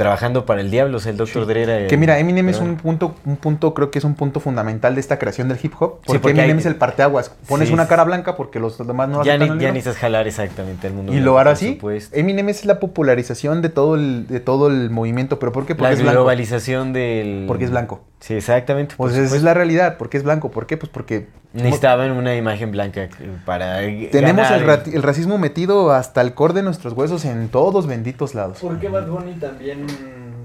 [0.00, 0.96] trabajando para el diablo.
[0.96, 1.46] O sea, el Dr.
[1.46, 1.76] Dre era.
[1.78, 4.94] el- Que mira, Eminem es un punto, un punto, creo que es un punto fundamental
[4.94, 6.00] de esta creación del hip hop.
[6.06, 7.30] Porque, porque Eminem hay- es el parteaguas.
[7.46, 7.88] Pones Sí, una sí.
[7.90, 11.12] cara blanca porque los demás no Ya, ni, el ya necesitas jalar exactamente al mundo.
[11.12, 11.78] Y blanco, lo hará así.
[12.12, 15.38] Eminem es la popularización de todo el, de todo el movimiento.
[15.38, 15.74] ¿Pero por qué?
[15.74, 16.18] Porque La es blanco.
[16.20, 17.44] globalización del.
[17.46, 18.00] Porque es blanco.
[18.20, 18.94] Sí, exactamente.
[18.96, 19.96] Pues esa es la realidad.
[19.96, 20.50] ¿Por qué es blanco?
[20.50, 20.76] ¿Por qué?
[20.76, 23.08] Pues porque Necesitaban una imagen blanca
[23.44, 23.78] para.
[24.12, 27.86] tenemos ganar el, ra- el racismo metido hasta el core de nuestros huesos en todos
[27.88, 28.58] benditos lados.
[28.60, 29.86] ¿Por qué Bad Bunny también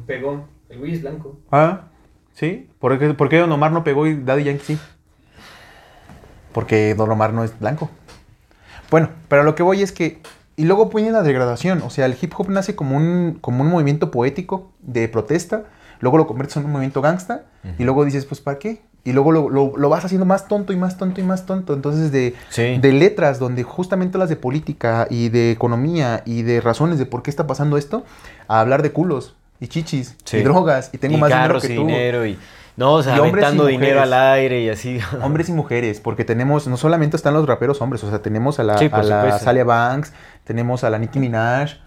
[0.08, 0.48] pegó?
[0.68, 1.38] El güey es blanco.
[1.52, 1.82] Ah,
[2.34, 2.70] ¿sí?
[2.80, 4.80] ¿Por qué, por qué Don Omar no pegó y Daddy Yankee sí?
[6.54, 7.90] Porque Don Omar no es blanco.
[8.90, 10.22] Bueno, pero a lo que voy es que...
[10.58, 11.82] Y luego viene la degradación.
[11.82, 15.66] O sea, el hip hop nace como un, como un movimiento poético de protesta.
[16.06, 17.46] Luego lo conviertes en un movimiento gangsta.
[17.80, 18.84] Y luego dices, pues, ¿para qué?
[19.04, 21.74] Y luego lo, lo- lo vas haciendo más tonto y más tonto y más tonto.
[21.74, 22.78] Entonces, de, Sí.
[22.78, 27.24] de letras donde justamente las de política y de economía y de razones de por
[27.24, 28.04] qué está pasando esto,
[28.48, 30.38] a hablar de culos y chichis Sí.
[30.38, 31.88] y drogas y tengo y más carros dinero y que tú.
[31.88, 32.40] dinero y.
[32.78, 35.00] No, o sea, Y y aventando dinero al aire y así.
[35.24, 38.64] Hombres y mujeres, porque tenemos, no solamente están los raperos hombres, o sea, tenemos a
[38.64, 39.40] la, Sí, a la.
[39.40, 41.78] Salia Banks, tenemos a la Nicki Minaj,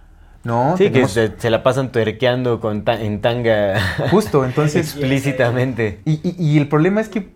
[0.48, 0.76] ¿no?
[0.76, 3.80] Sí, que se, se la pasan tuerqueando con ta- en tanga
[4.10, 4.88] Justo, entonces...
[4.96, 6.00] explícitamente.
[6.04, 7.28] y, y- y el problema es que,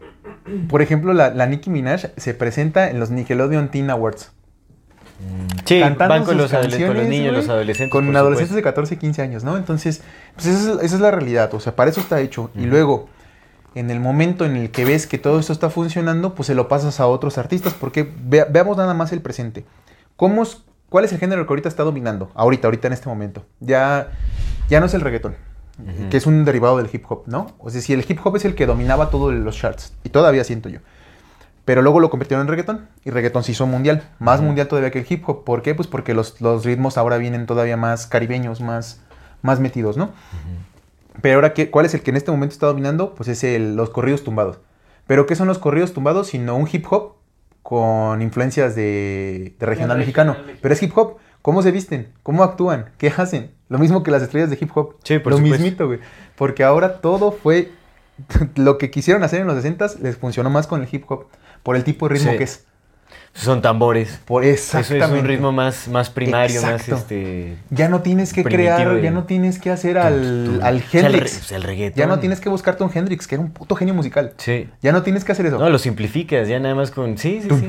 [0.69, 4.33] por ejemplo, la, la Nicki Minaj se presenta en los Nickelodeon Teen Awards.
[5.67, 7.93] Sí, cantando van con los, con los niños, güey, los adolescentes.
[7.93, 8.57] Con adolescentes supuesto.
[8.57, 9.57] de 14 y 15 años, ¿no?
[9.57, 10.03] Entonces,
[10.35, 12.51] pues esa es, esa es la realidad, o sea, para eso está hecho.
[12.57, 13.09] Y luego,
[13.77, 16.67] en el momento en el que ves que todo esto está funcionando, pues se lo
[16.67, 19.65] pasas a otros artistas, porque vea- veamos nada más el presente.
[20.17, 20.43] ¿Cómo
[20.93, 22.31] ¿Cuál es el género que ahorita está dominando?
[22.35, 23.47] Ahorita, ahorita en este momento.
[23.61, 24.11] Ya,
[24.69, 25.37] ya no es el reggaetón,
[26.11, 27.47] que es un derivado del hip hop, ¿no?
[27.59, 30.45] O sea, si el hip hop es el que dominaba todos los charts, y todavía
[30.45, 30.81] siento yo.
[31.65, 34.99] Pero luego lo convirtieron en reggaetón y reggaetón se hizo mundial, más mundial todavía que
[34.99, 35.45] el hip hop.
[35.45, 35.75] ¿Por qué?
[35.75, 39.01] Pues porque los, los ritmos ahora vienen todavía más caribeños, más,
[39.41, 40.11] más metidos, ¿no?
[41.23, 43.15] Pero ahora, ¿qué, ¿cuál es el que en este momento está dominando?
[43.15, 44.59] Pues es el, los corridos tumbados.
[45.07, 46.27] ¿Pero qué son los corridos tumbados?
[46.27, 47.15] Sino un hip hop
[47.73, 50.33] con influencias de, de regional mexicano.
[50.33, 50.59] mexicano.
[50.61, 51.17] Pero es hip hop.
[51.41, 52.09] ¿Cómo se visten?
[52.23, 52.91] ¿Cómo actúan?
[52.99, 53.53] ¿Qué hacen?
[53.71, 54.97] Lo mismo que las estrellas de hip hop.
[55.05, 55.63] Sí, por Lo supuesto.
[55.63, 55.99] mismito, güey.
[56.37, 57.71] Porque ahora todo fue...
[58.57, 61.29] lo que quisieron hacer en los 60 les funcionó más con el hip hop.
[61.63, 62.37] Por el tipo de ritmo Sí.
[62.37, 62.67] que es
[63.35, 64.21] son tambores.
[64.25, 64.97] Por exactamente.
[64.99, 66.61] Eso es un ritmo más, más primario,
[67.71, 71.41] Ya no tienes que crear, ya no tienes que hacer al, al Hendrix.
[71.41, 71.99] O sea, el, reggaetón.
[71.99, 74.35] Ya no tienes que buscarte un Hendrix, que era un puto genio musical.
[74.37, 74.69] Sí.
[74.83, 75.59] Ya no tienes que hacer eso.
[75.59, 77.17] No, lo simplificas, ya nada más con.
[77.17, 77.49] Sí, sí.
[77.49, 77.69] sí.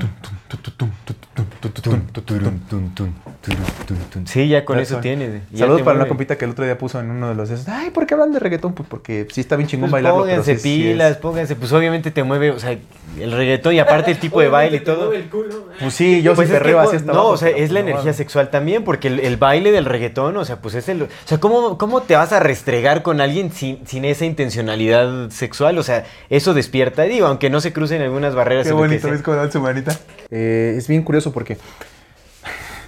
[4.25, 5.41] Sí, ya con eso tienes.
[5.55, 7.67] Saludos para una compita que el otro día puso en uno de los.
[7.67, 8.73] Ay, ¿por qué hablan de reggaetón?
[8.73, 10.19] Pues porque sí está bien chingón bailarlo.
[10.19, 11.55] Pónganse pilas, pónganse.
[11.55, 12.77] Pues obviamente te mueve, o sea,
[13.19, 15.13] el reggaetón y aparte el tipo de baile y todo.
[15.13, 15.67] el culo.
[15.79, 17.71] Pues sí, yo Pues que, perreo así pues, hasta No, abajo, o sea, pero es
[17.71, 20.75] la pues no energía sexual también, porque el, el baile del reggaetón, o sea, pues
[20.75, 21.03] es el.
[21.03, 25.77] O sea, ¿cómo, cómo te vas a restregar con alguien sin, sin esa intencionalidad sexual?
[25.77, 28.67] O sea, eso despierta, digo, aunque no se crucen algunas barreras.
[28.67, 29.09] Qué bonito.
[29.09, 29.97] ¿ves cómo dan su manita?
[30.31, 31.57] Eh, es bien curioso porque.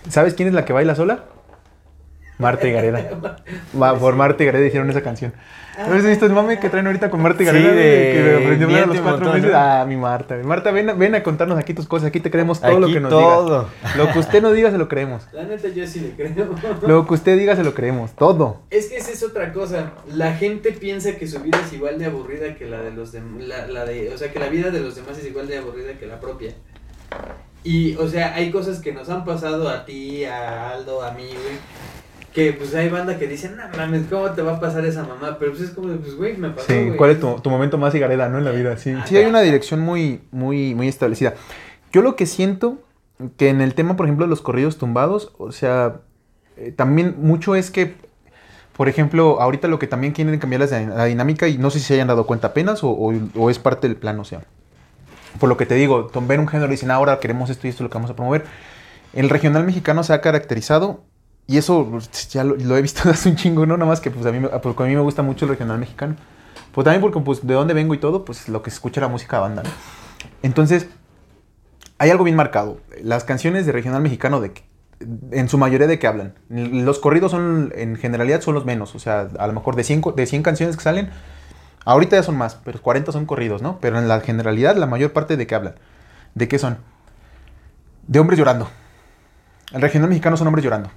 [0.09, 1.26] ¿Sabes quién es la que baila sola?
[2.40, 3.10] Marta y Gareda.
[3.82, 5.34] Va, por Marta y Gareda hicieron esa canción.
[5.78, 7.74] ¿No has visto el mame que traen ahorita con Marta y Sí, Gareda?
[7.74, 7.84] güey?
[7.84, 9.52] de que aprendió a los cuatro montón, meses.
[9.52, 9.58] ¿no?
[9.58, 10.38] Ah, mi Marta.
[10.42, 12.08] Marta, ven, a- ven a contarnos aquí tus cosas.
[12.08, 13.70] Aquí te creemos todo lo que nos todo.
[13.84, 13.96] digas.
[13.98, 15.24] Lo que usted nos diga se lo creemos.
[15.34, 16.56] La neta yo sí le creo.
[16.88, 18.14] Lo que usted diga se lo creemos.
[18.16, 18.62] Todo.
[18.70, 19.92] Es que esa es otra cosa.
[20.14, 23.44] La gente piensa que su vida es igual de aburrida que la de los demás.
[23.44, 25.94] La, la de, o sea, que la vida de los demás es igual de aburrida
[26.00, 26.52] que la propia.
[27.66, 31.24] Y, o sea, hay cosas que nos han pasado a ti, a Aldo, a mí,
[31.24, 31.58] güey.
[32.36, 35.38] Que pues hay banda que dicen, no mames, ¿cómo te va a pasar esa mamá?
[35.40, 36.68] Pero pues es como de, pues güey, me pasó.
[36.68, 36.98] Sí, güey".
[36.98, 38.38] ¿cuál es tu, tu momento más Gareda, no?
[38.40, 38.94] En la vida, sí.
[38.96, 41.34] Ah, Sí, hay una dirección muy, muy, muy establecida.
[41.94, 42.80] Yo lo que siento
[43.38, 46.02] que en el tema, por ejemplo, de los corridos tumbados, o sea,
[46.58, 47.96] eh, también mucho es que,
[48.76, 51.86] por ejemplo, ahorita lo que también quieren cambiar es la, dinámica y no sé si
[51.86, 54.42] se hayan dado cuenta apenas o, o- o es parte del plan, o sea.
[55.40, 57.66] Por lo que te digo, tom- ven un género y dicen, "Ah, ahora queremos esto
[57.66, 58.44] y esto es lo que vamos a promover.
[59.14, 61.02] El regional mexicano se ha caracterizado,
[61.48, 62.00] y eso
[62.32, 63.78] ya lo, lo he visto hace un chingo, ¿no?
[63.78, 65.78] Nada más que pues a mí, me- porque a mí me gusta mucho el regional
[65.80, 66.16] mexicano.
[66.72, 69.08] Pues también porque pues de dónde vengo y todo, pues lo que se escucha la
[69.08, 69.70] música banda, ¿no?
[70.43, 70.88] Entonces,
[71.98, 72.80] hay algo bien marcado.
[73.02, 74.52] Las canciones de regional mexicano, de,
[75.32, 76.34] en su mayoría de qué hablan.
[76.50, 78.96] Los corridos son, en generalidad, son los menos.
[78.96, 81.10] O sea, a lo mejor de 100, co- de 100 canciones que salen,
[81.86, 83.80] ahorita ya son más, pero 40 son corridos, ¿no?
[83.80, 85.76] Pero en la generalidad, la mayor parte de qué hablan.
[86.34, 86.78] ¿De qué son?
[88.08, 88.70] De hombres llorando.
[89.76, 90.89] El regional mexicano son hombres llorando.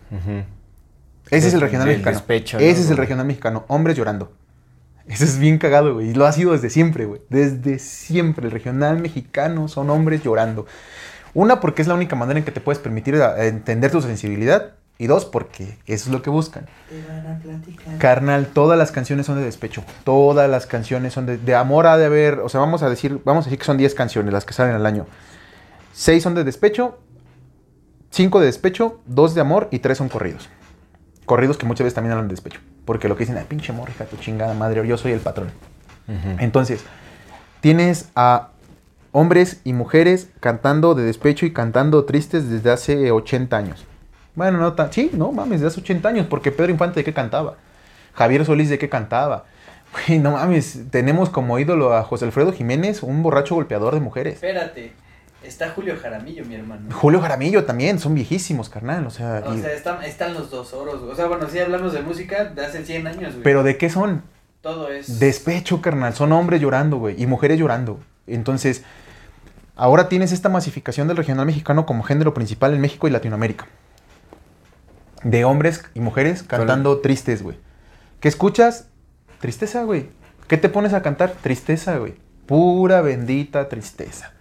[1.30, 2.16] Ese es el regional mexicano.
[2.16, 2.64] despecho, ¿no?
[2.64, 3.64] Ese es el regional mexicano.
[3.68, 4.32] Hombres llorando.
[5.06, 6.10] Ese es bien cagado, güey.
[6.10, 7.20] Y lo ha sido desde siempre, güey.
[7.28, 8.46] Desde siempre.
[8.46, 10.66] El regional mexicano son hombres llorando.
[11.34, 14.72] Una, porque es la única manera en que te puedes permitir a- entender tu sensibilidad.
[15.00, 16.66] Y dos, porque eso es lo que buscan.
[16.88, 17.98] Te van a platicar.
[17.98, 19.84] Carnal, todas las canciones son de despecho.
[20.04, 21.86] Todas las canciones son de, de amor.
[21.86, 24.32] Ha de haber, o sea, vamos a decir, vamos a decir que son 10 canciones
[24.32, 25.06] las que salen al año.
[25.92, 26.98] 6 son de despecho,
[28.10, 30.48] 5 de despecho, 2 de amor y 3 son corridos.
[31.26, 32.60] Corridos que muchas veces también hablan de despecho.
[32.84, 35.50] Porque lo que dicen, ay, pinche amor, hija, tu chingada madre, yo soy el patrón.
[36.38, 36.84] Entonces,
[37.60, 38.48] tienes a
[39.12, 43.84] hombres y mujeres cantando de despecho y cantando tristes desde hace 80 años.
[44.34, 44.92] Bueno, no tan...
[44.92, 47.56] Sí, no mames, desde hace 80 años, porque Pedro Infante de qué cantaba.
[48.14, 49.44] Javier Solís de qué cantaba.
[50.06, 54.34] Güey, no mames, tenemos como ídolo a José Alfredo Jiménez, un borracho golpeador de mujeres.
[54.34, 54.92] Espérate,
[55.42, 56.94] está Julio Jaramillo, mi hermano.
[56.94, 59.06] Julio Jaramillo también, son viejísimos, carnal.
[59.06, 61.12] O sea, O y- sea, están, están los dos oros, güey.
[61.12, 63.42] O sea, bueno, si hablamos de música de hace 100 años, güey.
[63.42, 64.22] pero ¿de qué son?
[64.60, 65.20] todo es...
[65.20, 66.14] Despecho, carnal.
[66.14, 67.20] Son hombres llorando, güey.
[67.22, 68.00] Y mujeres llorando.
[68.26, 68.82] Entonces,
[69.76, 73.66] ahora tienes esta masificación del regional mexicano como género principal en México y Latinoamérica.
[75.22, 77.56] De hombres y mujeres cantando tristes, güey.
[78.20, 78.88] ¿Qué escuchas?
[79.40, 80.10] Tristeza, güey.
[80.48, 81.32] ¿Qué te pones a cantar?
[81.40, 82.14] Tristeza, güey.
[82.46, 84.32] Pura bendita tristeza.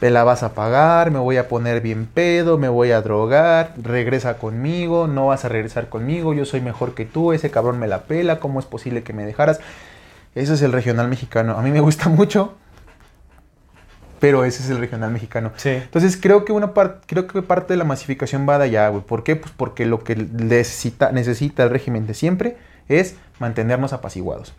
[0.00, 3.74] Me la vas a pagar, me voy a poner bien pedo, me voy a drogar,
[3.82, 7.88] regresa conmigo, no vas a regresar conmigo, yo soy mejor que tú, ese cabrón me
[7.88, 9.60] la pela, ¿cómo es posible que me dejaras?
[10.34, 11.58] Ese es el regional mexicano.
[11.58, 12.54] A mí me gusta mucho,
[14.20, 15.52] pero ese es el regional mexicano.
[15.56, 15.70] Sí.
[15.70, 19.02] Entonces creo que una parte, creo que parte de la masificación va de allá, güey.
[19.02, 19.36] ¿Por qué?
[19.36, 22.56] Pues porque lo que necesita, necesita el régimen de siempre
[22.88, 24.54] es mantenernos apaciguados.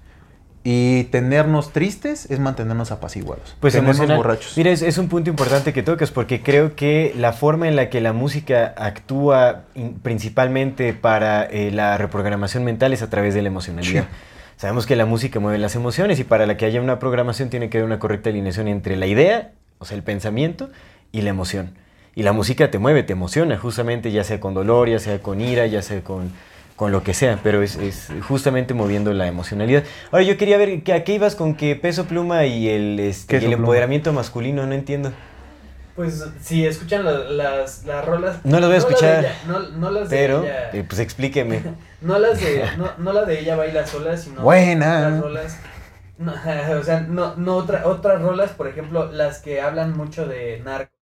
[0.72, 3.56] Y tenernos tristes es mantenernos apaciguados.
[3.60, 4.56] Pues tenernos borrachos.
[4.56, 7.90] Mira, es, es un punto importante que tocas porque creo que la forma en la
[7.90, 13.42] que la música actúa in- principalmente para eh, la reprogramación mental es a través de
[13.42, 14.04] la emocionalidad.
[14.04, 14.10] Sí.
[14.58, 17.70] Sabemos que la música mueve las emociones y para la que haya una programación tiene
[17.72, 20.70] que haber una correcta alineación entre la idea, o sea, el pensamiento,
[21.12, 21.72] y la emoción.
[22.14, 25.42] Y la música te mueve, te emociona, justamente, ya sea con dolor, ya sea con
[25.42, 26.32] ira, ya sea con,
[26.80, 29.84] con lo que sea, pero es, es justamente moviendo la emocionalidad.
[30.12, 33.34] Ahora, yo quería ver, ¿que- ¿a qué ibas con que peso pluma y el, este,
[33.36, 33.58] y el pluma.
[33.58, 34.66] empoderamiento masculino?
[34.66, 35.12] No entiendo.
[35.98, 38.38] Pues si escuchan la- las, las rolas...
[38.46, 40.86] No las voy a las de escuchar, ella, no, no las de Pero, ella- eh,
[40.88, 41.62] pues explíqueme.
[42.02, 45.00] No las de, no, no la de ella baila sola, sino Buena.
[45.08, 45.58] otras rolas.
[46.18, 46.32] No,
[46.80, 50.94] o sea, no, no otra, otras rolas, por ejemplo, las que hablan mucho de narco,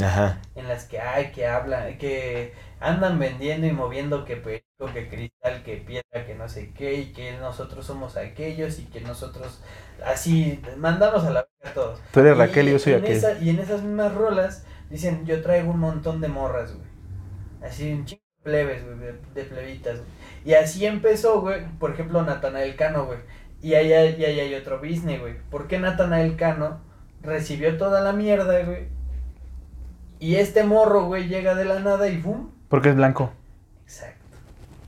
[0.00, 0.38] Ajá.
[0.54, 5.62] en las que hay, que hablan, que andan vendiendo y moviendo que perico, que cristal,
[5.62, 9.62] que piedra, que no sé qué, y que nosotros somos aquellos, y que nosotros
[10.04, 12.00] así mandamos a la verga a todos.
[12.12, 13.12] Tú eres Raquel y yo soy aquel.
[13.16, 16.88] esa- y en esas mismas rolas dicen, yo traigo un montón de morras, güey.
[17.62, 20.10] Así un chingo de plebes, güey, de, de plebitas, güey.
[20.46, 23.18] Y así empezó, güey, por ejemplo, Natanael Cano, güey.
[23.60, 25.34] Y ahí, hay- y ahí hay otro business, güey.
[25.50, 26.80] ¿Por qué Natanael Cano
[27.20, 28.88] recibió toda la mierda, güey?
[30.18, 32.50] Y este morro, güey, llega de la nada y ¡bum!
[32.70, 33.30] Porque es blanco.
[33.84, 34.16] Exacto.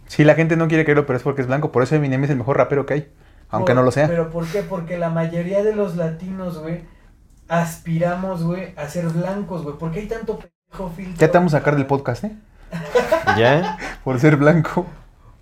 [0.07, 1.71] Sí, la gente no quiere creerlo, pero es porque es blanco.
[1.73, 3.13] Por eso Eminem es el mejor rapero que hay.
[3.51, 4.09] Aunque Por- no lo sea.
[4.09, 4.63] ¿Pero por qué?
[4.63, 6.85] Porque la mayoría de los latinos, güey,
[7.49, 9.77] aspiramos, güey, a ser blancos, güey.
[9.77, 11.17] ¿Por qué hay tanto pendejo filtro?
[11.19, 12.33] Ya te vamos a sacar del podcast, ¿eh?
[13.39, 13.77] ¿Ya?
[14.05, 14.87] Por ser blanco.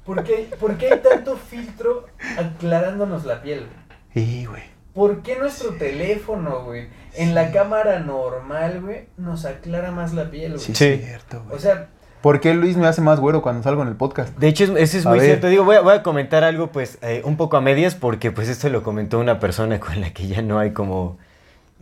[0.04, 3.66] ¿Por qué, por qué hay tanto filtro aclarándonos la piel,
[4.14, 4.24] güey?
[4.26, 4.62] Y, güey.
[4.94, 10.54] ¿Por qué nuestro teléfono, güey, en la cámara normal, güey, nos aclara más la piel,
[10.54, 10.64] güey?
[10.64, 10.84] Sí, Sí.
[10.86, 11.56] es cierto, güey.
[11.56, 11.88] O sea,
[12.22, 14.36] ¿Por qué Luis me hace más güero cuando salgo en el podcast?
[14.38, 15.26] De hecho, es- eso es A muy ver.
[15.28, 15.46] cierto.
[15.48, 18.48] Digo, voy a, voy a comentar algo, pues, eh, un poco a medias, porque, pues,
[18.48, 21.16] esto lo comentó una persona con la que ya no hay como...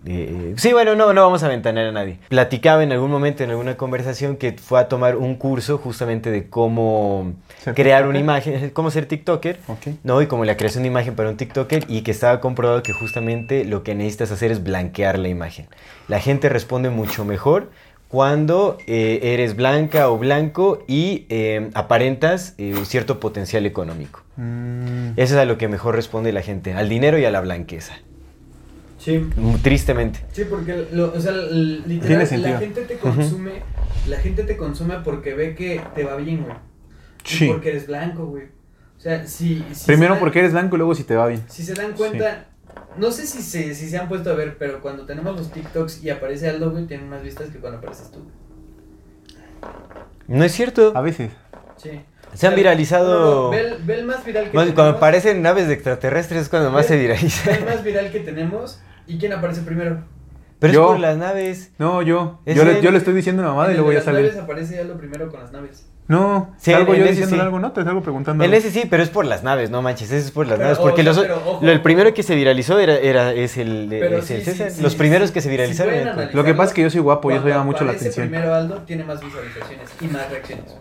[0.07, 2.19] eh, sí, bueno, no, no vamos a ventanar a nadie.
[2.29, 6.49] Platicaba en algún momento, en alguna conversación, que fue a tomar un curso justamente de
[6.49, 7.33] cómo
[7.65, 9.59] ¿Ser crear una imagen, cómo ser TikToker.
[9.67, 9.89] Ok.
[10.05, 10.23] ¿no?
[10.23, 13.65] Y como la creación de imagen para un TikToker y que estaba comprobado que justamente
[13.65, 15.67] lo que necesitas hacer es blanquear la imagen.
[16.07, 17.71] La gente responde mucho mejor
[18.09, 24.23] cuando eh, eres blanca o blanco y eh, aparentas eh, cierto potencial económico.
[24.37, 27.41] Mm, Eso es a lo que mejor responde la gente, al dinero y a la
[27.41, 27.95] blanqueza.
[28.99, 29.19] sí.
[29.19, 30.21] Mm, Tristemente.
[30.33, 33.53] Sí, porque, lo, o sea, literal, la gente te consume,
[34.09, 36.57] la gente te consume porque ve que te va bien, güey.
[37.27, 37.49] Y Sí.
[37.49, 38.45] porque eres blanco, güey.
[38.97, 39.63] O sea, si...
[39.73, 41.43] si Primero se dan- porque eres blanco y luego si te va bien.
[41.49, 42.47] Si se dan cuenta,
[42.97, 46.03] No sé si se, si se han puesto a ver, pero cuando tenemos los TikToks
[46.03, 48.21] y aparece Aldo, güey, tienen más vistas que cuando apareces tú.
[50.27, 50.93] No es cierto.
[50.95, 51.31] A veces.
[51.77, 51.91] Sí.
[52.35, 53.21] Se han viralizado.
[53.21, 54.75] No, no, ve, el- ve el más viral que tenemos.
[54.75, 57.51] cuando aparecen naves de extraterrestres es cuando más se ve viraliza.
[57.57, 58.81] el más viral que tenemos.
[59.07, 60.05] ¿Y quién aparece primero?
[60.59, 60.83] Pero Yo.
[60.83, 61.71] es por las naves.
[61.79, 62.41] No, yo.
[62.45, 64.23] Yo le, yo le estoy diciendo una mamada y luego ya las sale.
[64.23, 65.87] naves aparece Aldo primero con las naves.
[66.09, 67.41] No, Sí, salgo yo diciendo sí.
[67.41, 67.73] algo, ¿no?
[67.73, 68.43] Te salgo preguntando.
[68.43, 70.65] En ese sí, pero es por las naves, no manches, ese es por las Pero,
[70.71, 70.79] naves.
[70.79, 73.89] o Porque sea, los, pero, lo- el primero que se viralizó era, era es el,
[73.91, 74.71] Pero es sí, el sí, César.
[74.71, 76.31] sí, los sí, primeros sí, que se viralizaron.
[76.33, 78.29] Lo que pasa es que yo soy guapo y eso llama mucho la atención.
[78.29, 80.77] primero Aldo, tiene más visualizaciones y más reacciones.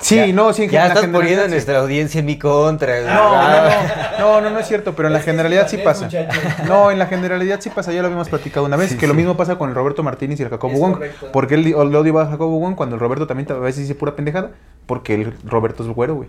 [0.00, 3.00] Sí, Ya- no, sí, en Ya estás poniendo a nuestra audiencia en mi contra.
[3.02, 3.68] No, no,
[4.18, 6.08] no, no, no es cierto, pero en la generalidad sí pasa.
[6.68, 9.14] No, en la generalidad sí pasa, ya lo habíamos platicado una vez, Sí, que lo
[9.14, 10.92] mismo pasa con el Roberto Martínez y el Jacobo Es Wong.
[10.94, 11.28] correcto.
[11.32, 13.94] Porque él el odio va a Jacobo Wong cuando el Roberto también a veces dice
[13.94, 14.50] pura pendejada,
[14.86, 16.28] porque el Roberto es güero, güey.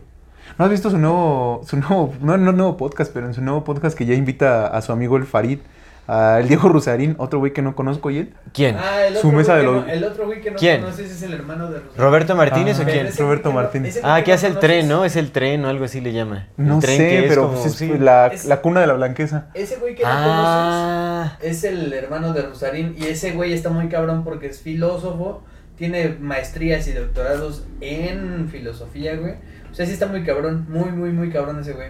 [0.58, 3.64] ¿No has visto su nuevo, su nuevo, no, no nuevo podcast, pero en su nuevo
[3.64, 5.60] podcast que ya invita a su amigo el Farid,
[6.08, 8.34] a el Diego Rusarín, otro güey que no conozco y él?
[8.54, 8.78] ¿Quién?
[8.78, 10.82] Ah, el Su otro mesa güey de los- no- el otro güey que no ¿Quién?
[10.82, 12.04] conoces es el hermano de Rosario.
[12.04, 13.18] ¿Roberto Martínez Ah, o Pero quién?
[13.18, 14.00] Roberto Martínez.
[14.04, 15.06] Ah, que hace el conoces- tren, ¿no?
[15.06, 16.48] Es el tren o algo así le llama.
[16.58, 17.92] El No tren sé, que es pero como- pues es sí.
[17.98, 19.48] la, Es- la cuna de la blanqueza.
[19.54, 23.70] Ese güey que no Ah, conoces es el hermano de Rosarín y ese güey está
[23.70, 25.44] muy cabrón porque es filósofo,
[25.78, 29.34] tiene maestrías y doctorados en filosofía, güey.
[29.72, 31.90] O sea, sí está muy cabrón, muy, muy, muy cabrón ese güey.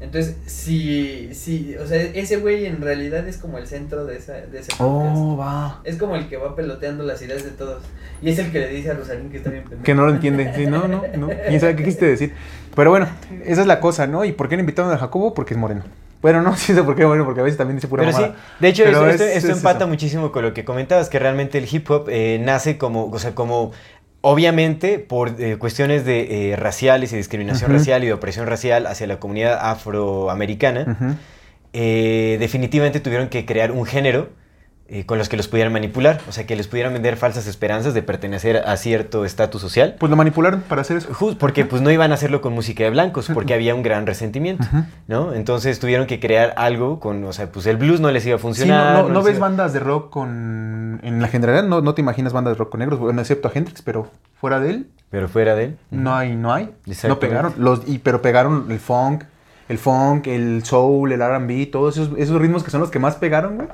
[0.00, 4.34] Entonces, sí, sí, o sea, ese güey en realidad es como el centro de, esa,
[4.34, 5.16] de ese podcast.
[5.16, 5.80] Oh, va.
[5.84, 7.82] Es como el que va peloteando las ideas de todos.
[8.22, 9.82] Y es el que le dice a Rosarín que está bien pendejo.
[9.82, 10.52] Que no lo entiende.
[10.54, 11.28] Sí, no, no, no.
[11.48, 12.32] ¿Quién sabe qué quisiste decir?
[12.76, 13.08] Pero bueno,
[13.44, 14.24] esa es la cosa, ¿no?
[14.24, 15.34] ¿Y por qué le invitaron a Jacobo?
[15.34, 15.82] Porque es moreno.
[16.22, 18.22] Bueno, no, sí sé por qué bueno, porque a veces también dice pura Pero sí,
[18.22, 18.40] mamada.
[18.60, 19.88] de hecho Pero esto, es- esto es empata eso.
[19.88, 23.34] muchísimo con lo que comentabas, que realmente el hip hop eh, nace como, o sea,
[23.34, 23.72] como
[24.28, 29.06] obviamente por eh, cuestiones de eh, raciales y discriminación racial y de opresión racial hacia
[29.06, 31.16] la comunidad afroamericana,
[31.72, 34.28] eh, definitivamente tuvieron que crear un género
[34.90, 37.92] eh, con los que los pudieran manipular, o sea, que les pudieran vender falsas esperanzas
[37.92, 39.96] de pertenecer a cierto estatus social.
[39.98, 41.12] Pues lo manipularon para hacer eso.
[41.12, 44.06] Just- porque pues no iban a hacerlo con música de blancos, porque había un gran
[44.06, 44.64] resentimiento.
[45.06, 45.34] ¿no?
[45.34, 48.38] Entonces tuvieron que crear algo con, o sea, pues el blues no les iba a
[48.38, 48.94] Sí, funcionar.
[49.04, 51.00] no, no, ves iba- bandas de rock con...
[51.02, 53.52] En la generalidad no, no te imaginas bandas de rock con negros, bueno, excepto a
[53.54, 54.10] Hendrix, pero
[54.40, 55.78] fuera de él Pero fuera de él.
[55.90, 56.70] no hay, no hay.
[57.06, 57.52] No pegaron.
[57.58, 59.24] Los, y, pero pegaron el funk,
[59.68, 63.16] el funk, el soul, el R&B, todos esos, esos ritmos que son los que más
[63.16, 63.68] pegaron, güey.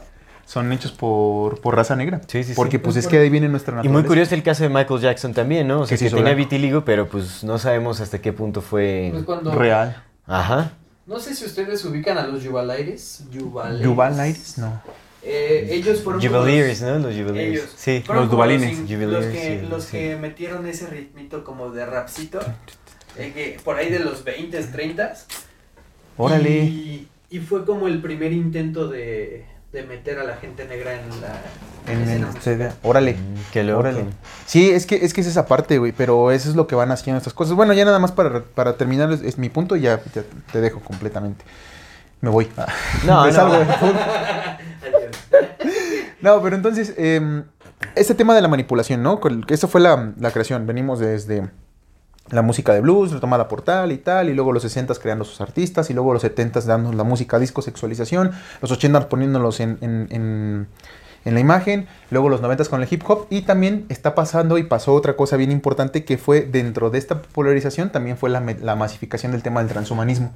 [0.47, 2.20] Son hechos por, por raza negra.
[2.26, 2.55] Sí, sí, sí.
[2.55, 4.01] Porque pues Pues es por- que ahí viene nuestra Y naturaleza.
[4.01, 5.80] muy curioso el caso de Michael Jackson también, ¿no?
[5.80, 6.38] O sea, Que se que tenía blanco.
[6.51, 9.09] vitiligo, pero pues no sabemos hasta qué punto fue...
[9.12, 9.55] Pues cuando...
[9.55, 10.03] Real.
[10.26, 10.72] Ajá.
[11.07, 13.24] No sé si ustedes ubican a los Juvalaires.
[13.32, 13.84] Juvalaires.
[13.84, 14.80] Yuval Aires, no.
[15.22, 16.99] Eh, ellos fueron Jubileers, los- ¿no?
[17.09, 17.38] Los Jubileers.
[17.61, 17.72] Ellos.
[17.76, 18.03] Sí.
[18.05, 19.90] fueron Los in- Los, Jubileers, que, sí, los sí.
[19.92, 22.40] que metieron ese ritmito como de rapcito.
[23.16, 25.14] eh, que por ahí de los 20, 30.
[26.16, 26.51] Órale.
[26.51, 29.45] Y, y fue como el primer intento de,
[29.75, 32.27] de meter a la gente negra en la En el.
[32.41, 32.70] CD.
[32.83, 33.12] Órale.
[33.14, 33.81] Mm, Qué loco.
[33.81, 34.05] Órale.
[34.47, 36.91] Sí, es que, es que es esa parte, güey, pero eso es lo que van
[36.93, 37.55] haciendo estas cosas.
[37.55, 40.22] Bueno, ya nada más para, para terminar es, es mi punto y ya, ya
[40.53, 41.45] te dejo completamente.
[42.20, 42.49] Me voy.
[43.05, 43.35] No, Me no.
[43.35, 43.55] salgo.
[44.83, 45.16] Adiós.
[46.22, 47.43] No, pero entonces, eh,
[47.97, 49.20] este tema de la manipulación, ¿no?
[49.20, 50.66] Con- que Esa fue la, la creación.
[50.66, 51.51] Venimos desde
[52.31, 55.41] la música de blues, retomada por tal y tal, y luego los 60 creando sus
[55.41, 60.09] artistas, y luego los 70 dando la música disco, sexualización, los 80 poniéndolos en, en,
[60.11, 60.66] en-
[61.27, 64.64] en la imagen, luego los 90 con el hip hop, y también está pasando y
[64.64, 68.77] pasó otra cosa bien importante que fue dentro de esta popularización, también fue la, la
[68.77, 70.33] masificación del tema del transhumanismo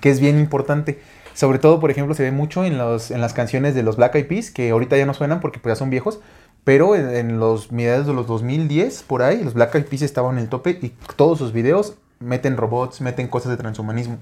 [0.00, 1.00] que es bien importante.
[1.34, 4.14] Sobre todo, por ejemplo, se ve mucho en, los, en las canciones de los Black
[4.14, 6.20] Eyed Peas, que ahorita ya no suenan porque pues, ya son viejos,
[6.64, 10.36] pero en, en los mediados de los 2010, por ahí, los Black Eyed Peas estaban
[10.36, 14.18] en el tope y todos sus videos meten robots, meten cosas de transhumanismo.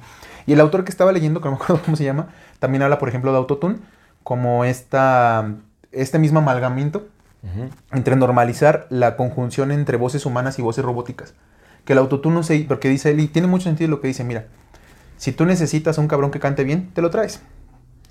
[0.47, 2.29] Y el autor que estaba leyendo, que no me acuerdo cómo se llama,
[2.59, 3.77] también habla, por ejemplo, de Autotune,
[4.23, 5.55] como esta,
[5.93, 7.09] este mismo amalgamiento
[7.43, 7.71] Ujú.
[7.93, 11.35] entre normalizar la conjunción entre voces humanas y voces robóticas.
[11.85, 12.61] Que el autotune no se...
[12.69, 14.47] Porque dice él, y tiene mucho sentido lo que dice, mira,
[15.17, 17.41] si tú necesitas un cabrón que cante bien, te lo traes.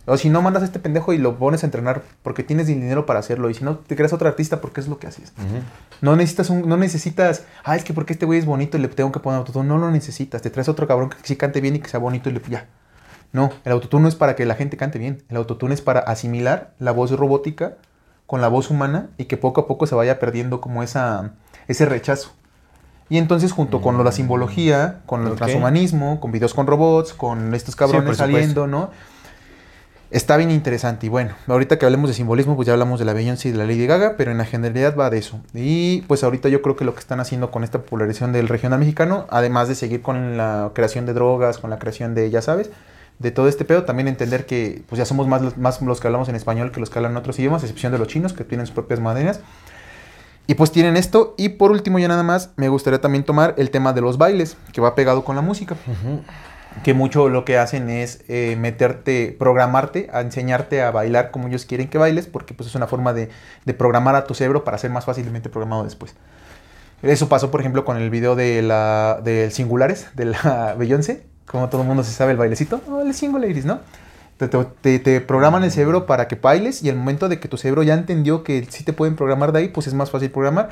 [0.10, 3.06] O si no, mandas a este pendejo y lo pones a entrenar porque tienes dinero
[3.06, 3.50] para hacerlo.
[3.50, 5.34] Y si no, te creas otro artista porque es lo que haces.
[5.38, 5.62] Ujú.
[6.02, 6.68] No necesitas un...
[6.68, 7.46] No necesitas...
[7.64, 9.68] Ah, es que porque este güey es bonito y le tengo que poner autotune.
[9.68, 10.42] No lo necesitas.
[10.42, 12.42] Te traes otro cabrón que sí cante bien y que sea bonito y le...
[12.50, 12.66] Ya.
[13.32, 15.24] No, el autotune no es para que la gente cante bien.
[15.30, 17.76] El autotune es para asimilar la voz robótica
[18.26, 21.32] con la voz humana y que poco a poco se vaya perdiendo como esa,
[21.68, 22.32] ese rechazo.
[23.08, 25.38] Y entonces junto con lo- la simbología, con el Ok.
[25.38, 28.24] transhumanismo, con videos con robots, con estos cabrones supuesto.
[28.24, 28.92] saliendo, ¿no?
[30.12, 31.06] Está bien interesante.
[31.06, 33.60] Y bueno, ahorita que hablemos de simbolismo, pues ya hablamos de la Beyoncé y de
[33.60, 35.40] la Lady Gaga, pero en la generalidad va de eso.
[35.54, 38.80] Y pues ahorita yo creo que lo que están haciendo con esta popularización del regional
[38.80, 42.72] mexicano, además de seguir con la creación de drogas, con la creación de, ya sabes,
[43.20, 43.84] de todo este pedo.
[43.84, 46.90] También entender que pues ya somos más, más los que hablamos en español que los
[46.90, 49.42] que hablan en otros idiomas, a excepción de los chinos que tienen sus propias maneras.
[50.48, 51.36] Y pues tienen esto.
[51.38, 54.58] Y por último, ya nada más, me gustaría también tomar el tema de los bailes,
[54.74, 55.76] que va pegado con la música.
[56.84, 61.66] Que mucho lo que hacen es eh, meterte, programarte, a enseñarte a bailar como ellos
[61.66, 63.30] quieren que bailes, porque pues es una forma de,
[63.78, 66.16] programar a tu cerebro para ser más fácilmente programado después.
[67.02, 71.70] Eso pasó, por ejemplo, con el video de la del Singulares, de la Beyoncé, como
[71.70, 73.82] todo el mundo se sabe el bailecito, oh, el Singularis, ¿no?
[74.82, 77.84] Te- te programan el cerebro para que bailes y el momento de que tu cerebro
[77.84, 80.70] ya entendió que sí te pueden programar de ahí, pues es más fácil programar.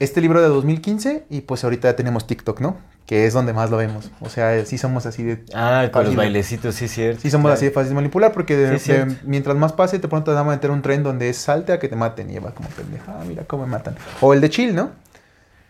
[0.00, 2.78] Este libro de 2015 y pues ahorita ya tenemos TikTok, ¿no?
[3.06, 4.10] Que es donde más lo vemos.
[4.20, 5.44] O sea, sí somos así de...
[5.54, 7.20] Ah, con los bailecitos, sí, cierto.
[7.20, 7.54] Sí somos claro.
[7.56, 9.12] así de fácil de manipular porque de- Sí, es cierto.
[9.14, 11.72] de- mientras más pase, de pronto te van a meter un tren donde es salte
[11.72, 13.04] a que te maten y va como pendeja.
[13.08, 13.94] Ah, mira cómo me matan.
[14.22, 14.90] O el de chill, ¿no?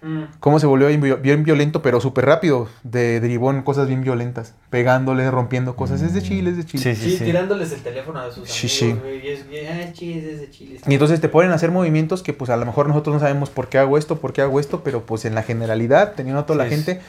[0.02, 0.22] Mm.
[0.40, 2.68] Cómo se volvió bien, vi- bien violento, pero súper rápido.
[2.84, 4.54] De, derivó en cosas bien violentas.
[4.70, 6.00] Pegándole, rompiendo cosas.
[6.00, 6.80] Es de chill, es de chill.
[6.80, 7.24] Sí, Sí, sí, sí.
[7.24, 8.92] tirándoles el teléfono a sus amigos, Sí, sí.
[8.92, 10.80] güey, y es bien, ah, chis, es de chile.
[10.86, 13.50] Y entonces te ponen a hacer movimientos que pues a lo mejor nosotros no sabemos
[13.50, 16.46] por qué hago esto, por qué hago esto, pero pues en la generalidad, teniendo a
[16.46, 17.00] toda la gente,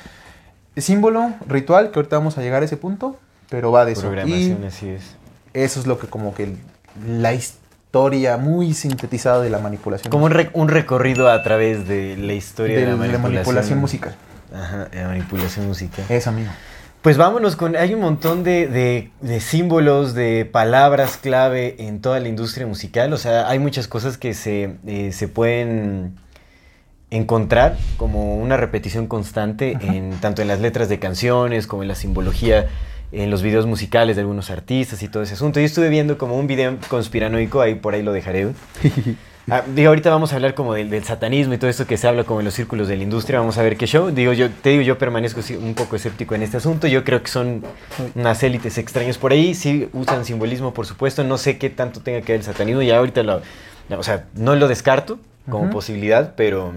[0.77, 3.17] símbolo, ritual, que ahorita vamos a llegar a ese punto,
[3.49, 4.01] pero va de eso.
[4.01, 5.15] Y Programación, así es.
[5.53, 6.55] eso es lo que como que
[7.07, 7.60] la historia
[8.37, 10.11] muy sintetizada de la manipulación.
[10.11, 14.15] Como un, re- un recorrido a través de la historia de, de, la manipulación, musical.
[14.53, 16.05] Ajá, la manipulación musical.
[16.09, 16.49] Es amigo.
[17.01, 17.75] Pues vámonos con.
[17.75, 23.11] Hay un montón de, de- de símbolos, de palabras clave en toda la industria musical.
[23.13, 26.15] O sea, hay muchas cosas que se, eh, se pueden
[27.09, 31.95] encontrar como una repetición constante en tanto en las letras de canciones como en la
[31.95, 32.67] simbología
[33.11, 35.59] en los videos musicales de algunos artistas y todo ese asunto.
[35.59, 38.47] Yo estuve viendo como un video conspiranoico, ahí por ahí lo dejaré.
[39.49, 42.07] Ah, digo, ahorita vamos a hablar como del, del satanismo y todo esto que se
[42.07, 43.39] habla como en los círculos de la industria.
[43.39, 44.11] Vamos a ver qué show.
[44.11, 46.87] Digo, yo te digo, yo permanezco un poco escéptico en este asunto.
[46.87, 47.63] Yo creo que son
[48.13, 49.55] unas élites extrañas por ahí.
[49.55, 51.23] Sí usan simbolismo, por supuesto.
[51.23, 52.83] No sé qué tanto tenga que ver el satanismo.
[52.83, 53.41] Ya ahorita lo,
[53.89, 55.71] o sea, no lo descarto como Ujú.
[55.73, 56.73] posibilidad, pero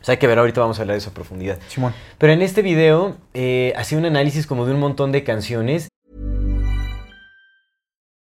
[0.00, 0.38] o sea, hay que ver.
[0.38, 1.58] Ahorita vamos a hablar de eso a profundidad.
[1.68, 1.94] Simón.
[2.18, 5.88] Pero en este video eh, hacía un análisis como de un montón de canciones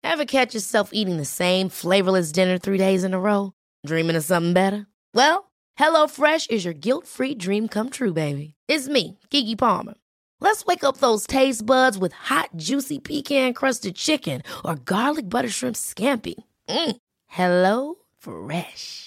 [0.10, 3.52] Ever catch yourself eating the same flavorless dinner three days in a row?
[3.86, 4.88] Dreaming of something better?
[5.14, 8.56] Well, HelloFresh is your guilt free dream come true, baby.
[8.68, 9.94] It's me, Kiki Palmer.
[10.40, 15.50] Let's wake up those taste buds with hot, juicy pecan crusted chicken or garlic butter
[15.50, 16.36] shrimp scampi.
[16.68, 16.98] Mm.
[17.28, 19.07] Hello Fresh.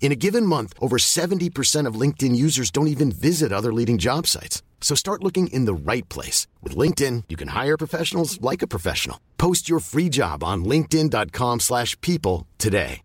[0.00, 4.26] In a given month, over 70% of LinkedIn users don't even visit other leading job
[4.26, 4.62] sites.
[4.80, 6.48] So start looking in the right place.
[6.62, 9.20] With LinkedIn, you can hire professionals like a professional.
[9.36, 13.02] Post your free job on linkedin.com/people slash people today.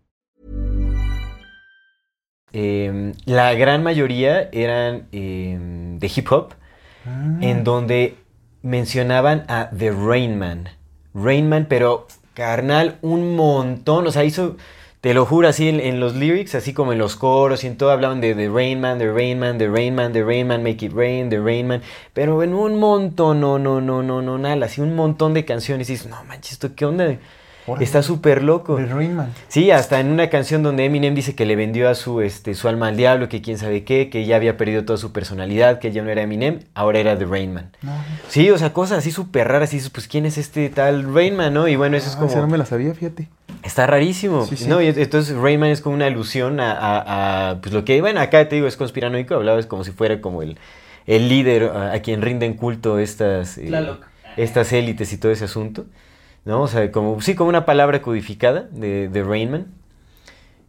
[2.52, 5.58] Eh, la gran mayoría eran eh,
[5.98, 6.54] de hip hop,
[7.04, 8.16] en donde
[8.62, 10.70] mencionaban a The Rain Man.
[11.12, 14.06] Rain Man, pero carnal, un montón.
[14.06, 14.56] O sea, hizo,
[15.06, 17.92] te lo juro, así en, los lyrics, así como en los coros y en todo,
[17.92, 20.84] hablaban de The Rain Man, The Rain Man, The Rain Man, The Rain Man, Make
[20.84, 21.80] It Rain, The Rain Man.
[22.12, 25.88] Pero en un montón, no, no, no, no, no, nada, así un montón de canciones.
[25.88, 27.18] Y dices, no manches, ¿esto qué onda?
[27.80, 28.76] Está súper loco.
[28.76, 29.32] De Rainman.
[29.48, 32.68] Sí, hasta en una canción donde Eminem dice que le vendió a su, este, su
[32.68, 35.90] alma al diablo, que quién sabe qué, que ya había perdido toda su personalidad, que
[35.92, 37.70] ya no era Eminem, ahora era The Rain Man.
[37.82, 37.92] No.
[38.28, 41.34] Sí, o sea, cosas así súper raras, y dices, pues quién es este tal Rain
[41.36, 41.66] Man, ¿no?
[41.68, 42.52] Y bueno, eso es Ah, esa no como...
[42.52, 43.28] me la sabía, fíjate.
[43.62, 44.68] Está rarísimo, Sí, sí.
[44.68, 44.80] ¿no?
[44.80, 48.20] Y entonces Rain Man es como una alusión a, a- a, pues lo que, bueno,
[48.20, 50.56] acá te digo, es conspiranoico, hablabas como si fuera como el,
[51.06, 53.58] el líder a, a quien rinden culto estas...
[53.58, 53.70] eh,
[54.36, 55.86] estas élites y todo ese asunto,
[56.46, 56.62] ¿no?
[56.62, 59.66] O sea, como, sí, como una palabra codificada de, de Rain Man.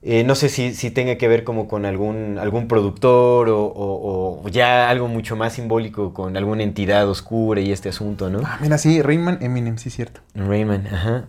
[0.03, 4.41] Eh, no sé si, si tenga que ver como con algún, algún productor o, o-
[4.43, 8.41] o ya algo mucho más simbólico con alguna entidad oscura y este asunto, ¿no?
[8.45, 10.21] Ah, mira, sí, Rainman Eminem, sí, cierto.
[10.35, 11.25] Rayman, ajá.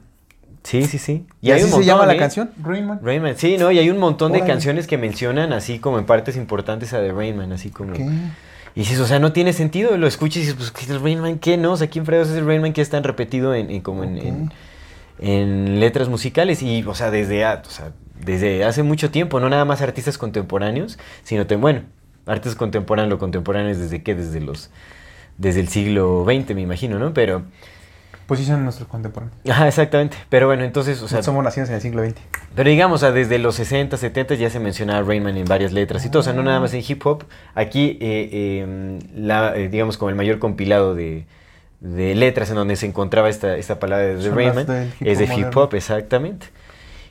[0.65, 1.27] Sí, sí, sí.
[1.41, 2.19] ¿Y, así un se montón, llama la ¿eh?
[2.19, 2.51] canción?
[2.63, 3.01] Rainman.
[3.03, 3.73] Rayman, sí, ¿no?
[3.73, 7.11] Y hay un montón de canciones que mencionan así como en partes importantes a de
[7.11, 7.95] Rainman, así como...
[7.95, 8.07] ¿Qué?
[8.75, 11.01] Y dices, o sea, no tiene sentido, lo escuchas y dices, pues, ¿qué es el
[11.03, 11.39] Rain Man?
[11.39, 11.73] ¿Qué no?
[11.73, 14.05] O sea, ¿quién fregados es el Rain Man que es tan repetido en, en- como
[14.05, 14.53] en, en-
[15.19, 16.63] en letras musicales?
[16.63, 17.93] Y, o sea, desde, a- o sea,
[18.25, 21.83] desde hace mucho tiempo, no nada más artistas contemporáneos, sino, te, bueno,
[22.27, 24.71] artistas contemporáneos, lo contemporáneos desde qué, desde los,
[25.39, 27.13] desde el siglo XX, me imagino, ¿no?
[27.15, 27.43] Pero,
[28.29, 29.35] Pues sí son nuestros contemporáneos.
[29.49, 30.15] Ajá, exactamente.
[30.29, 32.21] Pero bueno, entonces, o sea, No somos nacidos en el siglo XX.
[32.55, 36.05] Pero digamos, o sea, desde los 60, 70 ya se mencionaba Rainman en varias letras
[36.05, 37.25] y todo, o sea, no nada más en hip hop.
[37.55, 41.25] Aquí, eh, eh, la, eh, digamos, como el mayor compilado de,
[41.81, 45.75] de letras en donde se encontraba esta, esta palabra de Rainman es de hip hop,
[45.75, 46.49] exactamente.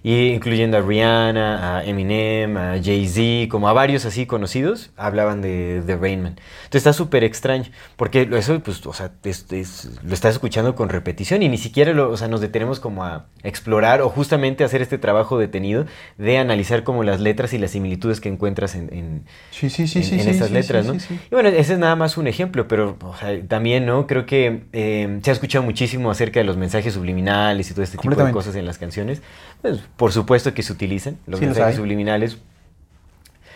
[0.04, 5.82] Y incluyendo a Rihanna, a Eminem, a Jay-Z, como a varios así conocidos, hablaban de,
[5.82, 6.34] de Rainman.
[6.64, 10.90] Entonces está súper extraño, porque eso, pues, o sea, es- es- lo estás escuchando con
[10.90, 14.82] repetición y ni siquiera lo, o sea, nos detenemos como a explorar o justamente hacer
[14.82, 15.86] este trabajo detenido
[16.18, 20.00] de analizar como las letras y las similitudes que encuentras en, en- Sí, sí, sí,
[20.00, 20.16] en, sí.
[20.16, 21.16] en sí, estas sí, letras, sí, ¿no?
[21.16, 24.08] Y bueno, ese es nada más un ejemplo, pero o sea, también, ¿no?
[24.08, 27.98] Creo que eh, se ha escuchado muchísimo acerca de los mensajes subliminales y todo este
[27.98, 29.22] tipo de cosas en las canciones.
[29.62, 32.38] Pues, por supuesto que se utilizan los Sí, mensajes subliminales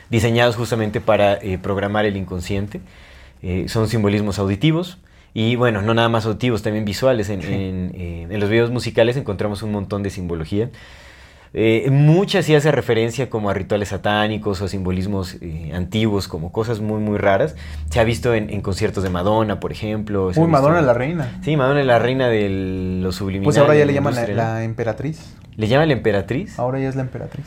[0.09, 2.81] diseñados justamente para eh, programar el inconsciente.
[3.41, 4.97] Eh, son simbolismos auditivos.
[5.33, 7.29] Y bueno, no nada más auditivos, también visuales.
[7.29, 7.53] En, Sí.
[7.53, 10.69] en, eh, en los videos musicales encontramos un montón de simbología.
[11.53, 16.79] Eh, muchas sí hace referencia como a rituales satánicos o simbolismos eh, antiguos, como cosas
[16.79, 17.55] muy, muy raras.
[17.89, 20.31] Se ha visto en, en conciertos de Madonna, por ejemplo.
[20.35, 21.39] Uy, Madonna en- la reina.
[21.43, 22.47] Sí, Madonna es la reina de
[23.01, 23.45] los subliminales.
[23.55, 25.35] Pues ahora ya le la llaman la, la emperatriz.
[25.57, 26.57] ¿Le llama la emperatriz?
[26.57, 27.45] Ahora ya es la emperatriz.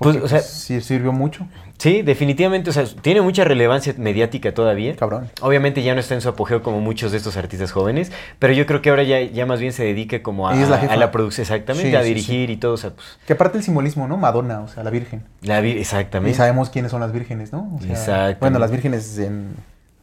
[0.00, 1.46] Pues, o sea- pues, sí sirvió mucho.
[1.78, 4.94] Sí, definitivamente, o sea, tiene mucha relevancia mediática todavía.
[4.96, 5.30] Cabrón.
[5.40, 8.66] Obviamente ya no está en su apogeo como muchos de estos artistas jóvenes, pero yo
[8.66, 11.42] creo que ahora ya, ya más bien se dedica como a, la a la producción,
[11.42, 14.16] exactamente, Sí, a sí, dirigir y todo, o sea, pues, Que aparte el simbolismo, ¿no?
[14.18, 15.22] Madonna, o sea, la Virgen.
[15.42, 16.36] la vi- Y exactamente.
[16.36, 17.70] sabemos quiénes son las vírgenes, ¿no?
[17.76, 18.40] O sea, Exactamente.
[18.40, 19.54] Bueno, las vírgenes en-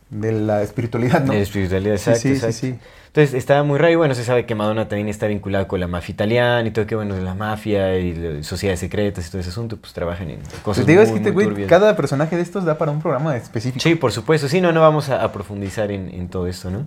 [0.10, 1.32] de la espiritualidad, ¿no?
[1.32, 2.58] De la espiritualidad, exacto, sí, sí, exacto.
[2.58, 2.76] sí.
[3.08, 5.88] Entonces está muy raro y bueno, se sabe que Madonna también está vinculada con la
[5.88, 9.42] mafia italiana y todo que bueno, de la mafia y la- sociedades secretas y todo
[9.42, 11.96] ese asunto, pues trabajan en cosas Pues te digo, muy, es que, te- güey, cada
[11.96, 13.82] personaje de estos da para un programa específico.
[13.82, 14.48] Sí, por supuesto.
[14.48, 16.86] Sí, no, no vamos a, a profundizar en, en todo esto, ¿no?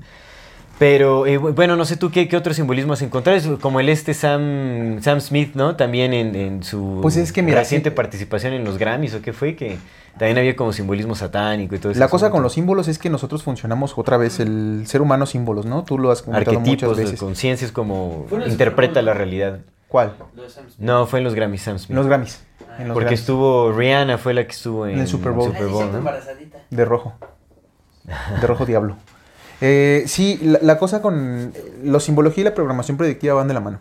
[0.81, 3.37] Pero, eh, bu- bueno, no sé tú qué, qué otro simbolismo has encontrado.
[3.39, 5.77] Es como el este Sam, Sam Smith, ¿no?
[5.77, 7.95] También en, en su Pues es que, mira, reciente sí.
[7.97, 9.55] participación en los Grammys, ¿o qué fue?
[9.57, 9.77] Que
[10.19, 12.01] también había como simbolismo satánico y todo eso.
[12.01, 15.67] La cosa con los símbolos es que nosotros funcionamos otra vez, el ser humano símbolos,
[15.67, 15.85] ¿no?
[15.85, 17.21] Tú lo has comentado muchas Arquetipos, de veces.
[17.21, 19.59] conciencias, como interpreta la realidad.
[19.87, 20.15] ¿Cuál?
[20.79, 21.91] No, fue en los Grammys Sam Smith.
[21.91, 22.43] En los Grammys.
[22.79, 23.21] En los Porque Grammys.
[23.21, 25.49] estuvo Rihanna, fue la que estuvo en, En el Super Bowl.
[25.49, 25.99] Super Ay, Bowl, siento ¿no?
[25.99, 26.59] embarazadita.
[26.71, 27.13] De rojo.
[28.41, 28.97] De rojo diablo.
[29.61, 33.55] Eh, sí, la, la cosa con eh, la simbología y la programación predictiva van de
[33.55, 33.79] la mano.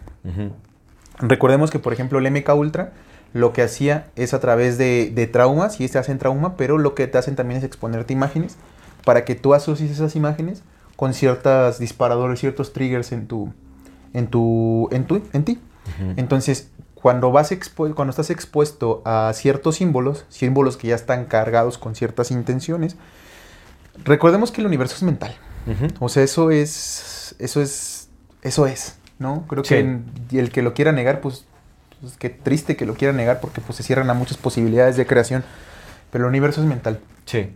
[1.20, 2.92] Recordemos que, por ejemplo, el MK Ultra
[3.34, 6.96] lo que hacía es a través de, de traumas, y te hacen trauma, pero lo
[6.96, 8.56] que te hacen también es exponerte imágenes
[9.06, 10.64] para que tú asocies esas imágenes
[10.96, 13.54] con ciertos disparadores, ciertos triggers en tu,
[14.14, 15.60] en tu, en tu, en ti.
[16.18, 21.78] Entonces, cuando vas expu- cuando estás expuesto a ciertos símbolos, símbolos que ya están cargados
[21.78, 22.96] con ciertas intenciones,
[24.04, 25.36] recordemos que el universo es mental.
[26.00, 28.10] O sea, eso es, eso es,
[28.42, 29.46] eso es, ¿no?
[29.48, 29.76] Creo Sí.
[30.30, 31.46] que el que lo quiera negar, pues,
[32.02, 35.06] pues, qué triste que lo quiera negar porque pues se cierran a muchas posibilidades de
[35.06, 35.44] creación.
[36.12, 37.00] Pero el universo es mental.
[37.26, 37.52] Sí.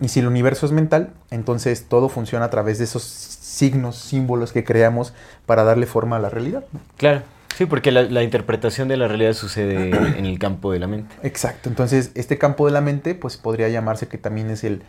[0.00, 4.52] Y si el universo es mental, entonces todo funciona a través de esos signos, símbolos
[4.52, 5.12] que creamos
[5.44, 6.64] para darle forma a la realidad.
[6.72, 6.80] ¿no?
[6.96, 7.22] Claro.
[7.56, 11.12] Sí, porque la, la interpretación de la realidad sucede en el campo de la mente.
[11.24, 11.68] Exacto.
[11.68, 14.82] Entonces, este campo de la mente, pues podría llamarse que también es el,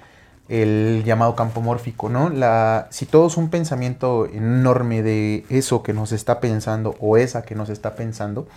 [0.49, 2.29] el llamado campo mórfico, ¿no?
[2.29, 7.43] La, si todo es un pensamiento enorme de eso que nos está pensando o esa
[7.43, 8.47] que nos está pensando,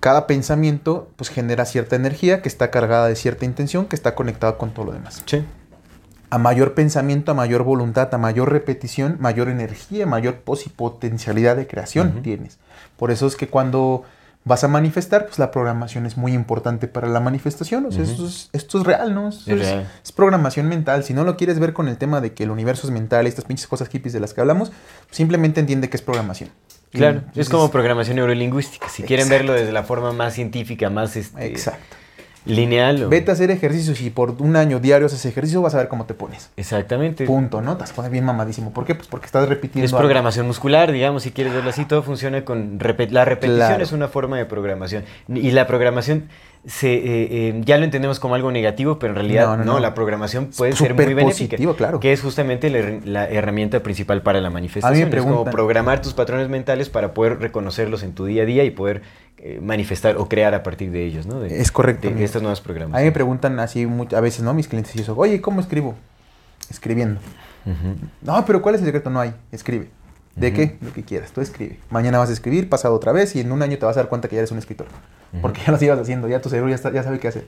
[0.00, 4.56] cada pensamiento pues genera cierta energía que está cargada de cierta intención que está conectada
[4.56, 5.22] con todo lo demás.
[5.26, 5.44] Sí.
[6.30, 12.22] A mayor pensamiento, a mayor voluntad, a mayor repetición, mayor energía, mayor potencialidad de creación
[12.22, 12.58] tienes.
[12.96, 14.04] Por eso es que cuando
[14.44, 17.86] vas a manifestar, pues la programación es muy importante para la manifestación.
[17.86, 18.10] O sea, Ujú.
[18.10, 19.28] esto, es, esto es real, ¿no?
[19.28, 19.90] Es es, real.
[20.02, 21.04] es programación mental.
[21.04, 23.28] Si no lo quieres ver con el tema de que el universo es mental y
[23.28, 24.72] estas pinches cosas hippies de las que hablamos,
[25.10, 26.50] simplemente entiende que es programación.
[26.90, 28.88] Claro, Y, es como programación neurolingüística.
[28.88, 31.96] Si quieren verlo desde la forma más científica, más este, Exacto.
[32.44, 33.04] Lineal.
[33.04, 35.88] o- Vete a hacer ejercicios y por un año diario haces ejercicio, vas a ver
[35.88, 36.50] cómo te pones.
[36.56, 37.24] Exactamente.
[37.26, 37.76] Punto, ¿no?
[37.76, 38.72] Te vas a poner bien mamadísimo.
[38.72, 38.94] ¿Por qué?
[38.94, 39.84] Pues porque estás repitiendo.
[39.86, 40.00] Es algo.
[40.00, 43.82] programación muscular, digamos, si quieres verlo así, todo funciona con repe- la repetición Claro.
[43.82, 46.28] es una forma de programación y la programación
[46.66, 49.72] se eh, eh, ya lo entendemos como algo negativo, pero en realidad No, no, no,
[49.74, 49.80] no.
[49.80, 52.00] la programación puede ser muy benéfica, positivo, claro.
[52.00, 56.12] que es justamente la, her- la herramienta principal para la manifestación, es como programar tus
[56.12, 59.00] patrones mentales para poder reconocerlos en tu día a día y poder
[59.38, 61.40] eh, manifestar o crear a partir de ellos, ¿no?
[61.40, 63.00] De, Es correcto, de estas nuevas A programas.
[63.00, 64.52] mí me preguntan así a veces, ¿no?
[64.52, 65.94] Mis clientes y eso, oye, ¿cómo escribo?
[66.68, 67.20] Escribiendo.
[68.22, 69.08] No, pero ¿cuál es el secreto?
[69.10, 69.32] No hay.
[69.52, 69.88] Escribe.
[70.36, 70.78] ¿De qué?
[70.80, 71.32] Lo que quieras.
[71.32, 71.78] Tú escribe.
[71.90, 74.08] Mañana vas a escribir, pasado otra vez y en un año te vas a dar
[74.08, 74.86] cuenta que ya eres un escritor.
[75.42, 77.46] Porque ya lo ibas haciendo, ya tu cerebro ya, está- ya sabe qué hacer.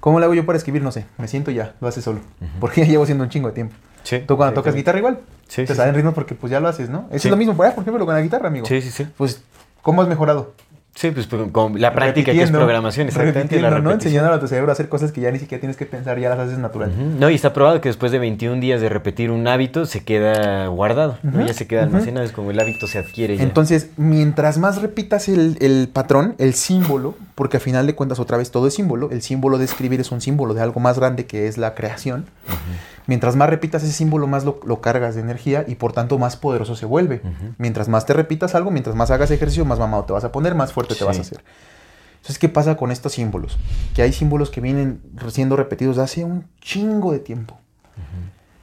[0.00, 0.82] ¿Cómo lo hago yo para escribir?
[0.82, 1.06] No sé.
[1.18, 2.20] Me siento ya, lo hace solo.
[2.60, 3.74] Porque ya llevo haciendo un chingo de tiempo.
[4.02, 4.20] Sí.
[4.26, 4.78] Tú cuando sí, tocas sí.
[4.78, 5.20] guitarra igual,
[5.54, 7.06] te salen ritmos porque pues ya lo haces, ¿no?
[7.10, 8.66] Eso es lo mismo, por ejemplo, con la guitarra, amigo.
[8.66, 9.06] Sí, sí, sí.
[9.16, 9.42] Pues,
[9.82, 10.54] ¿cómo has mejorado?
[10.94, 13.38] Sí, pues con- con la práctica que es programación, exactamente.
[13.42, 13.92] repitiendo, la ¿no?
[13.92, 16.28] Enseñándole a tu cerebro a hacer cosas que ya ni siquiera tienes que pensar, ya
[16.30, 16.92] las haces natural.
[17.20, 20.66] No, y está probado que después de 21 días de repetir un hábito se queda
[20.66, 21.46] guardado, ¿no?
[21.46, 23.44] Ya se queda almacenado, es como el hábito se adquiere ya.
[23.44, 28.36] Entonces, mientras más repitas el, el patrón, el símbolo, porque a final de cuentas otra
[28.36, 31.26] vez todo es símbolo, el símbolo de escribir es un símbolo de algo más grande
[31.26, 32.26] que es la creación.
[33.06, 36.36] Mientras más repitas ese símbolo, más lo, lo cargas de energía y por tanto más
[36.36, 37.22] poderoso se vuelve.
[37.56, 40.54] Mientras más te repitas algo, mientras más hagas ejercicio, más mamado te vas a poner,
[40.54, 41.04] más fuerte te Sí.
[41.04, 41.42] vas a hacer.
[42.16, 43.58] Entonces, ¿qué pasa con estos símbolos?
[43.94, 47.58] Que hay símbolos que vienen siendo repetidos de hace un chingo de tiempo.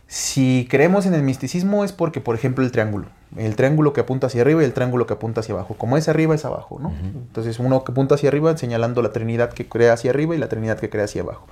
[0.07, 3.07] Si creemos en el misticismo es porque, por ejemplo, el triángulo.
[3.35, 5.73] El triángulo que apunta hacia arriba y el triángulo que apunta hacia abajo.
[5.75, 6.89] Como es arriba, es abajo, ¿no?
[6.89, 6.97] Ujú.
[7.27, 10.47] Entonces, uno que apunta hacia arriba señalando la Trinidad que crea hacia arriba y la
[10.47, 11.47] Trinidad que crea hacia abajo.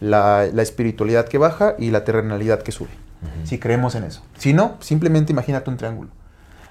[0.00, 2.90] La, la espiritualidad que baja y la terrenalidad que sube.
[3.44, 4.22] Si creemos en eso.
[4.36, 6.10] Si no, simplemente imagínate un triángulo.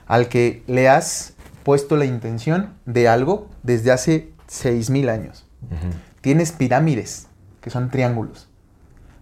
[0.06, 1.34] Al que le has
[1.64, 5.45] puesto la intención de algo desde hace 6.000 años.
[5.64, 5.93] Ujú.
[6.22, 7.28] Tienes pirámides,
[7.62, 8.49] que son triángulos,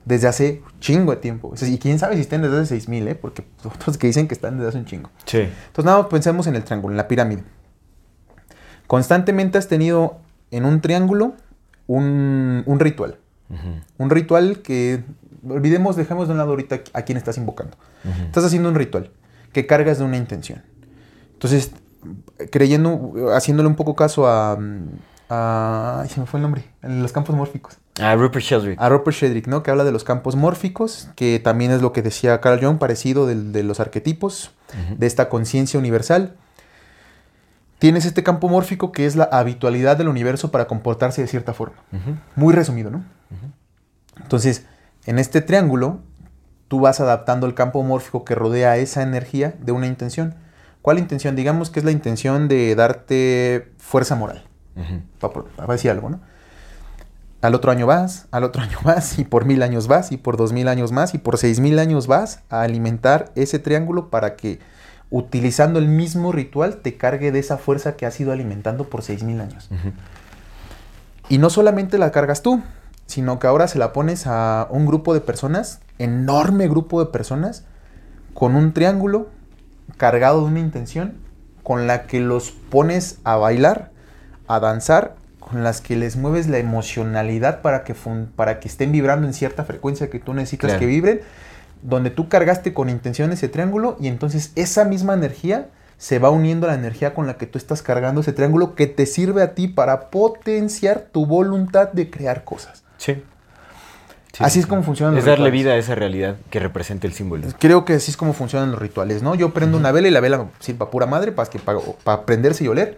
[0.06, 1.50] desde hace chingo de tiempo.
[1.50, 3.16] O sea, y quién sabe si están desde hace 6000, ¿eh?
[3.16, 5.10] Porque pues, otros que dicen que están desde hace un chingo.
[5.26, 5.40] Sí.
[5.40, 7.44] Entonces, nada, pensemos en el triángulo, en la pirámide.
[8.88, 10.18] Constantemente has tenido
[10.52, 11.36] en un triángulo
[11.88, 13.20] un, un ritual.
[13.50, 13.82] Ujú.
[13.98, 15.04] Un ritual que,
[15.48, 17.78] olvidemos, dejemos de un lado ahorita a quién estás invocando.
[18.04, 18.24] Ujú.
[18.24, 19.12] Estás haciendo un ritual
[19.54, 20.64] que cargas de una intención.
[21.34, 21.72] Entonces,
[22.52, 24.58] creyendo, haciéndole un poco caso a,
[25.30, 27.78] a- ay, se me fue el nombre, en los campos mórficos.
[28.02, 28.78] Ah, Rupert Sheldrake.
[28.80, 29.62] A Robert Shedrick, ¿no?
[29.62, 33.28] Que habla de los campos mórficos, que también es lo que decía Carl Jung, parecido
[33.28, 34.52] del- de, los arquetipos,
[34.98, 36.36] de esta conciencia universal.
[37.80, 41.78] Tienes este campo mórfico que es la habitualidad del universo para comportarse de cierta forma.
[42.36, 43.04] Muy resumido, ¿no?
[44.22, 44.66] Entonces,
[45.06, 46.00] en este triángulo,
[46.68, 50.36] tú vas adaptando el campo mórfico que rodea esa energía de una intención.
[50.82, 51.36] ¿Cuál intención?
[51.36, 54.44] Digamos que es la intención de darte fuerza moral,
[55.58, 56.20] para decir algo, ¿no?
[57.42, 60.38] Al otro año vas, al otro año vas, y por mil años vas, y por
[60.38, 64.36] dos mil años más, y por seis mil años vas a alimentar ese triángulo para
[64.36, 64.60] que,
[65.10, 69.24] utilizando el mismo ritual, te cargue de esa fuerza que has ido alimentando por seis
[69.24, 69.70] mil años.
[71.28, 72.62] Y no solamente la cargas tú,
[73.06, 77.66] sino que ahora se la pones a un grupo de personas, enorme grupo de personas,
[78.34, 79.30] con un triángulo
[79.98, 81.14] cargado de una intención,
[81.64, 83.92] con la que los pones a bailar,
[84.48, 88.92] a danzar, con las que les mueves la emocionalidad para que, fun- para que estén
[88.92, 90.80] vibrando en cierta frecuencia que tú necesitas Claro.
[90.80, 91.22] que vibren,
[91.82, 95.68] donde tú cargaste con intención ese triángulo y entonces esa misma energía
[95.98, 98.88] se va uniendo a la energía con la que tú estás cargando ese triángulo que
[98.88, 102.84] te sirve a ti para potenciar tu voluntad de crear cosas.
[102.98, 103.24] Sí.
[104.34, 105.64] Sí, Así sí, es como funcionan los Es darle rituales.
[105.64, 107.48] vida a esa realidad que representa el símbolo.
[107.60, 109.34] Creo que así es como funcionan los rituales, ¿no?
[109.36, 112.64] Yo prendo una vela y la vela sirva pura madre para, que, para, para prenderse
[112.64, 112.98] y oler,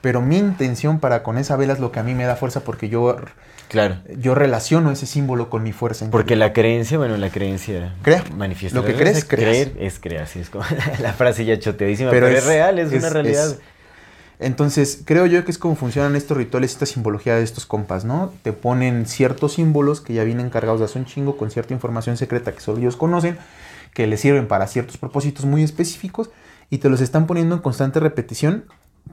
[0.00, 2.60] pero mi intención para con esa vela es lo que a mí me da fuerza
[2.60, 3.16] porque yo,
[3.68, 3.96] Claro.
[4.18, 6.04] yo relaciono ese símbolo con mi fuerza.
[6.04, 6.22] interior.
[6.22, 8.22] Porque la creencia, bueno, la creencia Crea.
[8.36, 8.78] manifiesta.
[8.78, 9.48] Lo que crees, creas.
[9.50, 10.64] Creer es crear, sí, es como
[11.02, 13.46] la frase ya choteadísima, Pero pero, es, es- real, es, es- una realidad.
[13.50, 13.58] es-
[14.40, 18.32] Entonces, creo yo que es como funcionan estos rituales, esta simbología de estos compas, ¿no?
[18.42, 22.16] Te ponen ciertos símbolos que ya vienen cargados de hace un chingo con cierta información
[22.16, 23.36] secreta que solo ellos conocen,
[23.92, 26.30] que les sirven para ciertos propósitos muy específicos
[26.70, 28.64] y te los están poniendo en constante repetición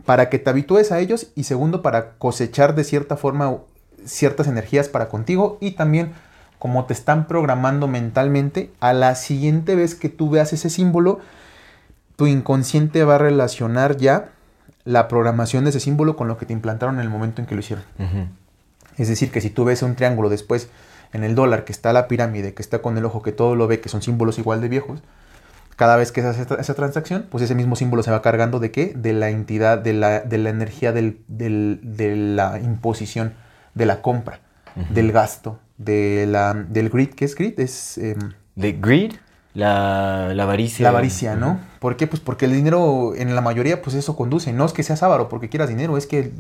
[0.06, 3.58] para que te habitúes a ellos y segundo para cosechar de cierta forma
[4.06, 6.14] ciertas energías para contigo y también
[6.58, 11.20] como te están programando mentalmente, a la siguiente vez que tú veas ese símbolo,
[12.16, 14.32] tu inconsciente va a relacionar ya
[14.88, 17.56] la programación de ese símbolo con lo que te implantaron en el momento en que
[17.56, 17.84] lo hicieron.
[18.98, 20.70] Es decir, que si tú ves un triángulo después
[21.14, 23.68] en el dólar, que está la pirámide, que está con el ojo que todo lo
[23.68, 25.02] ve, que son símbolos igual de viejos,
[25.76, 28.72] cada vez que se hace esa transacción, pues ese mismo símbolo se va cargando de
[28.72, 28.94] qué?
[28.96, 33.34] De la entidad, de la, de la energía del- del- de la imposición,
[33.76, 34.40] de la compra,
[34.90, 37.10] del gasto, de la, del greed.
[37.10, 37.60] ¿Qué es greed?
[37.60, 38.18] Es em,
[38.60, 39.12] The greed,
[39.58, 40.84] la, la avaricia.
[40.84, 41.60] la avaricia, ¿no?
[41.80, 42.06] ¿Por qué?
[42.06, 44.54] Pues porque el dinero en la mayoría, pues eso conduce.
[44.54, 46.32] No es que seas avaro porque quieras dinero, es que,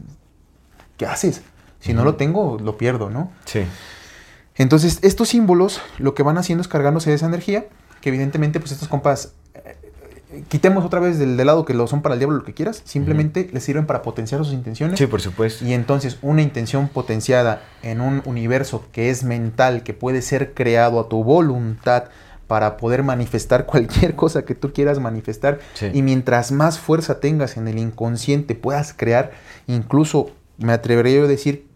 [0.98, 1.42] ¿qué haces?
[1.80, 3.32] Si no lo tengo, lo pierdo, ¿no?
[3.46, 3.62] Sí.
[4.56, 7.66] Entonces, estos símbolos lo que van haciendo es cargándose de esa energía,
[8.02, 9.76] que evidentemente, pues estos compas, eh,
[10.32, 12.54] eh, quitemos otra vez del, del lado que lo son para el diablo lo que
[12.54, 15.00] quieras, simplemente les sirven para potenciar sus intenciones.
[15.00, 15.66] Sí, por supuesto.
[15.66, 21.00] Y entonces una intención potenciada en un universo que es mental, que puede ser creado
[21.00, 22.10] a tu voluntad
[22.48, 25.60] para poder manifestar cualquier cosa que tú quieras manifestar.
[25.74, 25.90] Sí.
[25.94, 29.32] Y mientras más fuerza tengas en el inconsciente, puedas crear,
[29.68, 31.68] incluso me atrevería yo a decir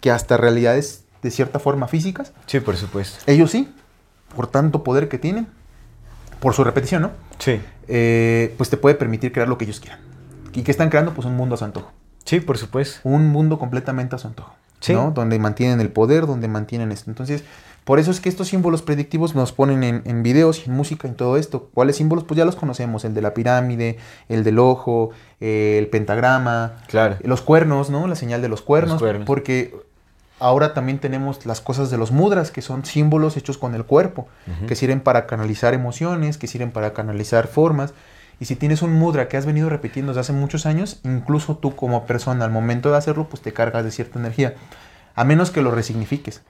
[0.00, 2.32] que hasta realidades de cierta forma físicas.
[2.46, 3.18] Sí, por supuesto.
[3.26, 3.68] Ellos sí,
[4.34, 5.46] por tanto poder que tienen,
[6.40, 7.10] por su repetición, ¿no?
[7.38, 7.60] Sí.
[7.88, 10.00] Eh, pues te puede permitir crear lo que ellos quieran.
[10.52, 11.12] ¿Y que están creando?
[11.12, 11.92] Pues un mundo a su antojo.
[12.24, 13.00] Sí, por supuesto.
[13.04, 14.54] Un mundo completamente a su antojo.
[14.80, 14.94] Sí.
[14.94, 15.10] ¿no?
[15.10, 17.10] Donde mantienen el poder, donde mantienen esto.
[17.10, 17.44] Entonces,
[17.84, 21.08] por eso es que estos símbolos predictivos nos ponen en, en videos y en música
[21.08, 21.70] y todo esto.
[21.74, 22.24] ¿Cuáles símbolos?
[22.24, 23.04] Pues ya los conocemos.
[23.04, 23.98] El de la pirámide,
[24.28, 27.16] el del ojo, eh, el pentagrama, Claro.
[27.22, 28.06] los cuernos, ¿no?
[28.06, 28.92] La señal de los cuernos.
[28.94, 29.26] Los cuernos.
[29.26, 29.74] Porque
[30.38, 34.28] ahora también tenemos las cosas de los mudras, que son símbolos hechos con el cuerpo,
[34.68, 37.92] que sirven para canalizar emociones, que sirven para canalizar formas.
[38.38, 41.76] Y si tienes un mudra que has venido repitiendo desde hace muchos años, incluso tú
[41.76, 44.54] como persona al momento de hacerlo, pues te cargas de cierta energía.
[45.14, 46.40] A menos que lo resignifiques.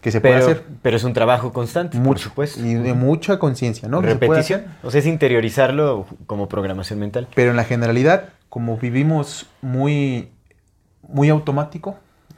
[0.00, 0.64] Que se puede hacer.
[0.82, 2.24] pero es un trabajo constante, por Mucho.
[2.30, 2.60] supuesto.
[2.64, 4.00] Y de mucha conciencia, ¿no?
[4.00, 4.64] Se Repetición.
[4.82, 7.28] O sea, es interiorizarlo como programación mental.
[7.34, 10.30] Pero en la generalidad, como vivimos muy,
[11.06, 11.96] muy automático,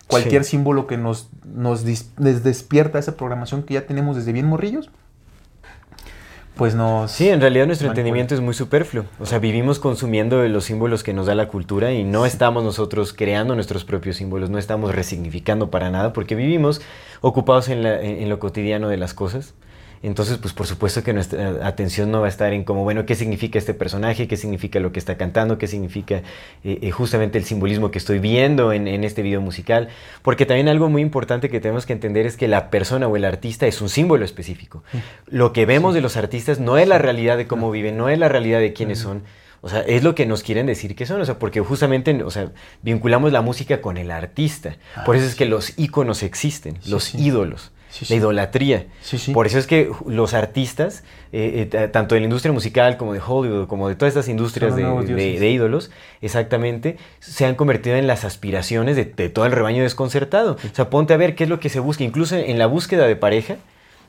[0.09, 0.51] cualquier Sí.
[0.51, 4.91] símbolo que nos, nos des- despierta esa programación que ya tenemos desde bien morrillos,
[6.57, 7.11] pues nos...
[7.11, 8.01] Sí, en realidad nuestro Manipula.
[8.03, 9.05] entendimiento es muy superfluo.
[9.21, 13.13] O sea, vivimos consumiendo los símbolos que nos da la cultura y no estamos nosotros
[13.13, 16.81] creando nuestros propios símbolos, no estamos resignificando para nada porque vivimos
[17.21, 19.55] ocupados en, la- en- en lo cotidiano de las cosas.
[20.03, 23.15] Entonces, pues por supuesto que nuestra atención no va a estar en como, bueno, ¿qué
[23.15, 24.27] significa este personaje?
[24.27, 25.59] ¿Qué significa lo que está cantando?
[25.59, 26.23] ¿Qué significa
[26.65, 29.89] eh, eh, justamente el simbolismo que estoy viendo en, en este video musical?
[30.23, 33.25] Porque también algo muy importante que tenemos que entender es que la persona o el
[33.25, 34.83] artista es un símbolo específico.
[35.29, 38.19] Lo que vemos de los artistas no es la realidad de cómo viven, no es
[38.19, 39.23] la realidad de quiénes son.
[39.65, 42.31] O sea, es lo que nos quieren decir que son, o sea, porque justamente, o
[42.33, 42.51] sea,
[42.83, 44.77] vinculamos la música con el artista.
[45.07, 47.19] Por eso es que los íconos existen, Sí, los sí.
[47.23, 48.87] ídolos, Sí, la idolatría.
[49.03, 49.33] Sí, sí.
[49.33, 53.13] Por eso es que los artistas, eh, eh, ta- tanto de la industria musical como
[53.13, 54.75] de Hollywood, como de todas estas industrias
[55.39, 55.91] de ídolos,
[56.23, 60.53] exactamente, se han convertido en las aspiraciones de, de todo el rebaño desconcertado.
[60.55, 63.07] O sea, ponte a ver qué es lo que se busca, incluso en la búsqueda
[63.07, 63.57] de pareja.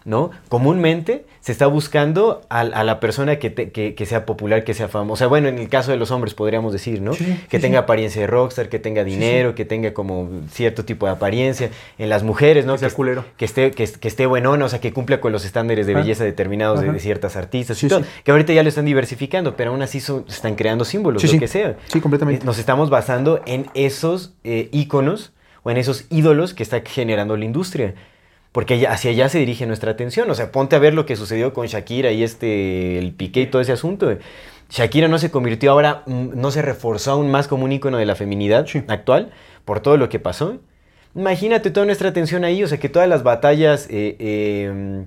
[0.05, 0.31] ¿No?
[0.49, 4.73] Comúnmente se está buscando a, a la persona que, te- que- que sea popular, que
[4.73, 5.27] sea famosa.
[5.27, 7.13] Bueno, en el caso de los hombres podríamos decir, ¿no?
[7.13, 7.83] Sí, que sí, tenga sí.
[7.83, 11.69] apariencia de rockstar, que tenga dinero, que tenga como cierto tipo de apariencia.
[11.97, 12.73] En las mujeres, ¿no?
[12.73, 13.23] Que sea est- culero.
[13.37, 16.23] que esté, que, que esté buenona, o sea, que cumpla con los estándares de belleza
[16.23, 18.03] determinados de, ciertas artistas y todo.
[18.23, 21.39] Que ahorita ya lo están diversificando, pero aún así son- están creando símbolos, Sí, lo
[21.39, 21.77] que sea.
[21.87, 22.43] Sí, completamente.
[22.43, 25.31] Eh, Nos estamos basando en esos eh, íconos
[25.63, 27.93] o en esos ídolos que está generando la industria.
[28.53, 30.29] Porque hacia allá se dirige nuestra atención.
[30.29, 33.47] O sea, ponte a ver lo que sucedió con Shakira y este, el Piqué y
[33.47, 34.15] todo ese asunto.
[34.69, 38.05] Shakira no se convirtió ahora, mm, no se reforzó aún más como un ícono de
[38.05, 38.83] la feminidad Sí.
[38.87, 39.31] actual
[39.65, 40.59] por todo lo que pasó.
[41.15, 45.03] Imagínate toda nuestra atención ahí, o sea, que todas las batallas eh, eh,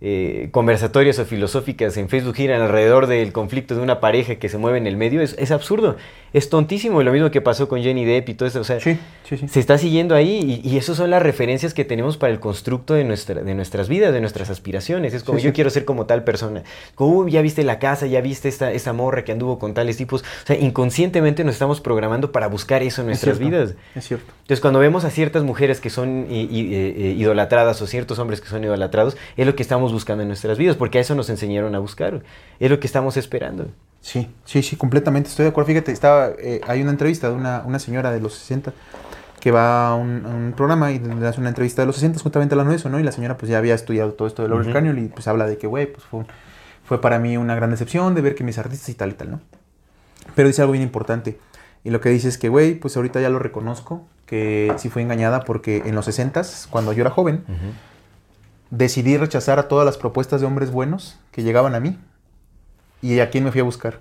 [0.00, 4.58] eh, conversatorias o filosóficas en Facebook giran alrededor del conflicto de una pareja que se
[4.58, 5.96] mueve en el medio, es, es absurdo,
[6.32, 8.98] es tontísimo, lo mismo que pasó con Jenny Depp y todo eso, o sea, Sí,
[9.28, 9.48] sí, sí.
[9.48, 12.94] se está siguiendo ahí y, y esas son las referencias que tenemos para el constructo
[12.94, 15.14] de, nuestra, de nuestras vidas, de nuestras aspiraciones.
[15.14, 16.62] Es como yo quiero ser como tal persona.
[16.94, 19.96] Como "Uy, ya viste la casa, ya viste esta, esta morra que anduvo con tales
[19.96, 20.22] tipos.
[20.22, 23.74] O sea, inconscientemente nos estamos programando para buscar eso en Es nuestras cierto, vidas.
[23.94, 24.26] Es cierto.
[24.42, 28.18] Entonces, cuando vemos a ciertas mujeres que son i- i- eh, eh, idolatradas o ciertos
[28.18, 31.14] hombres que son idolatrados, es lo que estamos buscando en nuestras vidas, porque a eso
[31.14, 32.22] nos enseñaron a buscar.
[32.60, 33.68] Es lo que estamos esperando.
[34.08, 35.66] Sí, sí, sí, completamente estoy de acuerdo.
[35.66, 38.72] Fíjate, estaba, eh, hay una entrevista de una, una señora de los 60
[39.38, 42.18] que va a un, a un programa y le hace una entrevista de los 60
[42.18, 42.98] justamente hablando de eso, ¿no?
[42.98, 44.72] Y la señora pues ya había estudiado todo esto de Laurel.
[44.72, 46.24] Canyon y pues habla de que, güey, pues fue,
[46.84, 49.30] fue para mí una gran decepción de ver que mis artistas y tal y tal,
[49.30, 49.40] ¿no?
[50.34, 51.38] Pero dice algo bien importante.
[51.84, 55.02] Y lo que dice es que, güey, pues ahorita ya lo reconozco, que sí fui
[55.02, 57.44] engañada porque en los 60s, cuando yo era joven,
[58.70, 61.98] decidí rechazar a todas las propuestas de hombres buenos que llegaban a mí.
[63.02, 64.00] ¿Y a quién me fui a buscar?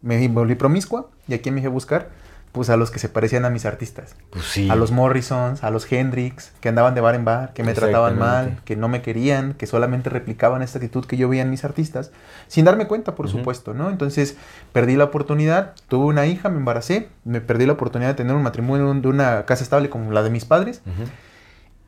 [0.00, 2.10] Me volví promiscua y a quién me fui a buscar?
[2.52, 4.14] Pues a los que se parecían a mis artistas.
[4.28, 4.68] Pues sí.
[4.68, 8.18] A los Morrisons, a los Hendrix, que andaban de bar en bar, que me trataban
[8.18, 11.64] mal, que no me querían, que solamente replicaban esta actitud que yo veía en mis
[11.64, 12.10] artistas,
[12.48, 13.88] sin darme cuenta, por supuesto, ¿no?
[13.88, 14.36] Entonces,
[14.74, 18.42] perdí la oportunidad, tuve una hija, me embaracé, me perdí la oportunidad de tener un
[18.42, 20.82] matrimonio de una casa estable como la de mis padres.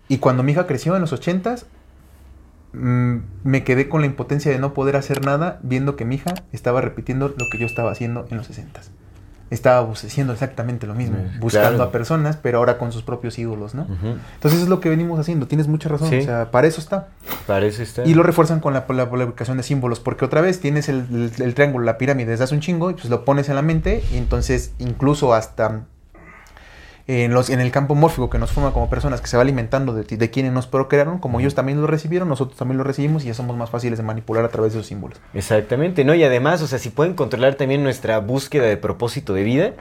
[0.08, 1.56] Y cuando mi hija creció en los 80,
[2.74, 6.34] Mm, me quedé con la impotencia de no poder hacer nada viendo que mi hija
[6.52, 8.80] estaba repitiendo lo que yo estaba haciendo en los 60
[9.50, 13.82] estaba haciendo exactamente lo mismo, buscando a personas, pero ahora con sus propios ídolos, ¿no?
[13.82, 14.18] Uh -huh.
[14.34, 17.08] Entonces es lo que venimos haciendo, tienes mucha razón, o sea, para eso está.
[17.46, 18.04] Para eso está.
[18.04, 21.84] Y lo refuerzan con la, la, publicación de símbolos, porque otra vez tienes el, triángulo,
[21.84, 24.72] la pirámide, desde hace un chingo, y pues lo pones en la mente, y entonces
[24.78, 25.84] incluso hasta
[27.06, 29.92] en, los, en el campo mórfico que nos forma como personas, que se va alimentando
[29.92, 33.24] de, ti- de quienes nos procrearon, como ellos también lo recibieron, nosotros también lo recibimos,
[33.24, 35.20] y ya somos más fáciles de manipular a través de esos símbolos.
[35.34, 36.14] Exactamente, ¿no?
[36.14, 39.72] Y además, o sea, si pueden controlar también nuestra búsqueda de propósito de vida,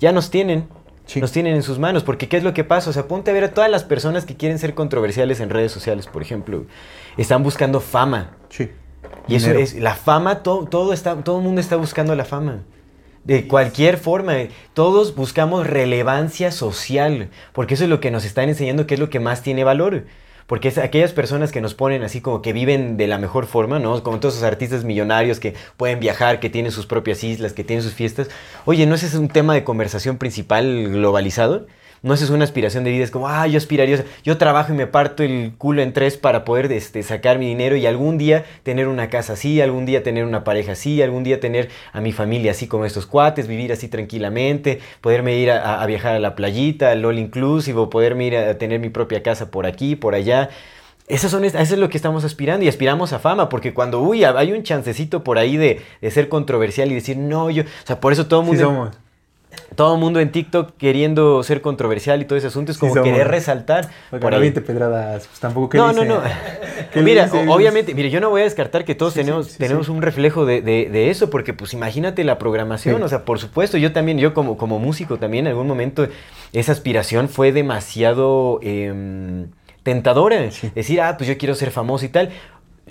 [0.00, 0.68] ya nos tienen.
[1.06, 1.20] Sí.
[1.20, 2.90] Nos tienen en sus manos, porque ¿qué es lo que pasa?
[2.90, 5.70] O sea, ponte a ver a todas las personas que quieren ser controversiales en redes
[5.70, 6.64] sociales, por ejemplo.
[7.16, 8.32] Están buscando fama.
[8.48, 8.72] Sí.
[9.28, 12.64] Y eso es, la fama, todo, todo, está, todo el mundo está buscando la fama.
[13.26, 14.34] De cualquier forma,
[14.72, 19.10] todos buscamos relevancia social, porque eso es lo que nos están enseñando que es lo
[19.10, 20.04] que más tiene valor.
[20.46, 23.80] Porque es aquellas personas que nos ponen así como que viven de la mejor forma,
[23.80, 24.00] ¿no?
[24.04, 27.82] Como todos esos artistas millonarios que pueden viajar, que tienen sus propias islas, que tienen
[27.82, 28.28] sus fiestas.
[28.64, 31.66] Oye, ¿no ese es un tema de conversación principal globalizado?
[32.02, 34.86] No es una aspiración de vida, es como, ah, yo aspiraría, yo trabajo y me
[34.86, 38.88] parto el culo en tres para poder este, sacar mi dinero y algún día tener
[38.88, 42.52] una casa así, algún día tener una pareja así, algún día tener a mi familia
[42.52, 46.90] así como estos cuates, vivir así tranquilamente, poderme ir a, a viajar a la playita,
[46.90, 50.14] al all inclusive, o poderme ir a, a tener mi propia casa por aquí, por
[50.14, 50.50] allá.
[51.08, 54.24] Esas son, eso es lo que estamos aspirando y aspiramos a fama, porque cuando, uy,
[54.24, 58.00] hay un chancecito por ahí de, de ser controversial y decir, no, yo, o sea,
[58.00, 58.98] por eso todo el mundo somos.
[59.74, 62.94] Todo el mundo en TikTok queriendo ser controversial y todo ese asunto es Sí como
[62.94, 63.08] somos.
[63.08, 63.88] querer resaltar.
[64.12, 64.36] Oiga, por no ahí.
[64.36, 66.20] aviente pedradas, pues tampoco que No, no, no.
[67.02, 69.86] Mira, obviamente, mire, yo no voy a descartar que todos Sí, sí, tenemos, sí, tenemos
[69.86, 69.92] sí.
[69.92, 73.02] un reflejo de, de- de eso, porque pues imagínate la programación, Sí.
[73.02, 76.06] o sea, por supuesto, yo también, yo como, como músico también en algún momento,
[76.52, 79.48] esa aspiración fue demasiado em,
[79.82, 80.50] tentadora.
[80.50, 80.70] Sí.
[80.74, 82.30] Decir, ah, pues yo quiero ser famoso y tal.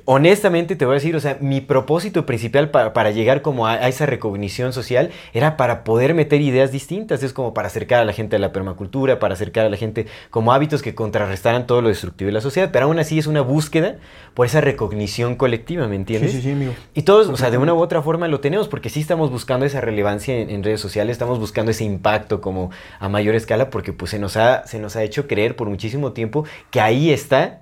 [0.04, 3.74] Honestamente te voy a decir, o sea, mi propósito principal pa- para llegar como a,
[3.76, 8.06] a esa recognición social era para poder meter ideas distintas, es como para acercar a
[8.06, 11.82] la gente a la permacultura, para acercar a la gente como hábitos que contrarrestaran todo
[11.82, 13.96] lo destructivo de la sociedad, pero aún así es una búsqueda
[14.34, 16.32] por esa recognición colectiva, ¿me Sí, entiendes?
[16.34, 16.74] sí, sí, amigo.
[16.94, 19.66] Y todos, o sea, de una u otra forma lo tenemos porque sí estamos buscando
[19.66, 22.70] esa relevancia en, en redes sociales, estamos buscando ese impacto como
[23.00, 26.12] a mayor escala porque pues se nos ha, se nos ha hecho creer por muchísimo
[26.12, 27.62] tiempo que ahí está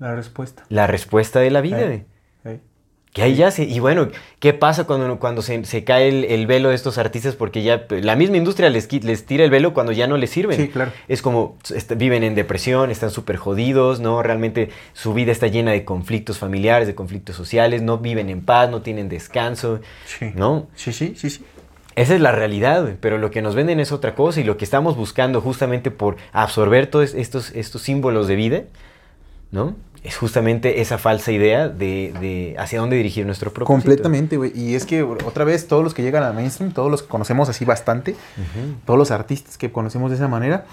[0.00, 0.64] La respuesta.
[0.68, 1.80] la respuesta de la vida.
[1.82, 1.86] Eh.
[2.42, 2.54] güey.
[2.56, 2.60] Ey.
[3.12, 3.64] Que ahí ya se...
[3.64, 4.08] Y bueno,
[4.38, 7.34] ¿qué pasa cuando, cuando se, se cae el, el velo de estos artistas?
[7.34, 10.30] Porque ya pues, la misma industria les, les tira el velo cuando ya no les
[10.30, 10.56] sirven.
[10.56, 10.92] Sí, claro.
[11.08, 14.22] Es como est- viven en depresión, están súper jodidos, ¿no?
[14.22, 18.70] Realmente su vida está llena de conflictos familiares, de conflictos sociales, no viven en paz,
[18.70, 20.30] no tienen descanso, Sí.
[20.36, 20.68] ¿no?
[20.76, 21.44] Sí, sí, sí, sí.
[21.96, 24.64] Esa es la realidad, pero lo que nos venden es otra cosa y lo que
[24.64, 28.62] estamos buscando justamente por absorber todos estos, estos símbolos de vida,
[29.50, 29.74] ¿no?
[30.02, 33.82] Es justamente esa falsa idea de, de hacia dónde dirigir nuestro propósito.
[33.82, 34.52] Completamente, güey.
[34.58, 37.48] Y es que otra vez todos los que llegan al mainstream, todos los que conocemos
[37.50, 38.16] así bastante,
[38.86, 40.64] todos los artistas que conocemos de esa manera,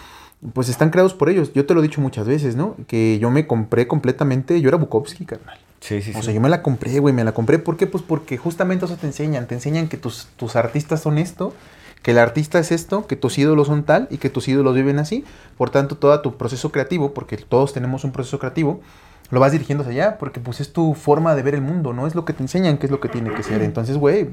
[0.53, 1.51] pues están creados por ellos.
[1.53, 2.75] Yo te lo he dicho muchas veces, ¿no?
[2.87, 5.59] Que yo me compré completamente, yo era Bukowski, carnal.
[5.79, 6.19] Sí, sí, sí.
[6.19, 7.59] O sea, yo me la compré, güey, me la compré.
[7.59, 7.85] ¿Por qué?
[7.85, 9.47] Pues porque justamente eso te enseñan.
[9.47, 11.53] Te enseñan que tus, tus artistas son esto,
[12.01, 14.99] que el artista es esto, que tus ídolos son tal y que tus ídolos viven
[14.99, 15.23] así.
[15.57, 18.81] Por tanto, todo tu proceso creativo, porque todos tenemos un proceso creativo,
[19.29, 22.07] lo vas dirigiendo hacia allá, porque pues es tu forma de ver el mundo, ¿no?
[22.07, 23.61] Es lo que te enseñan, que es lo que tiene que ser.
[23.61, 24.29] Entonces, güey,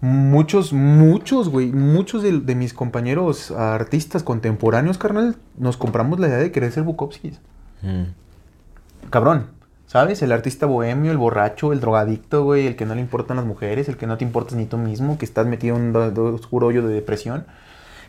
[0.00, 6.38] muchos, muchos, güey, muchos de, de mis compañeros artistas contemporáneos, carnal, nos compramos la idea
[6.38, 7.40] de querer ser Bukowskis
[7.82, 8.12] Mm.
[9.10, 9.46] cabrón.
[9.86, 10.22] ¿Sabes?
[10.22, 13.88] El artista bohemio, el borracho, el drogadicto, güey, el que no le importan las mujeres,
[13.88, 15.96] el que no te importas ni tú mismo, que estás metido en un
[16.32, 17.44] oscuro hoyo de depresión,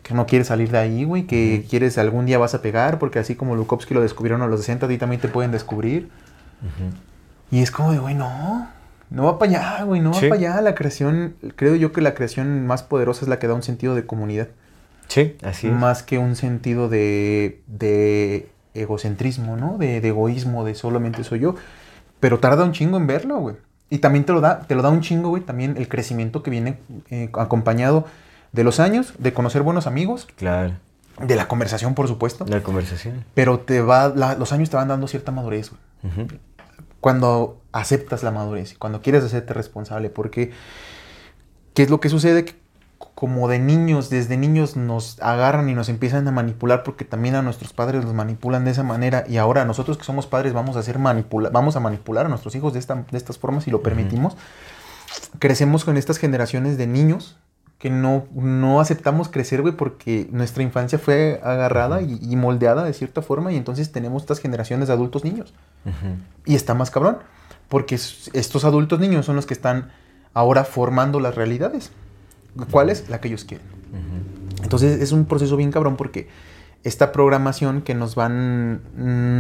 [0.03, 3.19] que no quieres salir de ahí, güey, que quieres algún día vas a pegar, porque
[3.19, 6.09] así como Lukowski lo descubrieron a los 60, a ti también te pueden descubrir.
[7.51, 8.67] Y es como de, güey, no,
[9.09, 10.61] no va para allá, güey, no va para allá.
[10.61, 13.95] La creación, creo yo que la creación más poderosa es la que da un sentido
[13.95, 14.47] de comunidad,
[15.07, 15.73] Sí, así es.
[15.73, 19.77] más que un sentido de, de egocentrismo, ¿no?
[19.77, 21.55] De, de egoísmo, de solamente soy yo.
[22.21, 23.55] Pero tarda un chingo en verlo, güey.
[23.89, 26.49] Y también te lo da, te lo da un chingo, güey, también el crecimiento que
[26.51, 26.77] viene
[27.09, 28.05] eh, acompañado
[28.51, 30.73] de los años, de conocer buenos amigos, Claro,
[31.19, 32.45] de la conversación, por supuesto.
[32.47, 33.23] la conversación.
[33.33, 36.27] Pero te va, la- los años te van dando cierta madurez, güey
[36.99, 40.51] cuando aceptas la madurez, cuando quieres hacerte responsable, porque
[41.73, 42.45] ¿qué es lo que sucede?
[42.45, 42.55] Que
[43.15, 47.41] como de niños, desde niños nos agarran y nos empiezan a manipular porque también a
[47.41, 50.79] nuestros padres los manipulan de esa manera y ahora nosotros que somos padres vamos a
[50.79, 53.81] hacer manipula vamos a manipular a nuestros hijos de, esta, de estas formas si lo
[53.81, 54.35] permitimos.
[55.39, 57.37] Crecemos con estas generaciones de niños
[57.81, 62.93] que no, no aceptamos crecer, güey, porque nuestra infancia fue agarrada y, y moldeada de
[62.93, 65.53] cierta forma y entonces tenemos estas generaciones de adultos niños.
[66.45, 67.17] Y está más cabrón,
[67.69, 69.89] porque es- estos adultos niños son los que están
[70.35, 71.91] ahora formando las realidades.
[72.69, 73.09] ¿Cuál es?
[73.09, 73.65] La que ellos quieren.
[74.61, 76.29] Entonces es un proceso bien cabrón porque
[76.83, 78.81] esta programación que nos van,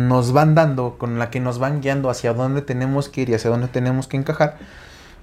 [0.07, 3.33] nos van dando, con la que nos van guiando hacia dónde tenemos que ir y
[3.35, 4.57] hacia dónde tenemos que encajar,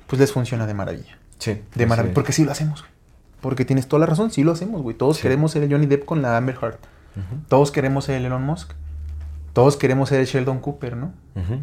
[0.06, 1.18] pues les funciona de maravilla.
[1.38, 1.60] Sí.
[1.74, 2.14] De maravilla.
[2.14, 2.92] Porque sí lo hacemos, güey.
[3.40, 4.96] Porque tienes toda la razón, sí lo hacemos, güey.
[4.96, 5.22] Todos Sí.
[5.22, 6.78] queremos ser el Johnny Depp con la Amber Heard.
[7.48, 8.72] Todos queremos ser el Elon Musk.
[9.52, 11.12] Todos queremos ser el Sheldon Cooper, ¿no?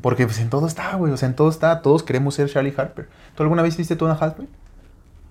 [0.01, 1.13] Porque pues en todo está, güey.
[1.13, 1.81] O sea, en todo está.
[1.81, 3.07] Todos queremos ser Charlie Harper.
[3.35, 4.49] ¿Tú alguna vez viste Two and a Half Men?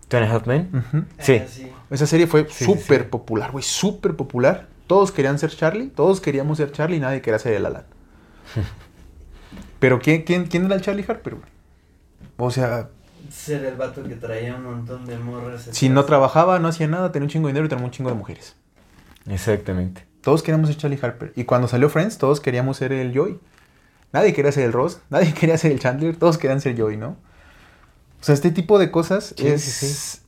[0.08, 0.70] ¿Two and a Half Men?
[0.72, 1.04] Ujú.
[1.18, 1.40] Sí.
[1.42, 1.70] Ah, sí.
[1.90, 3.08] Esa serie fue Sí, sí, súper sí.
[3.10, 3.62] popular, güey.
[3.64, 4.66] Súper popular.
[4.86, 5.88] Todos querían ser Charlie.
[5.88, 7.84] Todos queríamos ser Charlie y nadie quería ser el Alan.
[9.78, 11.46] Pero ¿quién, quién, quién era el Charlie Harper, güey?
[12.38, 12.88] O sea,
[13.34, 15.68] Ser el vato que traía un montón de morras.
[15.72, 18.10] si no trabajaba, no hacía nada, tenía un chingo de dinero y tenía un chingo
[18.10, 18.54] de mujeres.
[19.28, 20.06] Exactamente.
[20.20, 21.32] Todos queríamos ser Charlie Harper.
[21.36, 23.38] Y cuando salió Friends, todos queríamos ser el Joey.
[24.12, 27.16] Nadie quería ser el Ross, nadie quería ser el Chandler, todos querían ser Joey, ¿no?
[28.20, 29.62] O sea, este tipo de cosas Sí, es...
[29.62, 30.20] sí, sí.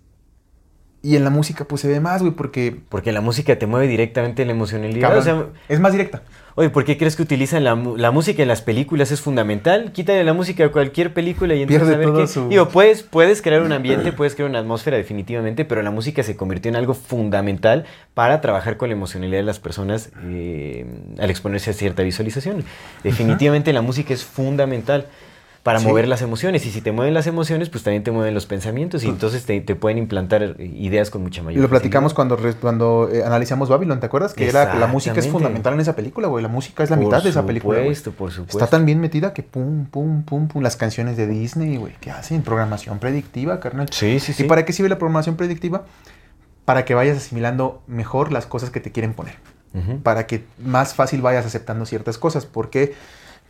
[1.07, 2.75] Y en la música pues se ve más, güey, porque...
[2.89, 5.03] Porque la música te mueve directamente la emocionalidad.
[5.09, 6.23] cabrón, O sea, es más directa.
[6.57, 9.13] oye, ¿por qué crees que utilizan la, la música en las películas?
[9.13, 9.93] Es fundamental.
[9.93, 12.33] Quítale la música a cualquier película y empiezas Pierde a ver todo qué.
[12.33, 16.25] su- Digo, puedes, puedes crear un ambiente, puedes crear una atmósfera definitivamente, pero la música
[16.25, 17.85] se convirtió en algo fundamental
[18.15, 20.87] para trabajar con la emocionalidad de las personas eh,
[21.21, 22.65] al exponerse a cierta visualización.
[23.05, 25.07] Definitivamente la música es fundamental
[25.67, 25.87] para Sí.
[25.89, 29.03] mover las emociones y si te mueven las emociones, pues también te mueven los pensamientos
[29.03, 33.11] y entonces te, te pueden implantar ideas con mucha Y mayor lo platicamos cuando, cuando
[33.13, 34.33] eh, analizamos Babylon, ¿te acuerdas?
[34.33, 36.41] Que era la música es fundamental en esa película, güey.
[36.41, 37.81] La música es la Por mitad de esa película.
[37.81, 37.97] güey.
[37.97, 38.59] supuesto, por supuesto.
[38.59, 40.63] Está tan bien metida que pum, pum, pum, pum.
[40.63, 41.95] Las canciones de Disney, güey.
[42.01, 42.43] ¿Qué hacen?
[42.43, 43.89] Programación predictiva, carnal.
[43.91, 44.45] Sí, sí, sí.
[44.45, 45.85] ¿Y para qué sirve la programación predictiva?
[46.65, 49.35] Para que vayas asimilando mejor las cosas que te quieren poner.
[50.05, 52.47] Para que más fácil vayas aceptando ciertas cosas.
[52.47, 52.95] Porque,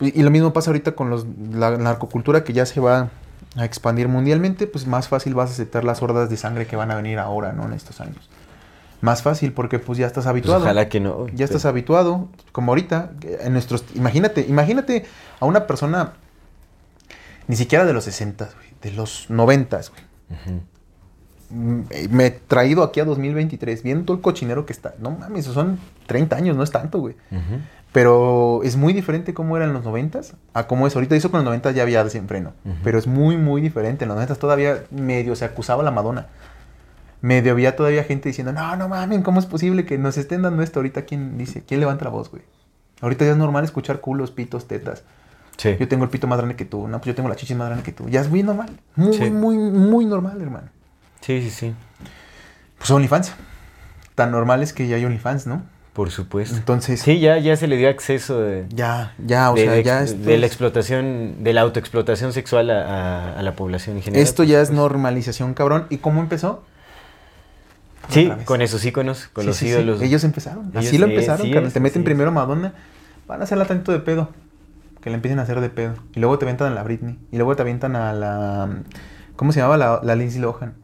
[0.00, 3.10] y y lo mismo pasa ahorita con los, la narcocultura que ya se va
[3.56, 6.90] a expandir mundialmente, pues más fácil vas a aceptar las hordas de sangre que van
[6.90, 7.64] a venir ahora, ¿no?
[7.64, 8.28] En estos años.
[9.00, 10.62] Más fácil porque pues ya estás Pues habituado.
[10.62, 11.26] ojalá que no.
[11.28, 13.84] Ya estás habituado, como ahorita, en nuestros...
[13.94, 15.04] Imagínate, imagínate
[15.40, 16.12] a una persona,
[17.46, 20.60] ni siquiera de los 60, güey, de los 90, güey.
[22.08, 24.94] Me he traído aquí a 2023, viendo todo el cochinero que está.
[24.98, 27.14] No mames, son 30 años, no es tanto, güey.
[27.30, 27.60] Ujú.
[27.92, 30.20] Pero es muy diferente cómo era en los 90
[30.52, 31.16] a cómo es ahorita.
[31.16, 32.52] Hizo con los 90 ya había desenfreno.
[32.64, 32.74] Ujú.
[32.84, 34.04] Pero es muy, muy diferente.
[34.04, 36.26] En los 90 todavía medio se acusaba a la Madonna.
[37.22, 40.62] Medio había todavía gente diciendo, no, no mames, ¿cómo es posible que nos estén dando
[40.62, 40.80] esto?
[40.80, 41.62] Ahorita, ¿quién dice?
[41.66, 42.42] ¿Quién levanta la voz, güey?
[43.00, 45.02] Ahorita ya es normal escuchar culos, pitos, tetas.
[45.56, 45.74] Sí.
[45.80, 46.86] Yo tengo el pito más grande que tú.
[46.88, 48.08] No, pues yo tengo la chichi más grande que tú.
[48.10, 48.68] Ya es muy normal.
[48.94, 49.30] Muy, Sí.
[49.30, 50.68] muy, muy normal, hermano.
[51.22, 51.74] sí, sí, sí.
[52.78, 53.32] Pues OnlyFans.
[54.14, 55.62] Tan normal es que ya hay OnlyFans, ¿no?
[55.96, 56.54] Por supuesto.
[56.54, 59.82] Entonces, Sí, ya, ya se le dio acceso de, ya, ya, o de- sea, de-
[59.82, 64.02] ya de esto la explotación, de la autoexplotación sexual a, a- a la población en
[64.02, 64.22] general.
[64.22, 65.86] Esto ya es normalización, cabrón.
[65.88, 66.62] ¿Y cómo empezó?
[68.10, 69.70] Sí, con esos íconos, con Sí, los sí, sí.
[69.72, 70.00] ídolos.
[70.02, 70.68] Ellos empezaron.
[70.74, 72.74] Ellos Así lo empezaron, es, Te meten primero a Madonna.
[73.26, 74.28] Van a hacerla tanto de pedo.
[75.00, 75.94] Que la empiecen a hacer de pedo.
[76.14, 77.18] Y luego te avientan a la Britney.
[77.32, 78.68] Y luego te avientan a la...
[79.34, 79.76] ¿Cómo se llamaba?
[79.76, 80.74] La, la Lindsay Lohan.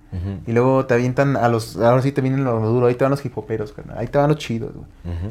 [0.46, 1.76] Y luego te avientan a los...
[1.78, 2.86] Ahora sí te vienen lo duro.
[2.86, 3.96] Ahí te van los hipoperos, carnal.
[3.98, 4.86] Ahí te van los chidos, güey.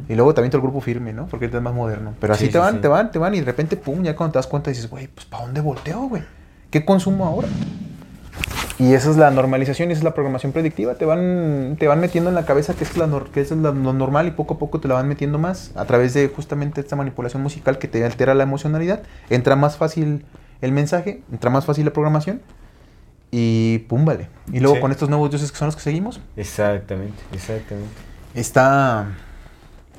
[0.09, 1.27] Y luego te avienta el grupo firme, ¿no?
[1.27, 2.13] Porque es más moderno.
[2.19, 2.81] Pero así Sí, te van, sí.
[2.81, 3.35] te van, te van.
[3.35, 6.01] Y de repente, pum, ya cuando te das cuenta dices, güey, pues ¿para dónde volteo,
[6.09, 6.23] güey?
[6.71, 7.47] ¿Qué consumo ahora?
[8.79, 10.95] Y esa es la normalización, esa es la programación predictiva.
[10.95, 13.71] Te van, te van metiendo en la cabeza que es, la nor- que es la-
[13.71, 16.81] lo normal y poco a poco te la van metiendo más a través de justamente
[16.81, 19.03] esta manipulación musical que te altera la emocionalidad.
[19.29, 20.25] Entra más fácil
[20.61, 22.41] el mensaje, entra más fácil la programación
[23.31, 24.27] y pum, vale.
[24.51, 24.81] Y luego Sí.
[24.81, 27.89] con estos nuevos dioses que son los que seguimos, Exactamente, exactamente.
[28.35, 29.07] está...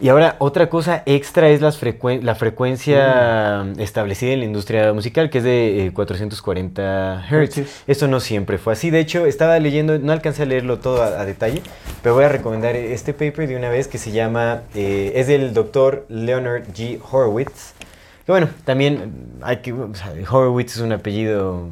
[0.01, 5.31] Y ahora, otra cosa extra es las frecuen- la frecuencia establecida en la industria musical,
[5.31, 7.31] que es de eh, 440 Hz.
[7.33, 7.85] Hertz.
[7.87, 8.91] Esto no siempre fue así.
[8.91, 11.63] De hecho, estaba leyendo, no alcancé a leerlo todo a, a detalle,
[12.03, 15.53] pero voy a recomendar este paper de una vez que se llama, eh, es del
[15.55, 16.99] doctor Leonard G.
[17.11, 17.75] Horowitz.
[18.27, 21.69] Que bueno, también hay que, o sea, Horowitz es un apellido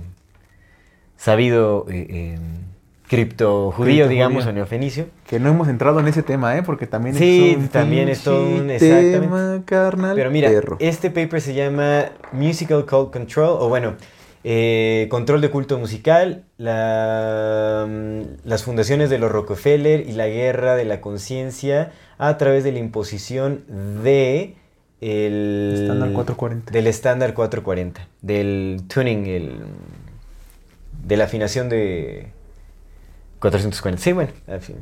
[1.21, 2.39] sabido eh, eh,
[3.07, 5.07] cripto judío, digamos, o neofenicio.
[5.27, 6.63] Que no hemos entrado en ese tema, ¿eh?
[6.63, 9.21] Porque también Sí, es un también es todo un- exactamente.
[9.21, 10.15] tema, carnal.
[10.17, 10.77] Pero mira, perro.
[10.81, 13.97] este paper se llama Musical Cult Control, o bueno,
[14.45, 20.75] eh, control de culto musical, la, mm, las fundaciones de los Rockefeller y la guerra
[20.77, 23.65] de la conciencia a través de la imposición
[24.03, 24.55] de
[25.03, 26.73] el Estándar 440.
[26.73, 29.53] del estándar 440, del tuning, el,
[31.05, 32.29] de la afinación de
[33.41, 34.03] 440.
[34.03, 34.31] Sí, bueno,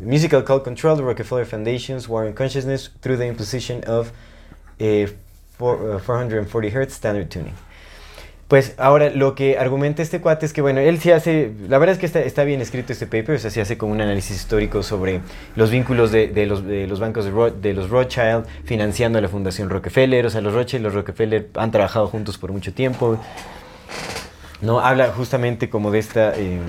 [0.01, 4.11] Musical Cult Control, the Rockefeller Foundations, War on Consciousness through the imposition of
[4.79, 5.09] eh,
[5.57, 7.55] four- uh, 440 Hz standard tuning.
[8.49, 11.93] Pues ahora lo que argumenta este cuate es que, bueno, él sí hace, la verdad
[11.93, 14.35] es que está, está bien escrito este paper, o sea, sí hace como un análisis
[14.37, 15.21] histórico sobre
[15.55, 19.29] los vínculos de, de los, de los bancos de, de los Rothschild financiando a la
[19.29, 23.21] Fundación Rockefeller, o sea, los Rothschild y los Rockefeller han trabajado juntos por mucho tiempo.
[24.61, 26.61] No, habla justamente como de esta, eh,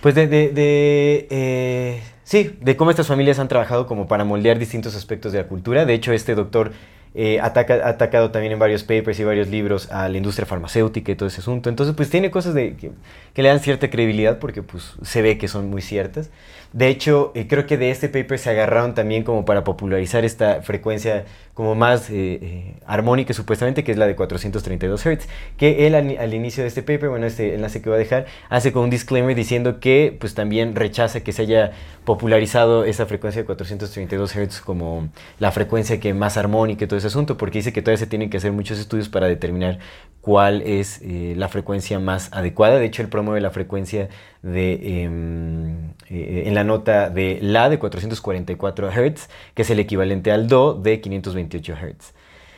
[0.00, 4.58] pues de, de, de, eh, sí, de cómo estas familias han trabajado como para moldear
[4.58, 5.86] distintos aspectos de la cultura.
[5.86, 6.72] De hecho, este doctor
[7.14, 11.12] eh, ataca, ha atacado también en varios papers y varios libros a la industria farmacéutica
[11.12, 11.68] y todo ese asunto.
[11.68, 12.92] Entonces, pues tiene cosas de, que,
[13.34, 16.30] que le dan cierta credibilidad porque pues se ve que son muy ciertas.
[16.72, 20.62] De hecho, eh, creo que de este paper se agarraron también como para popularizar esta
[20.62, 25.28] frecuencia como más eh, eh, armónica supuestamente, que es la de 432 Hz,
[25.58, 28.24] que él al, al inicio de este paper, bueno, este enlace que voy a dejar,
[28.48, 31.72] hace con un disclaimer diciendo que pues también rechaza que se haya
[32.06, 37.36] popularizado esa frecuencia de 432 Hz como la frecuencia que más armónica y todo asunto,
[37.36, 39.78] porque dice que todavía se tienen que hacer muchos estudios para determinar
[40.20, 42.78] cuál es eh, la frecuencia más adecuada.
[42.78, 44.08] De hecho, él promueve la frecuencia
[44.42, 50.32] de, em, eh, en la nota de La de 444 Hz, que es el equivalente
[50.32, 52.14] al Do de 528 Hz.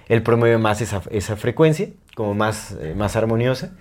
[0.08, 3.72] Él promueve más esa, esa frecuencia, como más, eh, más armoniosa.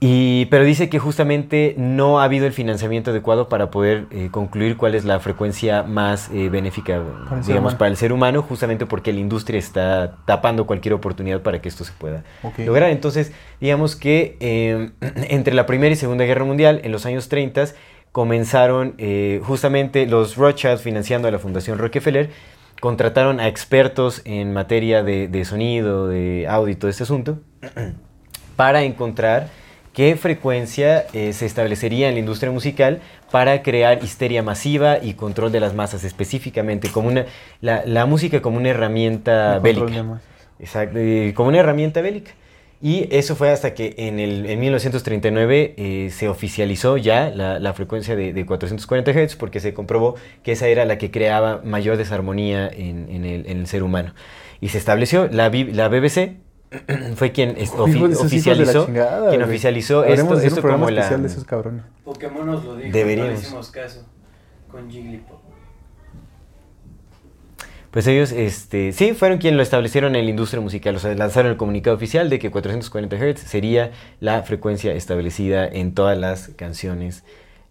[0.00, 4.76] Y, pero dice que justamente no ha habido el financiamiento adecuado para poder eh, concluir
[4.76, 7.78] cuál es la frecuencia más eh, benéfica, Para el ser digamos, humano.
[7.78, 11.82] para el ser humano, justamente porque la industria está tapando cualquier oportunidad para que esto
[11.82, 12.22] se pueda
[12.58, 12.90] lograr.
[12.90, 14.90] Entonces, digamos que eh,
[15.30, 17.64] entre la Primera y Segunda Guerra Mundial, en los años 30,
[18.12, 22.30] comenzaron eh, justamente los Rothschild financiando a la Fundación Rockefeller,
[22.80, 27.40] contrataron a expertos en materia de, de sonido, de audio y todo este asunto,
[28.56, 29.48] para encontrar
[29.92, 33.00] qué frecuencia eh, se establecería en la industria musical
[33.30, 37.26] para crear histeria masiva y control de las masas, específicamente como una,
[37.60, 40.20] la, la música como una herramienta El bélica.
[40.58, 42.32] Exacto, eh, como una herramienta bélica.
[42.80, 47.72] Y eso fue hasta que en, el, en 1939 eh, se oficializó ya la, la
[47.72, 51.96] frecuencia de, de 440 Hz porque se comprobó que esa era la que creaba mayor
[51.96, 54.14] desarmonía en, en el, en el ser humano.
[54.60, 56.36] Y se estableció, la, la BBC
[57.16, 60.38] fue quien es- Hijo de ofi- esos hijos de la oficializó, chingada, quien oficializó esto,
[60.38, 61.08] esto un programa como la...
[61.16, 61.82] de esos cabrones.
[62.04, 63.30] Pokémon nos lo dijo, Deberíamos.
[63.32, 64.04] no le hicimos caso.
[64.70, 65.38] Con Jigglypuff.
[67.90, 71.50] Pues ellos, este, sí, fueron quienes lo establecieron en la industria musical, o sea, lanzaron
[71.52, 77.24] el comunicado oficial de que 440 Hz sería la frecuencia establecida en todas las canciones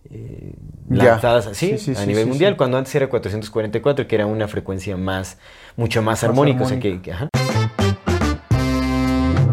[0.10, 0.53] eh,
[0.90, 2.57] lanzadas así Sí, sí, a sí, nivel sí, mundial, sí.
[2.57, 5.38] cuando antes era 444, que era una frecuencia más,
[5.76, 7.30] mucho más, Más armónica, o sea, que, que- ajá.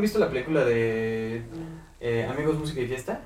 [0.00, 1.42] ¿Han visto la película de
[2.00, 3.20] eh, Amigos, Música y Fiesta?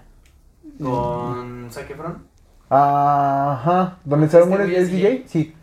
[0.83, 2.27] Con Zac Efron.
[2.69, 3.99] Ajá.
[4.05, 5.25] ¿Dónde Este Samuel güey es es DJ?
[5.29, 5.55] Sí.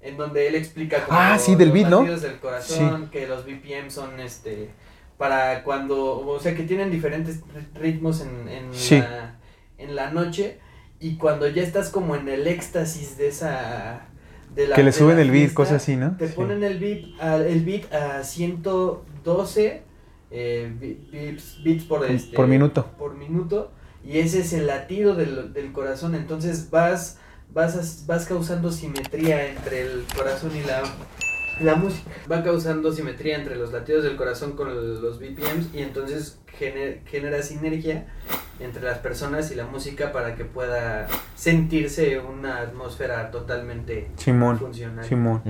[0.00, 2.04] En donde él explica como Ah, sí, del los beat, ¿no?
[2.04, 4.70] del corazón, que los BPM son este
[5.18, 7.40] para cuando, o sea, que tienen diferentes
[7.74, 9.00] ritmos en, en, Sí.
[9.00, 9.34] la,
[9.78, 10.60] en la noche
[11.00, 14.02] y cuando ya estás como en el éxtasis de esa
[14.54, 16.16] de la Que le suben el beat, cosas así, ¿no?
[16.16, 16.34] Te Sí.
[16.36, 19.82] ponen el beat a, el beat a 112
[20.30, 20.72] eh,
[21.10, 22.86] beats, beats por este Por minuto.
[22.98, 23.70] por minuto
[24.04, 27.18] y ese es el latido del, del corazón entonces vas
[27.52, 30.82] vas as- vas causando simetría entre el corazón y la
[31.60, 35.78] la música va causando simetría entre los latidos del corazón con el- los BPMs y
[35.80, 38.06] entonces gener- genera sinergia
[38.60, 44.58] entre las personas y la música para que pueda sentirse una atmósfera totalmente Simón.
[44.58, 45.04] funcional.
[45.04, 45.42] Simón.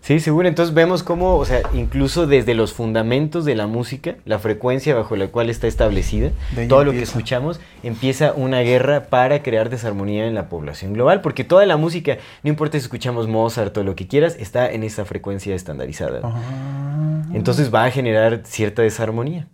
[0.00, 0.48] Sí, seguro.
[0.48, 5.16] Entonces vemos cómo, o sea, incluso desde los fundamentos de la música, la frecuencia bajo
[5.16, 6.30] la cual está establecida,
[6.68, 11.44] todo lo que escuchamos, empieza una guerra para crear desarmonía en la población global, porque
[11.44, 15.04] toda la música, no importa si escuchamos Mozart o lo que quieras, está en esa
[15.04, 16.20] frecuencia estandarizada.
[16.24, 17.22] Ah.
[17.34, 19.48] Entonces va a generar cierta desarmonía.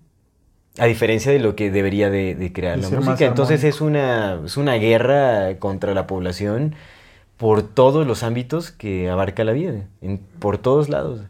[0.78, 3.26] A diferencia de lo que debería de, de crear De la música.
[3.26, 6.74] Entonces es una, es una guerra contra la población
[7.36, 11.20] por todos los ámbitos que abarca la vida, en- por todos lados.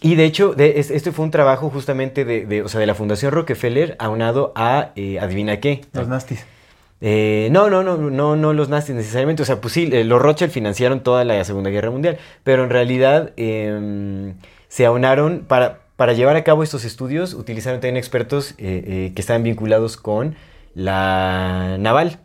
[0.00, 2.86] Y de hecho, de- es- este fue un trabajo justamente de, de, o sea, de
[2.86, 6.44] la Fundación Rockefeller aunado a, eh, adivina qué, Los nastis.
[7.00, 9.42] eh, no, no, no, no, no los nazis necesariamente.
[9.42, 12.70] O sea, pues sí, eh, los Rothschild financiaron toda la Segunda Guerra Mundial, pero en
[12.70, 14.34] realidad em,
[14.68, 19.20] se aunaron para, para llevar a cabo estos estudios, utilizaron también expertos eh, eh, que
[19.20, 20.34] estaban vinculados con
[20.74, 22.18] la naval.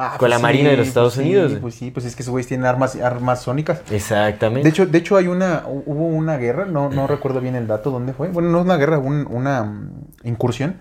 [0.00, 1.52] Ah, Con la Marina de los Estados pues Unidos.
[1.52, 3.80] Sí, pues sí, pues es que esos güeyes tienen armas, armas sónicas.
[3.90, 4.62] Exactamente.
[4.62, 7.66] De hecho, de hecho hay una, hu- hubo una guerra, no, no recuerdo bien el
[7.66, 8.28] dato, ¿dónde fue?
[8.28, 9.90] Bueno, no es una guerra, un- una mm,
[10.22, 10.76] incursión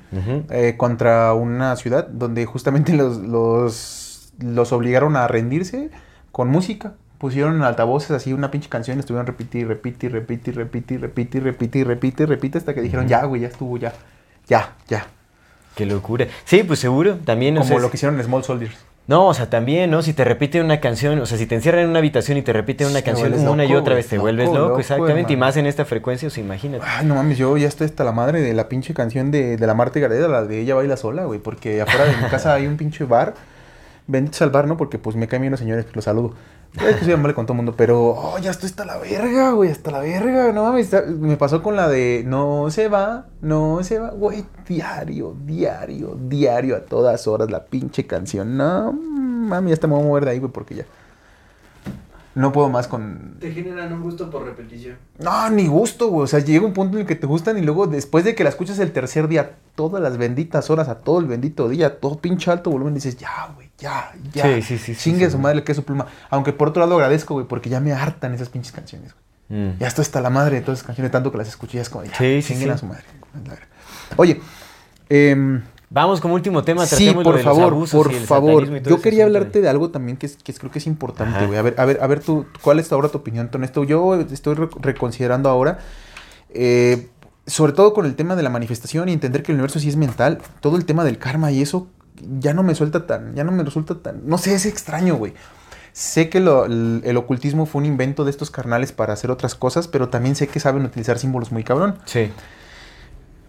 [0.51, 5.89] eh, contra una ciudad donde justamente los, los, los obligaron a rendirse
[6.31, 10.51] con música, pusieron en altavoces así una pinche canción, estuvieron repite y repite y repite
[10.51, 13.41] y repite y repite y repite y repite y repite hasta que dijeron, ya, güey,
[13.41, 13.93] ya estuvo, ya,
[14.47, 15.07] ya, ya.
[15.75, 16.27] Qué locura.
[16.45, 17.15] Sí, pues seguro.
[17.25, 18.75] También, o Como sea, lo que hicieron en Small Soldiers.
[19.07, 20.01] No, o sea, también, ¿no?
[20.01, 22.51] Si te repiten una canción, o sea, si te encierran en una habitación y te
[22.51, 25.31] repiten una canción una y otra vez, te vuelves loco, loco, exactamente.
[25.31, 26.83] Y más en esta frecuencia, o sea, imagínate.
[26.85, 29.67] Ay, no mames, yo ya estoy hasta la madre de la pinche canción de, de
[29.67, 32.67] la Marta Gareda, la de Ella Baila Sola, güey, porque afuera de mi casa hay
[32.67, 33.33] un pinche bar.
[34.07, 34.75] Benditos al bar, ¿no?
[34.75, 36.33] Porque pues me caen bien los señores, los saludo.
[36.75, 39.51] Es que soy amable con todo el mundo, pero oh, ya estoy hasta la verga,
[39.51, 40.51] güey, hasta la verga.
[40.51, 45.35] No mames, me pasó con la de No se va, no se va, güey, diario,
[45.43, 48.57] diario, diario, a todas horas la pinche canción.
[48.57, 50.85] No, mami, ya hasta me voy a mover de ahí, güey, porque ya.
[52.35, 54.97] No puedo más con, Te generan un gusto por repetición.
[55.17, 56.25] no, ni gusto, güey.
[56.25, 58.43] O sea, llega un punto en el que te gustan y luego después de que
[58.43, 62.19] la escuchas el tercer día, todas las benditas horas, a todo el bendito día, todo
[62.19, 64.43] pinche alto volumen, dices, ya, güey, ya, ya.
[64.43, 65.43] Sí, sí, sí, Chingue sí, su sí.
[65.43, 66.07] madre que es su pluma.
[66.29, 69.61] Aunque por otro lado agradezco, güey, porque ya me hartan esas pinches canciones, güey.
[69.61, 69.77] Mm.
[69.79, 71.89] Ya estoy hasta la madre de todas esas canciones, tanto que las escuché, ya es
[71.89, 73.03] como, ya, Sí, sí, chinguen a su madre.
[74.17, 74.41] Oye,
[75.09, 78.81] em, Vamos como último tema, Sí, por los favor, por favor.
[78.83, 81.57] Yo quería hablarte de algo también que, es, que es- creo que es importante, güey.
[81.57, 83.85] A ver, a ver, a ver tú, ¿cuál es ahora tu opinión con esto?
[83.85, 85.79] Yo estoy re- reconsiderando ahora,
[86.53, 87.07] eh,
[87.45, 89.95] sobre todo con el tema de la manifestación y entender que el universo sí es
[89.95, 91.87] mental, todo el tema del karma y eso
[92.39, 95.33] ya no me suelta tan, ya no me resulta tan, no sé, es extraño, güey.
[95.93, 99.55] Sé que lo- el, el ocultismo fue un invento de estos carnales para hacer otras
[99.55, 101.97] cosas, pero también sé que saben utilizar símbolos muy cabrón.
[102.05, 102.31] Sí.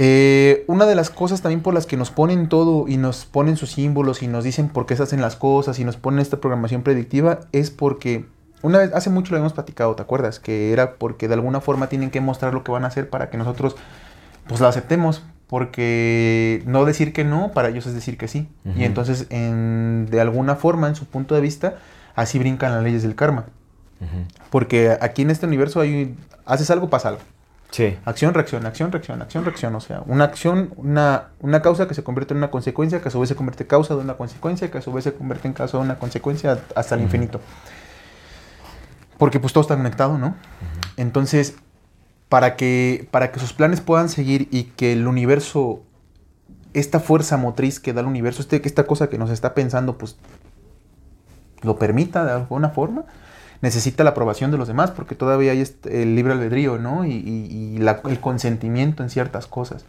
[0.01, 3.57] Eh, una de las cosas también por las que nos ponen todo y nos ponen
[3.57, 6.36] sus símbolos y nos dicen por qué se hacen las cosas y nos ponen esta
[6.36, 8.27] programación predictiva es porque
[8.62, 10.39] una vez, hace mucho lo habíamos platicado, ¿te acuerdas?
[10.39, 13.28] Que era porque de alguna forma tienen que mostrar lo que van a hacer para
[13.28, 13.74] que nosotros
[14.47, 15.23] pues lo aceptemos.
[15.49, 18.49] Porque no decir que no, para ellos es decir que sí.
[18.77, 21.77] Y entonces, en- de alguna forma, en su punto de vista,
[22.15, 23.47] así brincan las leyes del karma.
[24.51, 26.15] Porque aquí en este universo hay,
[26.47, 27.20] haces algo, pasa algo.
[27.70, 27.99] Sí.
[28.05, 29.75] Acción, reacción, acción, reacción, acción, reacción.
[29.75, 33.11] O sea, una acción, una, una causa que se convierte en una consecuencia, que a
[33.11, 35.49] su vez se convierte en causa de una consecuencia, que a su vez se convierte
[35.49, 37.41] en causa de una consecuencia hasta el infinito.
[39.19, 40.37] Porque pues todo está conectado, ¿no?
[40.97, 41.57] Entonces,
[42.28, 45.82] para que, para que sus planes puedan seguir y que el universo,
[46.74, 50.16] esta fuerza motriz que da el universo, este, esta cosa que nos está pensando, pues
[51.62, 53.05] lo permita de alguna forma,
[53.62, 57.05] necesita la aprobación de los demás, porque todavía hay este- el libre albedrío, ¿no?
[57.05, 59.84] Y, el consentimiento en ciertas cosas.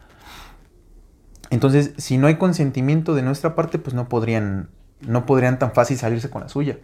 [1.49, 4.69] Entonces, si no hay consentimiento de nuestra parte, pues no podrían,
[5.01, 6.77] no podrían tan fácil salirse con la suya.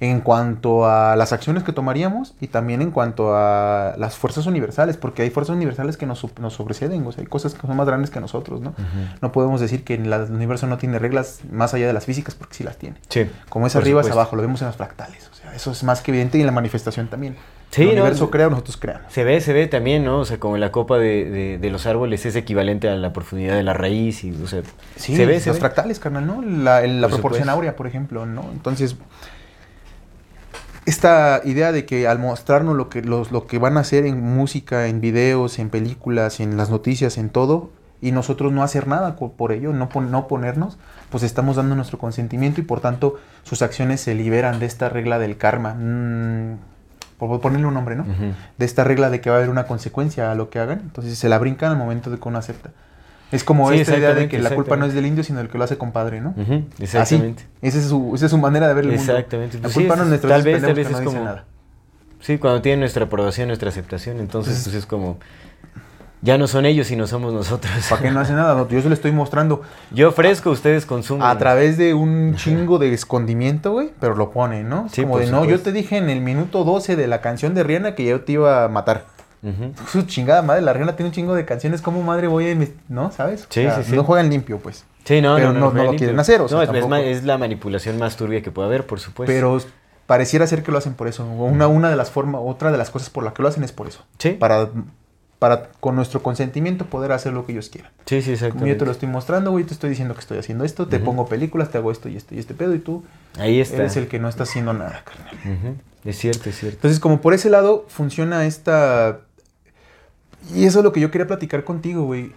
[0.00, 4.96] En cuanto a las acciones que tomaríamos y también en cuanto a las fuerzas universales,
[4.96, 7.86] porque hay fuerzas universales que nos, nos sobreceden, o sea, hay cosas que son más
[7.86, 8.74] grandes que nosotros, ¿no?
[9.20, 12.54] No podemos decir que el universo no tiene reglas más allá de las físicas, porque
[12.56, 12.96] sí las tiene.
[13.10, 13.30] Sí.
[13.48, 15.28] Como es arriba es abajo, lo vemos en los fractales.
[15.30, 17.36] O sea, eso es más que evidente y en la manifestación también.
[17.70, 18.30] Sí, el universo no.
[18.30, 19.10] crea, nosotros creamos.
[19.12, 20.18] Se ve, se ve también, ¿no?
[20.18, 23.54] O sea, como la copa de, de- de los árboles es equivalente a la profundidad
[23.54, 24.62] de la raíz y, o sea,
[24.96, 25.60] Sí, se ve, se los ve.
[25.60, 26.42] fractales, carnal, ¿no?
[26.42, 27.52] La, el- la Por proporción supuesto.
[27.52, 28.42] áurea, por ejemplo, ¿no?
[28.52, 28.96] Entonces,
[30.86, 34.20] esta idea de que al mostrarnos lo que, los, lo que van a hacer en
[34.20, 39.14] música, en videos, en películas, en las noticias, en todo, y nosotros no hacer nada
[39.14, 40.76] por ello, no, pon- no ponernos,
[41.10, 43.14] pues estamos dando nuestro consentimiento y por tanto
[43.44, 45.74] sus acciones se liberan de esta regla del karma.
[45.74, 46.56] Mm,
[47.16, 48.04] por ponerle un nombre, ¿no?
[48.58, 50.80] De esta regla de que va a haber una consecuencia a lo que hagan.
[50.80, 52.70] Entonces se la brincan al momento de que uno acepta.
[53.32, 55.48] Es como Sí, esta idea de que la culpa no es del indio, sino del
[55.48, 56.34] que lo hace compadre, ¿no?
[56.38, 56.64] Así.
[56.78, 57.46] Exactamente.
[57.62, 59.12] Esa es, su, esa es su manera de ver el mundo.
[59.12, 59.56] Exactamente.
[59.56, 61.04] La Pues culpa sí, no es es- nuestra, tal vez- tal vez no es dicen
[61.14, 61.44] como- nada.
[62.20, 65.18] Sí, cuando tienen nuestra aprobación, nuestra aceptación, entonces pues es como
[66.24, 67.72] ya no son ellos, sino somos nosotros.
[67.90, 68.54] ¿Para qué no hace nada?
[68.54, 71.24] No, Yo se lo estoy mostrando Yo ofrezco, ustedes consumen.
[71.26, 74.88] a través de un chingo de escondimiento, güey, pero lo pone, ¿no?
[74.88, 77.64] Sí, como de, no, yo te dije en el minuto 12 de la canción de
[77.64, 79.06] Rihanna que yo te iba a matar.
[79.42, 79.72] Ujú.
[79.90, 82.68] Su chingada madre, la Rihanna tiene un chingo de canciones, ¿cómo madre voy a...
[82.88, 83.10] ¿No?
[83.10, 83.42] ¿Sabes?
[83.42, 83.96] O Sí, sea, sí, sí.
[83.96, 84.84] No juegan limpio, pues.
[85.04, 87.38] Sí, no, Pero no, no- no, no lo quieren hacer, o sea, no, es, la
[87.38, 89.32] manipulación más turbia que puede haber, por supuesto.
[89.32, 89.58] Pero
[90.06, 91.24] pareciera ser que lo hacen por eso.
[91.24, 93.64] O Una, una de las formas, otra de las cosas por la que lo hacen
[93.64, 94.04] es por eso.
[94.18, 94.30] Sí.
[94.30, 94.68] Para,
[95.40, 97.90] para con nuestro consentimiento poder hacer lo que ellos quieran.
[98.06, 98.68] sí, sí, Como exactamente.
[98.70, 101.26] yo te lo estoy mostrando, güey, te estoy diciendo que estoy haciendo esto, te pongo
[101.26, 103.02] películas, te hago esto y esto y este pedo y tú
[103.40, 103.78] Ahí está.
[103.78, 105.34] eres el que no está haciendo nada, carnal.
[106.04, 106.76] Es cierto, es cierto.
[106.78, 109.20] Entonces, como por ese lado funciona esta...
[110.54, 112.32] Y eso es lo que yo quería platicar contigo, güey.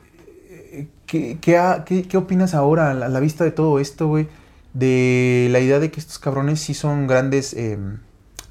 [1.06, 4.08] ¿Qué, qué, ha- qué- qué opinas ahora a la, a la vista de todo esto,
[4.08, 4.28] güey?
[4.74, 7.78] De la idea de que estos cabrones sí son grandes eh,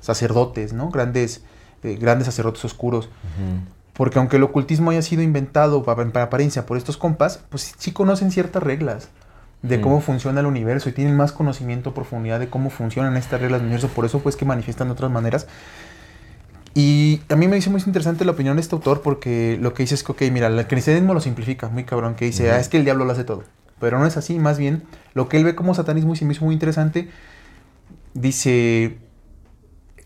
[0.00, 0.90] sacerdotes, ¿no?
[0.90, 1.42] Grandes,
[1.82, 3.08] eh, grandes sacerdotes oscuros.
[3.92, 7.92] Porque aunque el ocultismo haya sido inventado para, para apariencia por estos compas, pues sí
[7.92, 9.08] conocen ciertas reglas.
[9.62, 13.60] de cómo funciona el universo y tienen más conocimiento, profundidad de cómo funcionan estas reglas
[13.60, 15.46] del universo, por eso pues que manifiestan de otras maneras.
[16.74, 19.84] Y a mí me dice muy interesante la opinión de este autor porque lo que
[19.84, 22.68] dice es que, ok, mira, el cristianismo lo simplifica, muy cabrón, que dice, ah, es
[22.68, 23.44] que el diablo lo hace todo.
[23.80, 24.82] Pero no es así, más bien,
[25.14, 27.10] lo que él ve como satanismo y se me hizo muy interesante,
[28.14, 28.98] dice,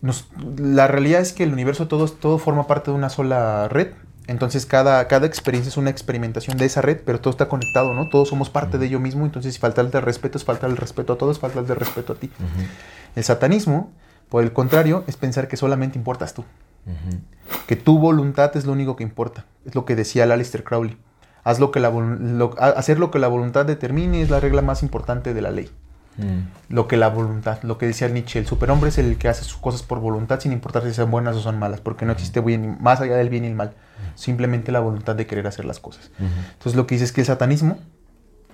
[0.01, 0.27] nos-
[0.57, 3.89] la realidad es que el universo todo, todo forma parte de una sola red.
[4.27, 8.09] Entonces cada, cada experiencia es una experimentación de esa red, pero todo está conectado, ¿no?
[8.09, 11.13] Todos somos parte de ello mismo, entonces si falta el respeto es falta el respeto
[11.13, 12.29] a todos, falta el respeto a ti.
[13.15, 13.91] El satanismo,
[14.29, 16.45] por el contrario, es pensar que solamente importas tú.
[17.67, 19.45] Que tu voluntad es lo único que importa.
[19.65, 20.97] Es lo que decía el Aleister Crowley.
[21.43, 24.83] Haz lo que la, lo- hacer lo que la voluntad determine es la regla más
[24.83, 25.69] importante de la ley.
[26.17, 26.73] Mm.
[26.73, 29.57] Lo que la voluntad, lo que decía Nietzsche, el superhombre es el que hace sus
[29.57, 32.77] cosas por voluntad sin importar si son buenas o son malas, porque no existe bien,
[32.81, 33.73] más allá del bien y el mal,
[34.15, 36.11] simplemente la voluntad de querer hacer las cosas.
[36.19, 37.79] Entonces lo que dice es que el satanismo,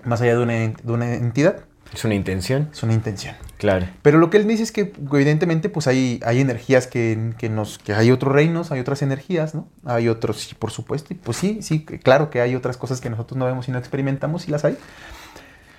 [0.04, 1.62] más allá de una, de una entidad,
[1.94, 3.36] Es una intención, es una intención.
[3.58, 3.88] claro.
[4.02, 7.78] Pero lo que él dice es que evidentemente pues hay, hay energías que, que nos,
[7.78, 9.68] que hay otros reinos, hay otras energías, ¿no?
[9.86, 13.10] Hay otros, sí, por supuesto, y pues sí, sí, claro que hay otras cosas que
[13.10, 14.78] nosotros no vemos y no experimentamos y las hay.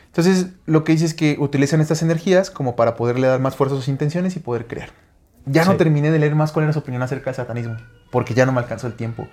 [0.07, 3.75] Entonces lo que dice es que utilizan estas energías como para poderle dar más fuerza
[3.75, 4.91] a sus intenciones y poder crear.
[5.45, 5.79] Ya no Sí.
[5.79, 7.77] terminé de leer más cuál era su opinión acerca del satanismo,
[8.11, 9.29] porque ya no me alcanzó el tiempo.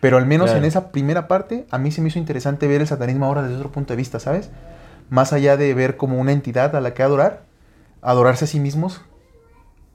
[0.00, 0.58] Pero al menos Claro.
[0.58, 3.56] en esa primera parte, a mí se me hizo interesante ver el satanismo ahora desde
[3.56, 4.50] otro punto de vista, ¿sabes?
[5.10, 7.44] Más allá de ver como una entidad a la que adorar,
[8.02, 9.02] adorarse a sí mismos,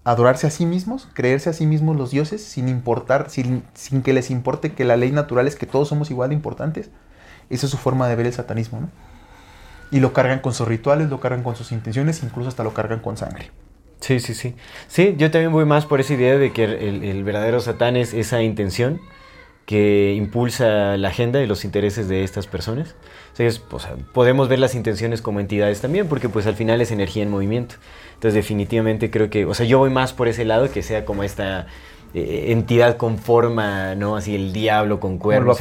[0.03, 4.13] adorarse a sí mismos, creerse a sí mismos los dioses, sin importar, sin, sin que
[4.13, 6.89] les importe que la ley natural es que todos somos igual de importantes.
[7.49, 8.89] Esa es su forma de ver el satanismo, ¿no?
[9.91, 12.99] Y lo cargan con sus rituales, lo cargan con sus intenciones, incluso hasta lo cargan
[12.99, 13.49] con sangre.
[14.01, 14.55] Sí, sí, sí.
[14.87, 18.13] Sí, yo también voy más por esa idea de que el, el verdadero Satán es
[18.13, 19.01] esa intención
[19.69, 22.95] que impulsa la agenda y los intereses de estas personas.
[23.33, 26.55] O sea, es- o sea, podemos ver las intenciones como entidades también, porque pues al
[26.55, 27.75] final es energía en movimiento.
[28.15, 31.21] Entonces definitivamente creo que, o sea, yo voy más por ese lado, que sea como
[31.21, 31.67] esta
[32.15, 34.15] eh, entidad con forma, ¿no?
[34.15, 35.59] Así el diablo con cuernos.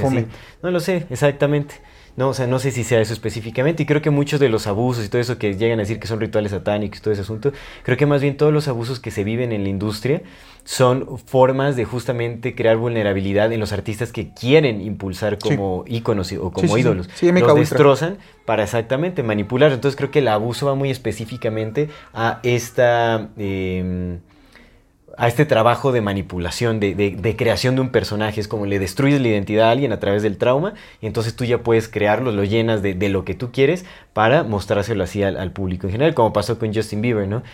[0.62, 1.74] No lo sé, exactamente.
[2.19, 3.85] No, o sea, no sé si sea eso específicamente.
[3.85, 6.09] Y creo que muchos de los abusos y todo eso que llegan a decir que
[6.09, 7.53] son rituales satánicos y todo ese asunto,
[7.85, 10.23] creo que más bien todos los abusos que se viven en la industria
[10.65, 15.49] son formas de justamente crear vulnerabilidad en los artistas que quieren impulsar Sí.
[15.57, 16.81] como íconos y- o como sí, sí.
[16.81, 17.09] ídolos.
[17.15, 17.55] Sí, los Ultra.
[17.55, 19.70] destrozan para exactamente manipular.
[19.70, 23.28] Entonces creo que el abuso va muy específicamente a esta...
[23.39, 24.19] em,
[25.19, 28.40] a este trabajo de manipulación, de, de- creación de un personaje.
[28.40, 31.45] Es como le destruyes la identidad a alguien a través del trauma y entonces tú
[31.45, 33.85] ya puedes crearlo, lo llenas de lo que tú quieres
[34.19, 37.45] para mostrárselo así al, al público en general, como pasó con Justin Bieber, ¿no?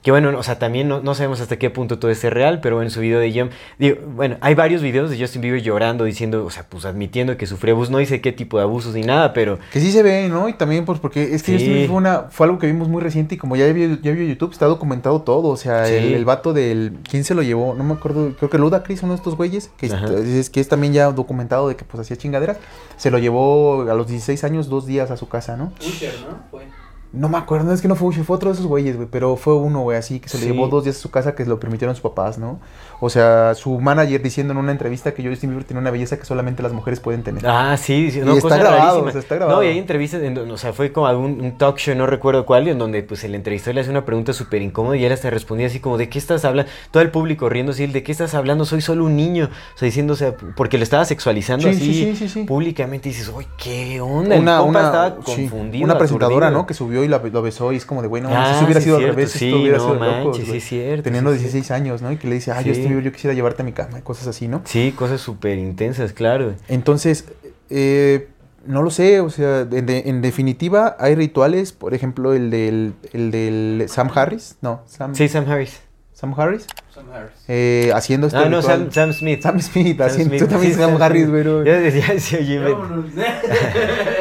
[0.00, 2.80] Que bueno, o sea, también no, no sabemos hasta qué punto todo es real, pero
[2.80, 6.48] en su video de digo, bueno, hay varios videos de Justin Bieber llorando, diciendo, o
[6.48, 9.58] sea, pues admitiendo que sufrió abuso, no dice qué tipo de abusos ni nada, pero
[9.74, 10.48] Que sí se ve, ¿no?
[10.48, 11.52] Y también pues porque es que Sí.
[11.52, 14.12] Justin Bieber fue, una, fue algo que vimos muy reciente y como ya vio, ya
[14.12, 15.48] vio YouTube, está documentado todo.
[15.48, 15.92] O sea, Sí.
[15.96, 16.94] el, el vato del...
[17.06, 17.74] ¿Quién se lo llevó?
[17.74, 20.06] No me acuerdo, creo que Ludacris, uno de estos güeyes, que Ajá.
[20.06, 22.56] es, es que es también ya documentado de que pues hacía chingaderas.
[22.96, 25.72] Se lo llevó a los 16 años dos días a su casa, ¿no?
[26.08, 26.48] Usher, ¿no?
[26.50, 26.75] Fue.
[27.12, 29.36] No me acuerdo, es que no fue Usher, fue otro de esos güeyes, güey, pero
[29.36, 30.46] fue uno, güey, así que se Sí.
[30.46, 32.60] le llevó dos días a su casa que lo permitieron sus papás, ¿no?
[33.00, 36.24] O sea, su manager diciendo en una entrevista que Justin Bieber tiene una belleza que
[36.24, 37.46] solamente las mujeres pueden tener.
[37.46, 39.58] Ah, sí, sí, Y no, está grabado, o sea, está grabado.
[39.58, 42.06] No, y hay entrevistas, en donde- o sea, fue como algún un talk show, no
[42.06, 45.12] recuerdo cuál, en donde pues el entrevistador le hace una pregunta súper incómoda y él
[45.12, 46.70] hasta respondía así como, ¿de qué estás hablando?
[46.90, 48.64] Todo el público riendo así, ¿de qué estás hablando?
[48.64, 49.50] Soy solo un niño.
[49.74, 52.44] O sea, diciendo, o sea, porque lo estaba sexualizando Sí, así sí, sí, sí, sí.
[52.44, 54.34] públicamente y dices, uy, ¿qué onda?
[54.36, 55.84] el compa estaba confundido.
[55.84, 56.62] una presentadora, aturdido.
[56.62, 56.66] ¿no?
[56.66, 58.80] Que subió y la- lo besó y es como de, bueno, Ah, si eso hubiera
[58.80, 61.42] sí, sido al revés, sí, esto hubiera no sido manches, sí, cierto, Teniendo sí, sí.
[61.44, 62.12] 16 años, ¿no?
[62.12, 62.68] Y que le dice, Sí.
[62.68, 64.62] Justin Bieber, yo quisiera llevarte a mi cama, y cosas así, ¿no?
[64.64, 66.54] Sí, cosas súper intensas, claro.
[66.68, 67.24] Entonces,
[67.70, 68.28] eh,
[68.66, 72.94] no lo sé, o sea, en, de- en definitiva, hay rituales, por ejemplo, el del,
[73.12, 75.80] el del Sam Harris, no, Sam, Sí, Sam Harris.
[76.18, 76.64] Sam Harris,
[76.94, 77.32] Sam Harris.
[77.46, 78.62] eh, haciendo este Ah, no.
[78.62, 79.42] Sam, Sam Smith.
[79.42, 80.42] Sam Smith, Sam haciendo, Smith.
[80.42, 81.46] tú también Sí, Sam Harris, Smith.
[81.46, 81.66] güey.
[81.66, 82.06] Ya decía.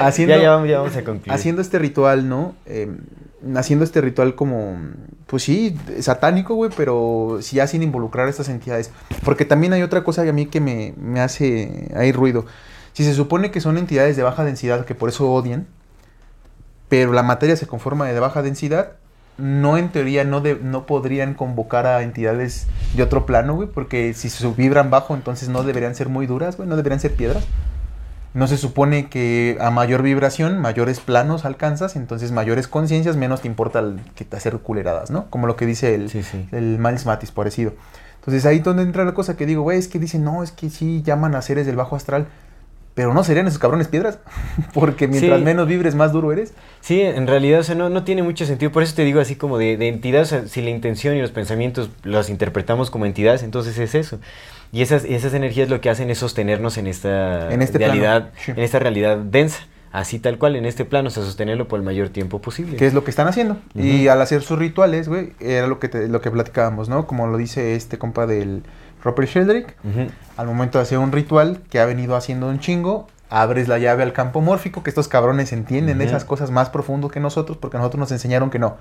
[0.02, 1.32] Haciendo, ya, ya vamos, ya vamos a concluir.
[1.32, 2.56] haciendo este ritual, ¿no?
[2.66, 2.90] Eh,
[3.56, 4.78] haciendo este ritual como,
[5.28, 8.92] pues sí, satánico, güey, pero sí ya sin involucrar a estas entidades.
[9.24, 12.46] Porque también hay otra cosa que a mí que me, me hace ahí ruido.
[12.94, 15.68] Si se supone que son entidades de baja densidad, que por eso odian,
[16.90, 18.94] pero la materia se conforma de baja densidad,
[19.38, 24.14] no en teoría no, de- no podrían convocar a entidades de otro plano, güey, porque
[24.14, 27.44] si se vibran bajo, entonces no deberían ser muy duras, güey, no deberían ser piedras.
[28.34, 33.48] No se supone que a mayor vibración, mayores planos alcanzas, entonces mayores conciencias, menos te
[33.48, 35.30] importa el, que te hacer culeradas, ¿no?
[35.30, 36.48] Como lo que dice el, Sí, sí.
[36.52, 37.72] el Miles Matis, parecido.
[38.20, 40.70] Entonces ahí donde entra la cosa que digo, güey, es que dicen, no, es que
[40.70, 42.28] sí llaman a seres del bajo astral.
[42.96, 44.20] Pero no serían esos cabrones piedras,
[44.74, 45.46] porque mientras Sí.
[45.46, 46.54] menos vibres, más duro eres.
[46.82, 48.72] Sí, en realidad, o sea, no, no tiene mucho sentido.
[48.72, 51.22] Por eso te digo así como de, de entidad, o sea, si la intención y
[51.22, 54.20] los pensamientos los interpretamos como entidades, entonces es eso.
[54.72, 58.52] Y esas, esas energías lo que hacen es sostenernos en esta En este realidad, sí.
[58.52, 59.60] en esta realidad densa.
[59.92, 62.76] Así tal cual, en este plano, o sea, sostenerlo por el mayor tiempo posible.
[62.76, 63.58] que es lo que están haciendo.
[63.74, 67.08] Y al hacer sus rituales, güey, era lo que, te- lo que platicábamos, ¿no?
[67.08, 68.64] Como lo dice este compa del
[69.06, 69.76] Robert Sheldrick,
[70.36, 74.04] al momento de hacer un ritual que ha venido haciendo un chingo, abres la llave
[74.04, 76.10] al campo mórfico, que estos cabrones entienden de Ujú.
[76.16, 78.78] esas cosas más profundo que nosotros, porque a nosotros nos enseñaron que no.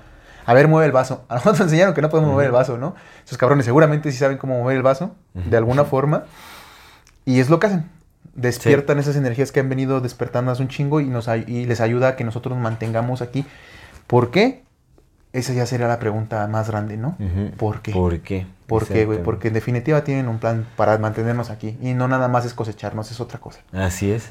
[0.47, 1.23] A ver, mueve el vaso.
[1.29, 2.95] A nosotros nos enseñaron que no podemos mover el vaso, ¿no?
[3.25, 6.23] Esos cabrones seguramente sí saben cómo mover el vaso, de alguna forma.
[7.23, 7.89] Y es lo que hacen.
[8.35, 12.09] Despiertan esas energías que han venido despertando hace un chingo y, nos, y les ayuda
[12.09, 13.45] a que nosotros nos mantengamos aquí.
[14.07, 14.63] ¿Por qué?
[15.33, 17.15] Esa ya sería la pregunta más grande, ¿no?
[17.57, 17.91] ¿Por qué?
[17.91, 18.45] ¿Por qué?
[18.67, 19.21] ¿Por qué, güey?
[19.21, 21.77] Porque en definitiva tienen un plan para mantenernos aquí.
[21.81, 23.59] Y no nada más es cosecharnos, es otra cosa.
[23.71, 24.29] Así es.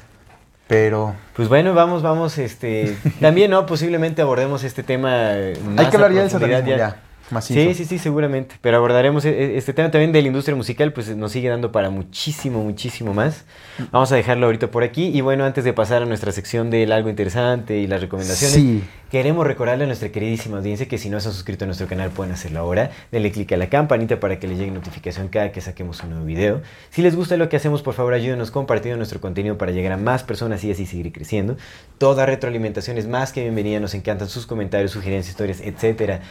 [0.67, 2.97] Pero Pues bueno, vamos, vamos, este...
[3.21, 3.65] También, ¿no?
[3.65, 7.01] Posiblemente abordemos este tema eh, más hay que hablar ya del satanismo ya.
[7.31, 7.59] Macizo.
[7.59, 8.55] Sí, sí, sí, seguramente.
[8.61, 11.71] Pero abordaremos e- e- este tema también de la industria musical, pues nos sigue dando
[11.71, 13.45] para muchísimo, muchísimo más.
[13.91, 15.07] Vamos a dejarlo ahorita por aquí.
[15.13, 18.83] Y bueno, antes de pasar a nuestra sección del algo interesante y las recomendaciones, Sí.
[19.11, 22.09] queremos recordarle a nuestra queridísima audiencia que si no se han suscrito a nuestro canal
[22.11, 22.91] pueden hacerlo ahora.
[23.11, 26.25] Denle click a la campanita para que les llegue notificación cada que saquemos un nuevo
[26.25, 26.61] video.
[26.89, 29.97] Si les gusta lo que hacemos, por favor ayúdenos compartiendo nuestro contenido para llegar a
[29.97, 31.57] más personas y así seguir creciendo.
[31.97, 33.79] Toda retroalimentación es más que bienvenida.
[33.79, 36.21] Nos encantan sus comentarios, sugerencias, historias, etcétera.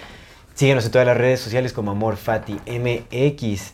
[0.54, 3.72] Síguenos en todas las redes sociales como AmorFatiMX.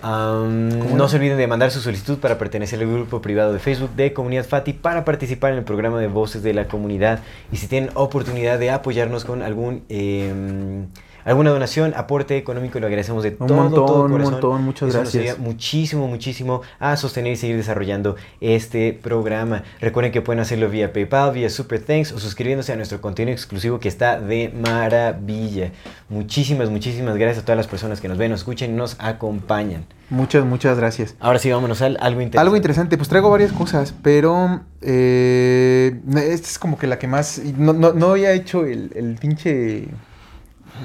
[0.00, 1.08] Am, ¿Cómo no no?
[1.08, 4.44] se olviden de mandar su solicitud para pertenecer al grupo privado de Facebook de Comunidad
[4.46, 7.20] Fati para participar en el programa de Voces de la Comunidad.
[7.52, 10.88] Y si tienen oportunidad de apoyarnos con algún em,
[11.24, 14.32] alguna donación, aporte económico, lo agradecemos de Un todo, montón, todo un corazón.
[14.34, 15.34] montón, muchas Eso nos gracias.
[15.34, 19.62] ayuda muchísimo, muchísimo a sostener y seguir desarrollando este programa.
[19.80, 23.78] Recuerden que pueden hacerlo vía PayPal, vía Super Thanks o suscribiéndose a nuestro contenido exclusivo
[23.80, 25.70] que está de maravilla.
[26.08, 29.86] Muchísimas, muchísimas gracias a todas las personas que nos ven, nos escuchan y nos acompañan.
[30.10, 31.14] Muchas, muchas gracias.
[31.18, 32.38] Ahora sí, vámonos al algo interesante.
[32.38, 37.40] Algo interesante, pues traigo varias cosas, pero eh, esta es como que la que más...
[37.56, 39.88] No, no, no había hecho el, el pinche...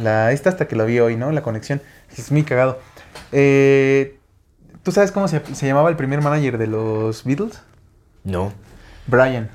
[0.01, 1.31] La, esta hasta que la vi hoy, ¿no?
[1.31, 1.81] La conexión.
[2.15, 2.79] Es muy cagado.
[3.31, 4.17] Eh,
[4.83, 7.61] ¿Tú sabes cómo se, se llamaba el primer manager de los Beatles?
[8.23, 8.53] No.
[9.07, 9.49] Brian.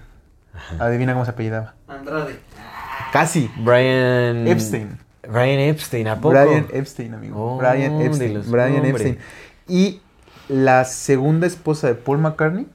[0.79, 1.75] Adivina cómo se apellidaba.
[1.89, 2.39] Andrade.
[3.13, 3.51] Casi.
[3.57, 4.47] Brian...
[4.47, 4.99] Epstein.
[5.23, 6.31] Brian Epstein, ¿a poco?
[6.31, 7.55] Brian Epstein, amigo.
[7.55, 8.35] Oh, Brian Epstein.
[8.35, 8.85] los Brian.
[8.85, 9.19] Epstein.
[9.69, 10.01] Y
[10.49, 12.67] la segunda esposa de Paul McCartney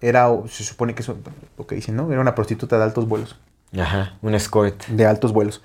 [0.00, 1.16] era, se supone que eso,
[1.56, 2.10] lo que dicen, ¿no?
[2.12, 3.36] Era una prostituta de altos vuelos.
[3.76, 4.86] Ajá, un escort.
[4.86, 5.62] De altos vuelos.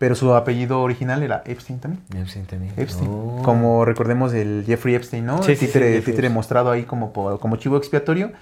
[0.00, 2.02] Pero su apellido original era Epstein también.
[2.16, 2.72] Epstein también.
[2.76, 3.08] Epstein.
[3.08, 3.42] Oh.
[3.44, 5.42] Como recordemos el Jeffrey Epstein, ¿no?
[5.42, 6.32] Sí, el sí, sí, títere, títere Epstein.
[6.32, 8.32] mostrado ahí como, como chivo expiatorio.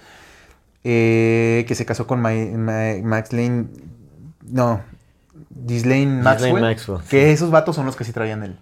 [0.85, 2.31] eh, que se casó con Ma-
[3.03, 3.67] Max Lane.
[4.49, 4.81] No.
[5.51, 6.61] Ghislaine Maxwell.
[6.63, 7.31] Maxwell, Que sí.
[7.33, 8.57] esos vatos son los que sí traían él.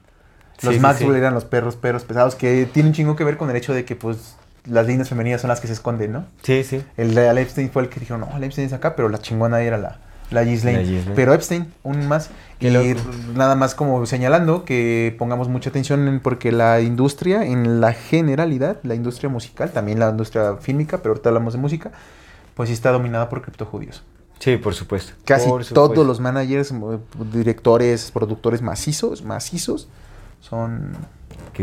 [0.62, 1.18] Los Sí, sí, Maxwell sí.
[1.18, 2.34] eran los perros, perros pesados.
[2.34, 5.48] Que tienen chingo que ver con el hecho de que, pues, las líneas femeninas son
[5.48, 6.24] las que se esconden, ¿no?
[6.42, 6.82] Sí, sí.
[6.96, 9.60] El de Epstein fue el que dijeron, no, el Epstein es acá, pero la chingona
[9.60, 9.98] era la,
[10.30, 10.78] la Ghislaine.
[10.78, 11.14] La Ghislaine.
[11.14, 12.30] Pero Epstein, un más.
[12.58, 12.86] Y loco.
[13.34, 18.78] nada más como señalando que pongamos mucha atención en, porque la industria, en la generalidad,
[18.82, 21.92] la industria musical, también la industria fílmica, pero ahorita hablamos de música,
[22.54, 24.02] pues sí está dominada por criptojudíos.
[24.38, 25.12] Sí, por supuesto.
[25.24, 25.94] Casi Por supuesto.
[25.94, 26.72] todos los managers,
[27.32, 29.88] directores, productores macizos, macizos,
[30.40, 30.92] son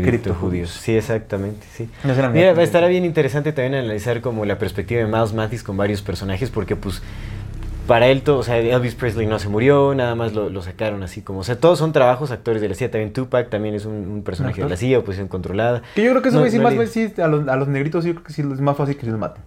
[0.02, 0.70] Criptojudíos.
[0.70, 1.88] Sí, exactamente, sí.
[2.02, 2.62] No Mira, mía.
[2.62, 6.74] estará bien interesante también analizar como la perspectiva de Miles Mathis con varios personajes, porque
[6.74, 7.00] pues
[7.86, 11.02] para él todo, o sea, Elvis Presley no se murió, nada más lo, lo sacaron
[11.02, 13.84] así como, o sea, todos son trabajos actores de la CIA, también Tupac también es
[13.86, 15.82] un, un personaje de la CIA, oposición controlada.
[15.94, 17.56] Que yo creo que eso No- güey sí no más le- sí, a los, a
[17.56, 19.42] los negritos yo creo que sí es más fácil que los maten.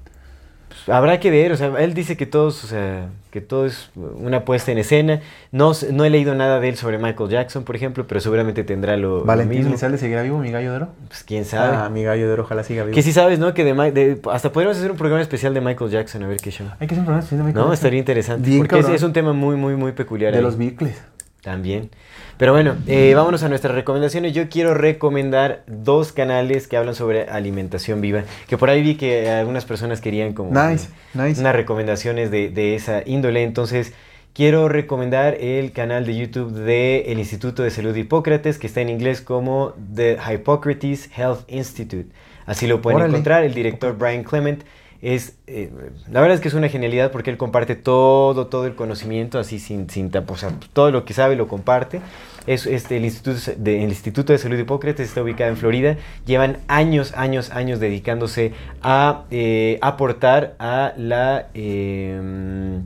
[0.88, 4.46] Habrá que ver, o sea, él dice que todos, o sea, que todo es una
[4.46, 5.20] puesta en escena.
[5.52, 8.96] No, no he leído nada de él sobre Michael Jackson, por ejemplo, pero seguramente tendrá
[8.96, 9.72] lo, lo Valentín mismo.
[9.72, 10.88] Elizalde seguirá vivo, mi gallo de oro.
[11.10, 11.76] Pues quién sabe.
[11.76, 12.96] Ah, mi gallo de oro, ojalá siga vivo.
[12.96, 13.54] Que sí sabes, ¿no?
[13.54, 16.52] Que de, de- hasta podríamos hacer un programa especial de Michael Jackson, a ver qué
[16.52, 16.68] show.
[16.80, 17.74] Hay que hacer un programa especial de Michael No, Jackson.
[17.74, 18.50] estaría interesante.
[18.50, 20.32] Bien porque es, un tema muy, muy, muy peculiar.
[20.32, 20.44] De ahí.
[20.44, 21.02] los Beatles.
[21.42, 21.90] También.
[22.38, 24.34] Pero bueno, eh, vámonos a nuestras recomendaciones.
[24.34, 28.24] Yo quiero recomendar dos canales que hablan sobre alimentación viva.
[28.48, 31.42] Que por ahí vi que algunas personas querían como Nice, nice.
[31.42, 33.42] unas recomendaciones de, de esa índole.
[33.44, 33.94] Entonces,
[34.34, 38.90] quiero recomendar el canal de YouTube del Instituto de Salud de Hipócrates, que está en
[38.90, 42.10] inglés como The Hippocrates Health Institute.
[42.46, 43.14] Así lo pueden Órale.
[43.14, 43.44] encontrar.
[43.46, 44.62] El director Brian Clement
[45.02, 45.72] es, eh,
[46.10, 49.60] la verdad es que es una genialidad porque él comparte todo, todo el conocimiento, así
[49.60, 52.02] sin, sin o sea, todo lo que sabe lo comparte.
[52.48, 55.98] Es, este, el, Instituto de, el Instituto de Salud Hipócrates está ubicado en Florida.
[56.26, 61.48] Llevan años, años, años dedicándose a eh, aportar a la...
[61.54, 62.82] eh,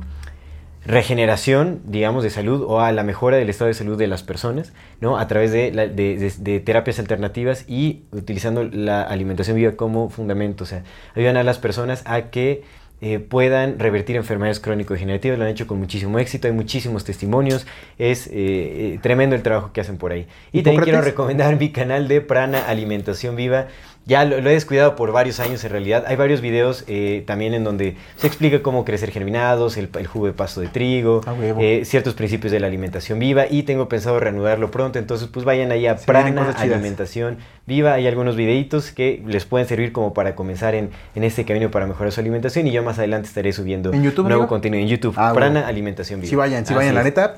[0.85, 4.73] regeneración, digamos, de salud o a la mejora del estado de salud de las personas,
[4.99, 5.17] ¿no?
[5.17, 10.09] A través de, la- de- de- de terapias alternativas y utilizando la alimentación viva como
[10.09, 10.63] fundamento.
[10.63, 10.83] O sea,
[11.15, 12.63] ayudan a las personas a que
[13.03, 15.37] eh, puedan revertir enfermedades crónico-degenerativas.
[15.39, 17.65] Lo han hecho con muchísimo éxito, hay muchísimos testimonios.
[17.97, 20.27] Es eh, eh, tremendo el trabajo que hacen por ahí.
[20.51, 23.67] Y también quiero recomendar mi canal de Prana Alimentación Viva.
[24.07, 26.05] Ya lo, lo he descuidado por varios años en realidad.
[26.07, 30.25] Hay varios videos eh, también en donde se explica cómo crecer germinados, el, el jugo
[30.25, 34.19] de pasto de trigo, Ah, eh, ciertos principios de la alimentación viva y tengo pensado
[34.19, 34.97] reanudarlo pronto.
[34.97, 36.51] Entonces pues vayan ahí a Se Prana.
[36.57, 37.37] Alimentación
[37.67, 37.93] Viva.
[37.93, 41.85] Hay algunos videitos que les pueden servir como para comenzar en, en este camino para
[41.85, 44.49] mejorar su alimentación y yo más adelante estaré subiendo ¿En YouTube, nuevo amigo?
[44.49, 45.13] contenido en YouTube.
[45.15, 45.67] Ah, Prana.
[45.67, 46.29] Alimentación Viva.
[46.29, 47.35] Sí vayan, sí Así vayan, la neta.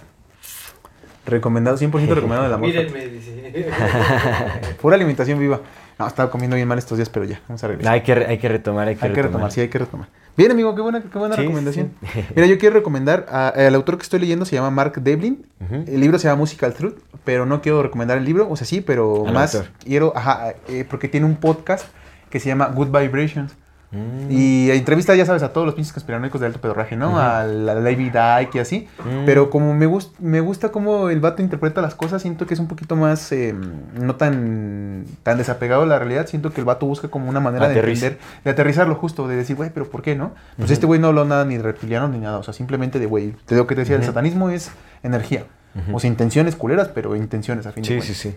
[1.25, 2.67] Recomendado, 100% recomendado del amor.
[2.67, 3.67] Mírenme, dice.
[4.81, 5.61] Pura alimentación viva.
[5.99, 7.93] No, estaba comiendo bien mal estos días, pero ya, vamos a regresar.
[7.93, 10.07] Hay que, hay que retomar, hay que, hay que retomar, sí, hay que retomar.
[10.35, 11.91] Bien, amigo, qué buena, qué buena Sí, recomendación.
[12.13, 12.19] sí.
[12.35, 15.45] Mira, yo quiero recomendar, a- el autor que estoy leyendo se llama Mark Devlin.
[15.61, 15.83] Ujú.
[15.87, 18.81] El libro se llama Musical Truth, pero no quiero recomendar el libro, o sea, sí,
[18.81, 19.71] pero Al más autor.
[19.83, 21.85] quiero, ajá, eh, porque tiene un podcast
[22.31, 23.53] que se llama Good Vibrations.
[23.93, 24.31] Mm.
[24.31, 27.19] Y entrevista, ya sabes, a todos los pinches conspiranoicos de alto pedorraje, ¿no?
[27.19, 28.87] A la David Icke y así.
[29.05, 29.25] Mm.
[29.25, 32.59] Pero como me, gust- me gusta cómo el vato interpreta las cosas, siento que es
[32.59, 33.53] un poquito más, eh,
[33.99, 36.25] no tan, tan desapegado de la realidad.
[36.27, 39.55] Siento que el vato busca como una manera de entender, de aterrizarlo justo, de decir,
[39.55, 40.31] güey, pero ¿por qué no?
[40.57, 43.05] Pues este güey no habló nada ni de reptiliano ni nada, o sea, simplemente de,
[43.05, 44.71] güey, te digo que te decía, el satanismo es
[45.03, 45.45] energía.
[45.91, 48.15] O sea, intenciones culeras, pero intenciones a fin de Sí, cuentas.
[48.17, 48.35] sí, sí.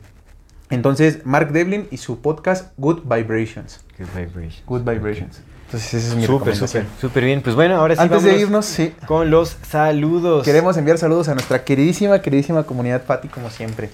[0.70, 3.80] Entonces, Mark Devlin y su podcast Good Vibrations.
[3.98, 4.64] Good vibration.
[4.66, 5.40] Good Vibrations.
[5.66, 7.42] Entonces, esa es mi Súper, súper, súper bien.
[7.42, 10.44] Pues bueno, ahora sí Antes de irnos, sí, con los saludos.
[10.44, 13.90] queremos enviar saludos a nuestra queridísima, queridísima comunidad Pati, como siempre.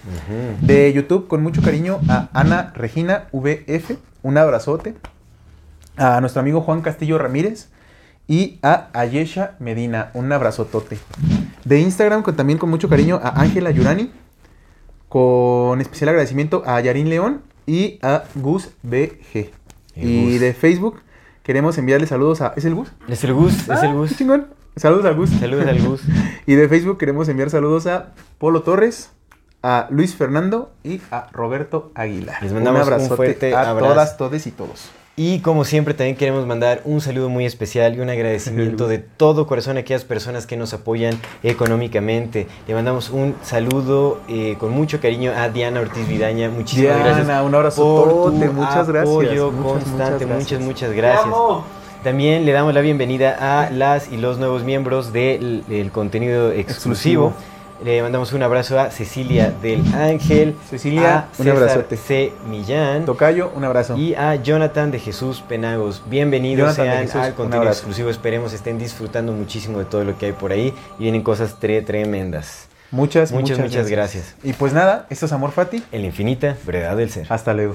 [0.61, 4.95] De YouTube, con mucho cariño, a Ana Regina VF, un abrazote.
[5.97, 7.69] A nuestro amigo Juan Castillo Ramírez
[8.29, 10.99] y a Ayesha Medina, un abrazotote.
[11.65, 14.11] De Instagram, con, también con mucho cariño, a Ángela Yurani,
[15.13, 19.51] con especial agradecimiento a Yarin León y a Gus BG.
[19.95, 20.41] El y Gus.
[20.41, 21.03] de Facebook,
[21.43, 22.55] queremos enviarle saludos a...
[22.57, 22.93] ¿Es el Gus?
[23.09, 24.09] Es el Gus, es Ah, el Gus.
[24.09, 24.47] qué chingón.
[24.75, 25.29] Saludos al Gus.
[25.29, 26.01] Saludos al Gus.
[26.47, 29.11] Y de Facebook queremos enviar saludos a Polo Torres,
[29.63, 32.43] a Luis Fernando y a Roberto Aguilar.
[32.43, 33.89] Les mandamos un fuerte a abrazo.
[33.91, 34.89] todas, todes y todos.
[35.15, 39.47] Y como siempre también queremos mandar un saludo muy especial y un agradecimiento de todo
[39.47, 42.47] corazón a aquellas personas que nos apoyan económicamente.
[42.67, 46.49] Le mandamos un saludo eh, con mucho cariño a Diana Ortiz Vidaña.
[46.49, 47.45] Muchísimas Diana, gracias.
[47.45, 51.27] un abrazotote, por tu muchas gracias, apoyo constante, muchas muchas, gracias.
[51.27, 51.35] muchas gracias.
[52.03, 57.29] También le damos la bienvenida a las y los nuevos miembros del del contenido exclusivo.
[57.29, 57.52] Exclusivo.
[57.85, 61.97] Le mandamos un abrazo a Cecilia del Ángel, Cecilia, a un abrazote.
[61.97, 62.33] C.
[62.49, 63.97] Millán Tocayo, un abrazo.
[63.97, 66.03] y a Jonathan de Jesús Penagos.
[66.07, 67.79] Bienvenidos Jonathan sean Jesús, al contenido abrazo.
[67.81, 68.09] exclusivo.
[68.11, 71.85] Esperemos estén disfrutando muchísimo de todo lo que hay por ahí y vienen cosas tre-
[71.85, 72.69] tremendas.
[72.93, 74.37] muchas, muchas, muchas, muchas gracias.
[74.45, 75.83] Y pues nada, esto es Amor Fati.
[75.91, 77.27] En la infinita brevedad del ser.
[77.31, 77.75] Hasta luego.